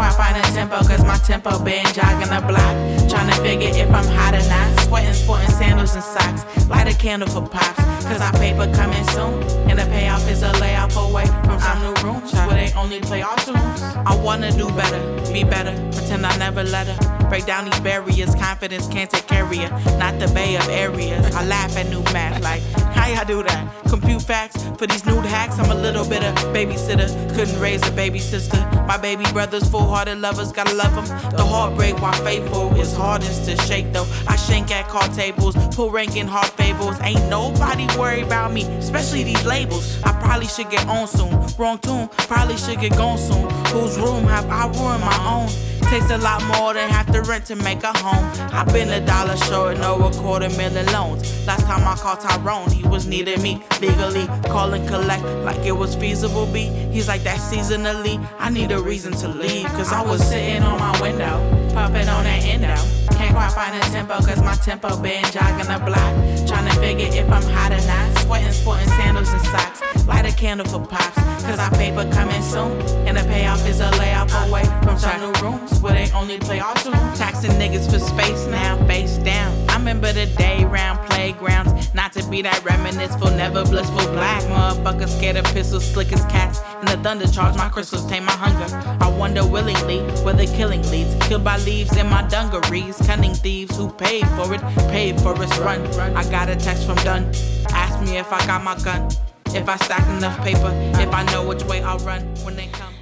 Quite 0.00 0.14
find 0.14 0.36
a 0.38 0.40
tempo, 0.54 0.76
cause 0.76 1.04
my 1.04 1.18
tempo 1.18 1.62
been 1.62 1.84
jogging 1.92 2.30
the 2.32 2.40
block. 2.48 2.74
Trying 3.10 3.28
to 3.28 3.36
figure 3.42 3.68
if 3.68 3.90
I'm 3.90 4.06
hot 4.16 4.32
or 4.32 4.48
not. 4.48 4.80
Sweating, 4.80 5.12
sporting 5.12 5.50
sandals 5.50 5.94
and 5.94 6.02
socks. 6.02 6.68
Light 6.70 6.88
a 6.88 6.96
candle 6.96 7.28
for 7.28 7.46
pops, 7.46 7.76
cause 8.06 8.22
our 8.22 8.32
paper 8.32 8.64
coming 8.72 9.04
soon. 9.08 9.42
And 9.68 9.78
the 9.78 9.84
payoff 9.92 10.26
is 10.26 10.42
a 10.42 10.52
layoff 10.52 10.96
away 10.96 11.26
from 11.44 11.60
some 11.60 11.82
new 11.82 11.92
rooms 12.02 12.32
where 12.32 12.54
they 12.54 12.72
only 12.78 13.00
play 13.00 13.20
our 13.20 13.36
tunes. 13.40 13.82
I 14.06 14.18
wanna 14.24 14.50
do 14.52 14.70
better, 14.70 15.32
be 15.34 15.44
better, 15.44 15.74
pretend 15.92 16.24
I 16.24 16.34
never 16.38 16.64
let 16.64 16.86
her. 16.86 17.28
Break 17.28 17.44
down 17.44 17.66
these 17.66 17.80
barriers, 17.80 18.34
confidence 18.36 18.88
can't 18.88 19.10
take 19.10 19.26
care 19.26 19.44
of 19.44 19.52
you. 19.52 19.68
Not 19.98 20.18
the 20.18 20.30
bay 20.34 20.56
of 20.56 20.66
areas. 20.70 21.36
I 21.36 21.44
laugh 21.44 21.76
at 21.76 21.90
new 21.90 22.02
math, 22.04 22.42
like, 22.42 22.62
how 22.94 23.06
y'all 23.06 23.26
do 23.26 23.42
that? 23.42 23.84
Compute 23.88 24.22
facts 24.22 24.56
for 24.78 24.86
these 24.86 25.04
new 25.04 25.20
hacks. 25.20 25.58
I'm 25.58 25.70
a 25.70 25.74
little 25.74 26.08
bit 26.08 26.22
of 26.22 26.34
babysitter. 26.54 27.08
Couldn't 27.34 27.58
raise 27.60 27.86
a 27.86 27.90
baby 27.90 28.18
sister. 28.18 28.58
My 28.86 28.96
baby 28.96 29.24
brothers, 29.32 29.68
full 29.68 29.89
hearted 29.90 30.18
lovers, 30.18 30.52
gotta 30.52 30.74
love 30.74 30.94
them. 30.94 31.06
The 31.36 31.44
heartbreak 31.44 32.00
while 32.00 32.12
faithful 32.24 32.72
is 32.76 32.94
hardest 32.94 33.44
to 33.46 33.56
shake 33.62 33.92
though. 33.92 34.06
I 34.28 34.36
shank 34.36 34.70
at 34.70 34.88
card 34.88 35.12
tables, 35.14 35.56
pull 35.74 35.90
rank 35.90 36.16
in 36.16 36.28
hard 36.28 36.50
fables. 36.50 36.96
Ain't 37.02 37.28
nobody 37.28 37.86
worried 37.98 38.24
about 38.24 38.52
me, 38.52 38.62
especially 38.78 39.24
these 39.24 39.44
labels. 39.44 40.00
I 40.04 40.12
probably 40.12 40.46
should 40.46 40.70
get 40.70 40.86
on 40.86 41.08
soon. 41.08 41.32
Wrong 41.58 41.78
tune, 41.78 42.08
probably 42.28 42.56
should 42.56 42.80
get 42.80 42.96
gone 42.96 43.18
soon. 43.18 43.50
Whose 43.72 43.98
room 43.98 44.24
have 44.24 44.48
I 44.48 44.66
ruined 44.78 45.02
my 45.02 45.18
own? 45.34 45.48
Takes 45.90 46.10
a 46.10 46.18
lot 46.18 46.40
more 46.56 46.72
than 46.72 46.88
half 46.88 47.10
the 47.10 47.20
rent 47.22 47.46
to 47.46 47.56
make 47.56 47.82
a 47.82 47.92
home. 47.98 48.24
I've 48.52 48.72
been 48.72 48.90
a 48.90 49.04
dollar 49.04 49.36
short, 49.36 49.76
no 49.78 49.96
a 50.06 50.12
quarter 50.12 50.48
million 50.50 50.86
loans. 50.92 51.44
Last 51.48 51.66
time 51.66 51.82
I 51.82 51.96
called 51.96 52.20
Tyrone, 52.20 52.70
he 52.70 52.86
was 52.86 53.08
needing 53.08 53.42
me 53.42 53.60
legally. 53.80 54.28
Call 54.44 54.72
and 54.72 54.86
collect 54.86 55.24
like 55.44 55.58
it 55.66 55.72
was 55.72 55.96
feasible. 55.96 56.46
B. 56.46 56.66
He's 56.92 57.08
like 57.08 57.24
that 57.24 57.40
seasonally. 57.40 58.24
I 58.38 58.50
need 58.50 58.70
a 58.70 58.80
reason 58.80 59.14
to 59.14 59.26
leave, 59.26 59.66
cause 59.70 59.92
I 59.92 60.00
was 60.00 60.24
sitting 60.24 60.62
on 60.62 60.78
my 60.78 61.00
window, 61.00 61.40
puffing 61.74 62.08
on 62.08 62.22
that 62.22 62.44
endo. 62.44 62.99
Can't 63.20 63.34
quite 63.34 63.52
find 63.52 63.76
a 63.76 63.80
tempo, 63.90 64.14
cause 64.14 64.42
my 64.42 64.54
tempo 64.54 64.96
been 64.96 65.22
jogging 65.24 65.68
the 65.68 65.78
block. 65.84 66.48
Trying 66.48 66.70
to 66.70 66.80
figure 66.80 67.06
if 67.12 67.30
I'm 67.30 67.42
hot 67.42 67.70
or 67.70 67.86
not. 67.86 68.18
Sweating, 68.24 68.50
sporting 68.50 68.88
sandals 68.88 69.30
and 69.30 69.42
socks. 69.42 70.06
Light 70.06 70.24
a 70.24 70.34
candle 70.34 70.66
for 70.66 70.80
pops, 70.80 71.16
cause 71.44 71.58
our 71.58 71.70
paper 71.72 72.10
coming 72.12 72.40
soon. 72.40 72.80
And 73.06 73.18
the 73.18 73.22
payoff 73.24 73.68
is 73.68 73.80
a 73.80 73.90
layoff 73.98 74.32
away 74.48 74.64
from 74.82 74.98
some 74.98 75.20
new 75.20 75.32
rooms 75.42 75.82
where 75.82 75.92
they 75.92 76.10
only 76.12 76.38
play 76.38 76.60
our 76.60 76.74
tunes. 76.76 77.18
Taxing 77.18 77.50
niggas 77.60 77.92
for 77.92 77.98
space 77.98 78.46
now, 78.46 78.82
face 78.86 79.18
down. 79.18 79.52
Remember 79.80 80.12
the 80.12 80.26
day 80.36 80.62
round 80.66 80.98
playgrounds. 81.08 81.94
Not 81.94 82.12
to 82.12 82.22
be 82.24 82.42
that 82.42 82.62
reminisceful, 82.62 83.30
never 83.30 83.64
blissful 83.64 84.12
black 84.12 84.42
motherfucker 84.42 85.08
scared 85.08 85.38
of 85.38 85.46
pistols, 85.46 85.90
slick 85.90 86.12
as 86.12 86.22
cats. 86.26 86.60
And 86.80 86.88
the 86.88 86.98
thunder 86.98 87.26
charge 87.26 87.56
my 87.56 87.70
crystals, 87.70 88.06
tame 88.06 88.26
my 88.26 88.32
hunger. 88.32 88.68
I 89.02 89.08
wonder 89.08 89.44
willingly 89.44 90.00
where 90.22 90.34
the 90.34 90.44
killing 90.44 90.82
leads. 90.90 91.14
Killed 91.26 91.44
by 91.44 91.56
leaves 91.56 91.96
in 91.96 92.10
my 92.10 92.20
dungarees. 92.28 92.98
Cunning 93.06 93.32
thieves 93.32 93.74
who 93.74 93.90
paid 93.90 94.28
for 94.36 94.52
it, 94.52 94.60
paid 94.90 95.18
for 95.22 95.42
its 95.42 95.56
run. 95.56 95.80
I 96.14 96.30
got 96.30 96.50
a 96.50 96.56
text 96.56 96.84
from 96.84 96.96
Dunn. 96.96 97.32
Ask 97.70 97.98
me 98.02 98.18
if 98.18 98.30
I 98.34 98.46
got 98.46 98.62
my 98.62 98.78
gun. 98.84 99.08
If 99.46 99.66
I 99.66 99.76
stack 99.76 100.06
enough 100.10 100.38
paper, 100.44 100.70
if 101.00 101.12
I 101.14 101.22
know 101.32 101.48
which 101.48 101.64
way 101.64 101.82
I'll 101.82 101.98
run 102.00 102.20
when 102.44 102.54
they 102.54 102.66
come. 102.66 102.99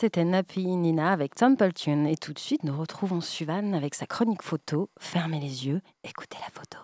C'était 0.00 0.24
Nappy 0.24 0.64
Nina 0.64 1.12
avec 1.12 1.34
Temple 1.34 1.74
Tune. 1.74 2.06
Et 2.06 2.16
tout 2.16 2.32
de 2.32 2.38
suite, 2.38 2.64
nous 2.64 2.74
retrouvons 2.74 3.20
Suvan 3.20 3.74
avec 3.74 3.94
sa 3.94 4.06
chronique 4.06 4.42
photo. 4.42 4.88
Fermez 4.98 5.38
les 5.38 5.66
yeux, 5.66 5.82
écoutez 6.04 6.38
la 6.40 6.48
photo. 6.48 6.78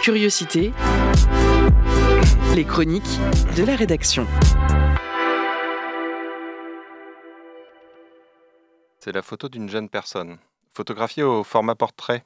Curiosité. 0.00 0.70
Les 2.54 2.64
chroniques 2.64 3.18
de 3.56 3.64
la 3.64 3.74
rédaction. 3.74 4.28
C'est 9.00 9.10
la 9.10 9.22
photo 9.22 9.48
d'une 9.48 9.68
jeune 9.68 9.88
personne, 9.88 10.38
photographiée 10.72 11.24
au 11.24 11.42
format 11.42 11.74
portrait 11.74 12.22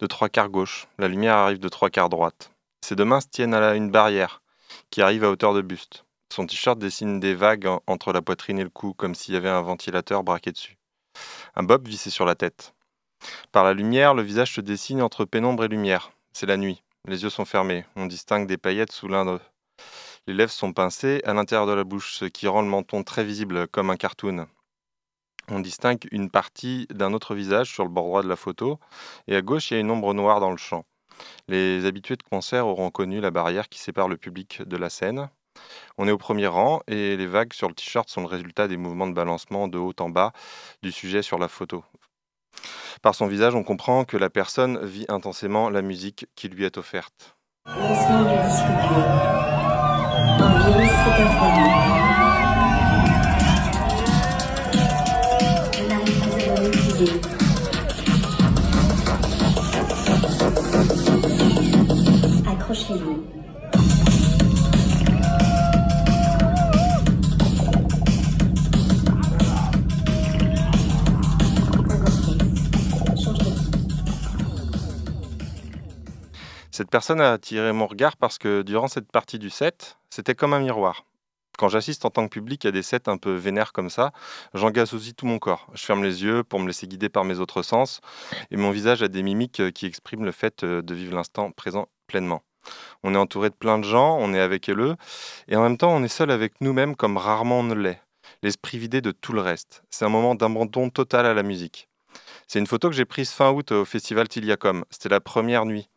de 0.00 0.08
trois 0.08 0.28
quarts 0.28 0.48
gauche. 0.48 0.88
La 0.98 1.06
lumière 1.06 1.36
arrive 1.36 1.60
de 1.60 1.68
trois 1.68 1.88
quarts 1.88 2.08
droite. 2.08 2.50
Ses 2.80 2.96
deux 2.96 3.04
mains 3.04 3.20
se 3.20 3.28
tiennent 3.28 3.54
à 3.54 3.76
une 3.76 3.92
barrière 3.92 4.42
qui 4.90 5.02
arrive 5.02 5.22
à 5.22 5.30
hauteur 5.30 5.54
de 5.54 5.62
buste. 5.62 6.04
Son 6.32 6.46
t-shirt 6.46 6.78
dessine 6.78 7.18
des 7.20 7.34
vagues 7.34 7.66
en- 7.66 7.82
entre 7.86 8.12
la 8.12 8.22
poitrine 8.22 8.58
et 8.58 8.64
le 8.64 8.70
cou, 8.70 8.94
comme 8.94 9.14
s'il 9.14 9.34
y 9.34 9.36
avait 9.36 9.48
un 9.48 9.62
ventilateur 9.62 10.22
braqué 10.22 10.52
dessus. 10.52 10.78
Un 11.56 11.62
bob 11.62 11.88
vissé 11.88 12.08
sur 12.10 12.24
la 12.24 12.34
tête. 12.34 12.72
Par 13.52 13.64
la 13.64 13.74
lumière, 13.74 14.14
le 14.14 14.22
visage 14.22 14.54
se 14.54 14.60
dessine 14.60 15.02
entre 15.02 15.24
pénombre 15.24 15.64
et 15.64 15.68
lumière. 15.68 16.12
C'est 16.32 16.46
la 16.46 16.56
nuit. 16.56 16.82
Les 17.06 17.22
yeux 17.24 17.30
sont 17.30 17.44
fermés. 17.44 17.84
On 17.96 18.06
distingue 18.06 18.46
des 18.46 18.58
paillettes 18.58 18.92
sous 18.92 19.08
l'un 19.08 19.24
d'eux. 19.24 19.40
Les 20.26 20.34
lèvres 20.34 20.52
sont 20.52 20.72
pincées 20.72 21.20
à 21.24 21.34
l'intérieur 21.34 21.66
de 21.66 21.72
la 21.72 21.84
bouche, 21.84 22.14
ce 22.14 22.26
qui 22.26 22.46
rend 22.46 22.62
le 22.62 22.68
menton 22.68 23.02
très 23.02 23.24
visible, 23.24 23.66
comme 23.68 23.90
un 23.90 23.96
cartoon. 23.96 24.46
On 25.48 25.58
distingue 25.58 26.06
une 26.12 26.30
partie 26.30 26.86
d'un 26.90 27.12
autre 27.12 27.34
visage 27.34 27.72
sur 27.72 27.82
le 27.82 27.90
bord 27.90 28.04
droit 28.04 28.22
de 28.22 28.28
la 28.28 28.36
photo, 28.36 28.78
et 29.26 29.34
à 29.34 29.42
gauche, 29.42 29.70
il 29.70 29.74
y 29.74 29.76
a 29.78 29.80
une 29.80 29.90
ombre 29.90 30.14
noire 30.14 30.38
dans 30.38 30.52
le 30.52 30.56
champ. 30.56 30.84
Les 31.48 31.84
habitués 31.86 32.16
de 32.16 32.22
concert 32.22 32.66
auront 32.66 32.90
connu 32.90 33.20
la 33.20 33.30
barrière 33.32 33.68
qui 33.68 33.80
sépare 33.80 34.08
le 34.08 34.16
public 34.16 34.62
de 34.62 34.76
la 34.76 34.90
scène. 34.90 35.28
On 35.98 36.08
est 36.08 36.12
au 36.12 36.18
premier 36.18 36.46
rang 36.46 36.80
et 36.86 37.16
les 37.16 37.26
vagues 37.26 37.52
sur 37.52 37.68
le 37.68 37.74
t-shirt 37.74 38.08
sont 38.08 38.22
le 38.22 38.26
résultat 38.26 38.68
des 38.68 38.76
mouvements 38.76 39.06
de 39.06 39.12
balancement 39.12 39.68
de 39.68 39.78
haut 39.78 39.94
en 40.00 40.08
bas 40.08 40.32
du 40.82 40.92
sujet 40.92 41.22
sur 41.22 41.38
la 41.38 41.48
photo. 41.48 41.84
Par 43.02 43.14
son 43.14 43.26
visage, 43.26 43.54
on 43.54 43.62
comprend 43.62 44.04
que 44.04 44.16
la 44.16 44.30
personne 44.30 44.84
vit 44.84 45.06
intensément 45.08 45.70
la 45.70 45.82
musique 45.82 46.26
qui 46.36 46.48
lui 46.48 46.64
est 46.64 46.78
offerte. 46.78 47.36
Cette 76.80 76.88
personne 76.88 77.20
a 77.20 77.32
attiré 77.32 77.74
mon 77.74 77.86
regard 77.86 78.16
parce 78.16 78.38
que 78.38 78.62
durant 78.62 78.88
cette 78.88 79.12
partie 79.12 79.38
du 79.38 79.50
set, 79.50 79.98
c'était 80.08 80.34
comme 80.34 80.54
un 80.54 80.60
miroir. 80.60 81.04
Quand 81.58 81.68
j'assiste 81.68 82.06
en 82.06 82.10
tant 82.10 82.24
que 82.26 82.32
public 82.32 82.64
à 82.64 82.70
des 82.70 82.80
sets 82.80 83.06
un 83.06 83.18
peu 83.18 83.34
vénères 83.34 83.74
comme 83.74 83.90
ça, 83.90 84.12
j'engage 84.54 84.94
aussi 84.94 85.12
tout 85.12 85.26
mon 85.26 85.38
corps. 85.38 85.66
Je 85.74 85.84
ferme 85.84 86.02
les 86.02 86.24
yeux 86.24 86.42
pour 86.42 86.58
me 86.58 86.66
laisser 86.66 86.86
guider 86.86 87.10
par 87.10 87.24
mes 87.24 87.38
autres 87.38 87.60
sens, 87.60 88.00
et 88.50 88.56
mon 88.56 88.70
visage 88.70 89.02
a 89.02 89.08
des 89.08 89.22
mimiques 89.22 89.60
euh, 89.60 89.70
qui 89.70 89.84
expriment 89.84 90.24
le 90.24 90.32
fait 90.32 90.64
euh, 90.64 90.80
de 90.80 90.94
vivre 90.94 91.14
l'instant 91.14 91.50
présent 91.50 91.86
pleinement. 92.06 92.44
On 93.02 93.14
est 93.14 93.18
entouré 93.18 93.50
de 93.50 93.54
plein 93.54 93.78
de 93.78 93.84
gens, 93.84 94.16
on 94.18 94.32
est 94.32 94.40
avec 94.40 94.70
eux, 94.70 94.96
et 95.48 95.56
en 95.56 95.62
même 95.62 95.76
temps 95.76 95.94
on 95.94 96.02
est 96.02 96.08
seul 96.08 96.30
avec 96.30 96.62
nous-mêmes 96.62 96.96
comme 96.96 97.18
rarement 97.18 97.60
on 97.60 97.64
ne 97.64 97.74
l'est. 97.74 98.00
L'esprit 98.42 98.78
vidé 98.78 99.02
de 99.02 99.10
tout 99.10 99.34
le 99.34 99.42
reste. 99.42 99.82
C'est 99.90 100.06
un 100.06 100.08
moment 100.08 100.34
d'abandon 100.34 100.88
total 100.88 101.26
à 101.26 101.34
la 101.34 101.42
musique. 101.42 101.90
C'est 102.48 102.58
une 102.58 102.66
photo 102.66 102.88
que 102.88 102.96
j'ai 102.96 103.04
prise 103.04 103.32
fin 103.32 103.50
août 103.50 103.70
au 103.70 103.84
festival 103.84 104.28
Tiliacom. 104.28 104.86
C'était 104.88 105.10
la 105.10 105.20
première 105.20 105.66
nuit. 105.66 105.89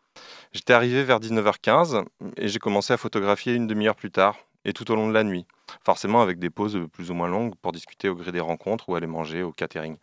J'étais 0.54 0.74
arrivé 0.74 1.04
vers 1.04 1.20
19h15 1.20 2.06
et 2.38 2.48
j'ai 2.48 2.60
commencé 2.60 2.94
à 2.94 2.98
photographier 2.98 3.56
une 3.56 3.66
demi-heure 3.66 3.96
plus 3.96 4.12
tard 4.12 4.38
et 4.66 4.74
tout 4.74 4.90
au 4.92 4.96
long 4.96 5.08
de 5.08 5.14
la 5.14 5.24
nuit, 5.24 5.48
forcément 5.84 6.22
avec 6.22 6.40
des 6.40 6.52
pauses 6.52 6.80
plus 6.92 7.10
ou 7.10 7.16
moins 7.16 7.28
longues 7.28 7.56
pour 7.62 7.72
discuter 7.72 8.08
au 8.08 8.16
gré 8.16 8.32
des 8.32 8.40
rencontres 8.40 8.88
ou 8.88 8.96
aller 8.96 9.08
manger 9.08 9.42
au 9.44 9.52
catering. 9.52 9.98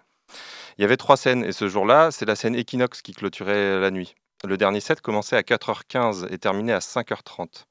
Il 0.77 0.83
y 0.83 0.85
avait 0.85 0.97
trois 0.97 1.17
scènes 1.17 1.45
et 1.45 1.53
ce 1.53 1.69
jour-là, 1.69 2.11
c'est 2.11 2.27
la 2.27 2.37
scène 2.37 2.57
Equinox 2.57 3.01
qui 3.03 3.13
clôturait 3.13 3.81
la 3.81 3.91
nuit. 3.91 4.15
Le 4.45 4.57
dernier 4.57 4.81
set 4.81 5.01
commençait 5.01 5.37
à 5.37 5.43
4h15 5.43 6.33
et 6.33 6.39
terminait 6.39 6.73
à 6.73 6.79
5h30. 6.79 7.65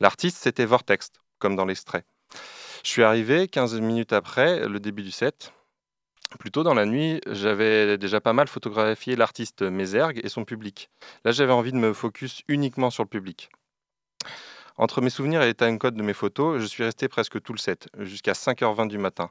L'artiste, 0.00 0.38
c'était 0.38 0.64
Vortex, 0.64 1.10
comme 1.38 1.56
dans 1.56 1.64
l'extrait. 1.64 2.04
Je 2.84 2.90
suis 2.90 3.02
arrivé 3.02 3.48
15 3.48 3.80
minutes 3.80 4.12
après 4.12 4.68
le 4.68 4.78
début 4.78 5.02
du 5.02 5.10
set. 5.10 5.53
Plus 6.38 6.50
tôt 6.50 6.62
dans 6.62 6.74
la 6.74 6.86
nuit, 6.86 7.20
j'avais 7.30 7.96
déjà 7.96 8.20
pas 8.20 8.32
mal 8.32 8.48
photographié 8.48 9.16
l'artiste 9.16 9.62
Mézergue 9.62 10.20
et 10.24 10.28
son 10.28 10.44
public. 10.44 10.90
Là, 11.24 11.32
j'avais 11.32 11.52
envie 11.52 11.72
de 11.72 11.76
me 11.76 11.92
focus 11.92 12.42
uniquement 12.48 12.90
sur 12.90 13.04
le 13.04 13.08
public. 13.08 13.50
Entre 14.76 15.00
mes 15.00 15.10
souvenirs 15.10 15.42
et 15.42 15.46
les 15.46 15.54
timecode 15.54 15.94
de 15.94 16.02
mes 16.02 16.14
photos, 16.14 16.60
je 16.60 16.66
suis 16.66 16.82
resté 16.82 17.06
presque 17.06 17.40
tout 17.40 17.52
le 17.52 17.58
set, 17.58 17.88
jusqu'à 18.00 18.32
5h20 18.32 18.88
du 18.88 18.98
matin, 18.98 19.30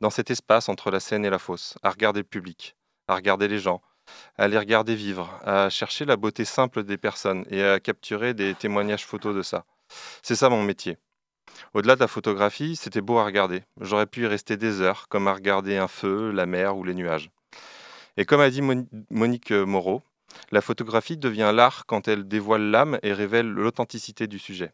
dans 0.00 0.10
cet 0.10 0.30
espace 0.30 0.68
entre 0.68 0.90
la 0.90 0.98
scène 0.98 1.24
et 1.24 1.30
la 1.30 1.38
fosse, 1.38 1.78
à 1.82 1.90
regarder 1.90 2.20
le 2.20 2.26
public, 2.26 2.74
à 3.06 3.14
regarder 3.14 3.46
les 3.46 3.60
gens, 3.60 3.80
à 4.36 4.48
les 4.48 4.58
regarder 4.58 4.96
vivre, 4.96 5.40
à 5.44 5.70
chercher 5.70 6.04
la 6.04 6.16
beauté 6.16 6.44
simple 6.44 6.82
des 6.82 6.98
personnes 6.98 7.44
et 7.50 7.62
à 7.62 7.78
capturer 7.78 8.34
des 8.34 8.56
témoignages 8.56 9.06
photos 9.06 9.36
de 9.36 9.42
ça. 9.42 9.64
C'est 10.22 10.34
ça 10.34 10.48
mon 10.48 10.64
métier. 10.64 10.98
Au-delà 11.74 11.94
de 11.94 12.00
la 12.00 12.08
photographie, 12.08 12.76
c'était 12.76 13.00
beau 13.00 13.18
à 13.18 13.24
regarder. 13.24 13.62
J'aurais 13.80 14.06
pu 14.06 14.22
y 14.22 14.26
rester 14.26 14.56
des 14.56 14.80
heures, 14.80 15.08
comme 15.08 15.28
à 15.28 15.34
regarder 15.34 15.76
un 15.76 15.88
feu, 15.88 16.30
la 16.30 16.46
mer 16.46 16.76
ou 16.76 16.84
les 16.84 16.94
nuages. 16.94 17.30
Et 18.16 18.24
comme 18.24 18.40
a 18.40 18.50
dit 18.50 18.62
Mon- 18.62 18.88
Monique 19.10 19.52
Moreau, 19.52 20.02
la 20.52 20.60
photographie 20.60 21.16
devient 21.16 21.52
l'art 21.54 21.86
quand 21.86 22.08
elle 22.08 22.26
dévoile 22.28 22.70
l'âme 22.70 22.98
et 23.02 23.12
révèle 23.12 23.48
l'authenticité 23.48 24.26
du 24.26 24.38
sujet. 24.38 24.72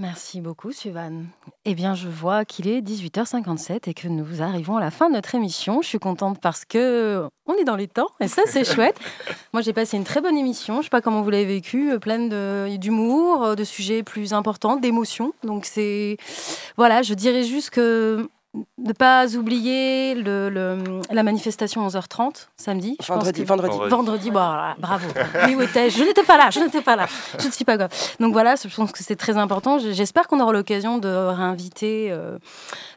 Merci 0.00 0.40
beaucoup, 0.40 0.70
Suvan. 0.70 1.24
Eh 1.64 1.74
bien, 1.74 1.96
je 1.96 2.06
vois 2.06 2.44
qu'il 2.44 2.68
est 2.68 2.80
18h57 2.82 3.88
et 3.90 3.94
que 3.94 4.06
nous 4.06 4.42
arrivons 4.42 4.76
à 4.76 4.80
la 4.80 4.92
fin 4.92 5.08
de 5.08 5.14
notre 5.14 5.34
émission. 5.34 5.82
Je 5.82 5.88
suis 5.88 5.98
contente 5.98 6.38
parce 6.40 6.64
que 6.64 7.24
on 7.46 7.54
est 7.54 7.64
dans 7.64 7.74
les 7.74 7.88
temps 7.88 8.06
et 8.20 8.28
ça, 8.28 8.42
c'est 8.46 8.62
chouette. 8.74 8.96
Moi, 9.52 9.60
j'ai 9.60 9.72
passé 9.72 9.96
une 9.96 10.04
très 10.04 10.20
bonne 10.20 10.36
émission. 10.36 10.78
Je 10.78 10.84
sais 10.84 10.90
pas 10.90 11.00
comment 11.00 11.22
vous 11.22 11.30
l'avez 11.30 11.46
vécu, 11.46 11.90
euh, 11.90 11.98
pleine 11.98 12.28
de- 12.28 12.76
d'humour, 12.76 13.42
euh, 13.42 13.54
de 13.56 13.64
sujets 13.64 14.04
plus 14.04 14.32
importants, 14.34 14.76
d'émotions. 14.76 15.32
Donc, 15.42 15.64
c'est 15.64 16.16
voilà, 16.76 17.02
je 17.02 17.14
dirais 17.14 17.42
juste 17.42 17.70
que 17.70 18.28
ne 18.78 18.92
pas 18.92 19.36
oublier 19.36 20.14
le, 20.14 20.48
le- 20.48 21.00
la 21.12 21.22
manifestation 21.22 21.86
11h30 21.86 22.48
samedi. 22.56 22.96
Je 23.00 23.06
pense 23.06 23.16
Vendredi, 23.18 23.44
vendredi. 23.44 23.78
Vendredi, 23.88 24.30
bon, 24.30 24.38
voilà, 24.40 24.74
bravo. 24.78 25.06
Oui, 25.46 25.54
où 25.54 25.60
étais-je? 25.60 25.98
Je 25.98 26.04
n'étais 26.04 26.22
pas 26.24 26.38
là, 26.38 26.48
je 26.50 26.58
n'étais 26.60 26.80
pas 26.80 26.96
là. 26.96 27.06
Je 27.38 27.46
ne 27.46 27.52
suis 27.52 27.64
pas 27.64 27.76
grave. 27.76 27.90
Donc 28.20 28.32
voilà, 28.32 28.54
je 28.56 28.74
pense 28.74 28.90
que 28.92 29.04
c'est 29.04 29.16
très 29.16 29.36
important. 29.36 29.78
J'espère 29.78 30.26
qu'on 30.28 30.40
aura 30.40 30.52
l'occasion 30.52 30.98
de 30.98 31.08
réinviter, 31.08 32.08
euh, 32.10 32.38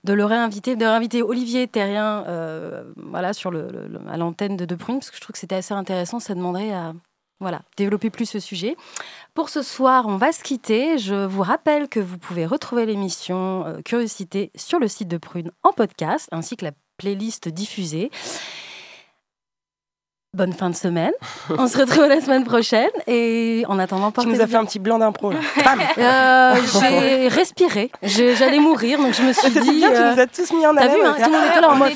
de 0.06 0.14
le 0.14 0.24
réinviter, 0.26 0.76
de 0.76 0.86
réinviter 0.86 1.22
Olivier 1.22 1.68
Terrien, 1.68 2.24
euh, 2.28 2.84
voilà, 2.96 3.34
sur 3.34 3.52
le, 3.52 3.68
le- 3.72 3.88
le- 3.88 4.00
à 4.10 4.18
l'antenne 4.18 4.56
de 4.58 4.66
De 4.66 4.76
Prune, 4.76 5.00
parce 5.00 5.10
que 5.12 5.18
je 5.18 5.22
trouve 5.22 5.34
que 5.34 5.40
c'était 5.40 5.56
assez 5.56 5.74
intéressant. 5.74 6.20
Ça 6.20 6.34
demanderait 6.34 6.72
à 6.74 6.94
voilà, 7.42 7.62
développer 7.76 8.12
plus 8.12 8.28
ce 8.28 8.40
sujet. 8.40 8.78
Pour 9.34 9.48
ce 9.48 9.62
soir, 9.62 10.08
on 10.08 10.18
va 10.18 10.34
se 10.34 10.44
quitter. 10.44 10.98
Je 10.98 11.26
vous 11.26 11.42
rappelle 11.42 11.88
que 11.88 12.02
vous 12.02 12.18
pouvez 12.18 12.46
retrouver 12.46 12.86
l'émission 12.86 13.66
euh, 13.66 13.82
Curiosité 13.82 14.52
sur 14.56 14.78
le 14.78 14.90
site 14.90 15.08
de 15.08 15.18
Prune 15.18 15.52
en 15.64 15.72
podcast, 15.72 16.28
ainsi 16.34 16.58
que 16.58 16.66
la 16.66 16.74
playlist 16.98 17.48
diffusée. 17.48 18.12
Bonne 20.34 20.54
fin 20.54 20.70
de 20.70 20.76
semaine. 20.78 21.12
On 21.50 21.68
se 21.68 21.78
retrouve 21.78 22.06
la 22.08 22.22
semaine 22.22 22.46
prochaine. 22.46 22.88
Et 23.06 23.66
en 23.68 23.78
attendant, 23.80 24.08
Tu 24.08 24.14
portez-vous 24.14 24.38
nous 24.38 24.42
as 24.42 24.48
fait 24.48 24.56
un 24.56 24.64
petit 24.64 24.80
blanc 24.80 24.98
d'impro. 24.98 25.34
Euh, 25.98 26.56
j'ai 26.82 27.28
respiré. 27.28 27.92
Je- 28.02 28.34
J'allais 28.36 28.60
mourir, 28.60 28.98
donc 29.00 29.14
je 29.14 29.22
me 29.24 29.34
suis 29.34 29.50
C'était 29.52 29.60
dit. 29.62 29.76
bien, 29.78 29.90
tu 29.90 29.96
euh, 29.98 30.14
nous 30.14 30.20
as 30.22 30.28
tous 30.28 30.54
mis 30.54 30.66
en 30.66 30.74
T'as 30.74 30.88
vu, 30.88 31.02
hein, 31.04 31.16
tout 31.22 31.30
le 31.30 31.38
monde 31.38 31.46
était 31.50 31.60
là 31.62 31.70
en 31.70 31.74
On 31.74 31.76
mode. 31.76 31.92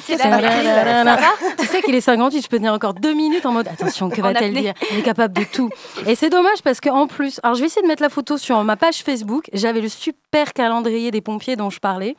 Tu 1.57 1.65
sais 1.65 1.81
qu'il 1.81 1.95
est 1.95 2.01
58, 2.01 2.41
je 2.43 2.47
peux 2.49 2.57
tenir 2.57 2.73
encore 2.73 2.93
deux 2.93 3.13
minutes 3.13 3.45
en 3.45 3.51
mode 3.53 3.67
attention, 3.69 4.09
que 4.09 4.21
va-t-elle 4.21 4.53
dire? 4.53 4.73
Elle 4.91 4.99
est 4.99 5.03
capable 5.03 5.33
de 5.33 5.43
tout. 5.45 5.69
Et 6.05 6.15
c'est 6.15 6.29
dommage 6.29 6.61
parce 6.63 6.81
qu'en 6.81 7.07
plus, 7.07 7.39
alors 7.43 7.55
je 7.55 7.61
vais 7.61 7.67
essayer 7.67 7.83
de 7.83 7.87
mettre 7.87 8.03
la 8.03 8.09
photo 8.09 8.37
sur 8.37 8.61
ma 8.65 8.75
page 8.75 8.97
Facebook. 8.97 9.45
J'avais 9.53 9.81
le 9.81 9.89
super 9.89 10.51
calendrier 10.53 11.09
des 11.11 11.21
pompiers 11.21 11.55
dont 11.55 11.69
je 11.69 11.79
parlais. 11.79 12.15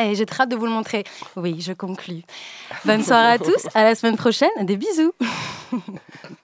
Et 0.00 0.14
j'ai 0.14 0.26
très 0.26 0.44
hâte 0.44 0.50
de 0.50 0.56
vous 0.56 0.66
le 0.66 0.70
montrer. 0.70 1.04
Oui, 1.36 1.60
je 1.60 1.72
conclus. 1.72 2.22
Bonne 2.84 3.02
soirée 3.02 3.32
à 3.32 3.38
tous, 3.38 3.66
à 3.74 3.82
la 3.82 3.94
semaine 3.94 4.16
prochaine. 4.16 4.50
Des 4.60 4.76
bisous. 4.76 5.12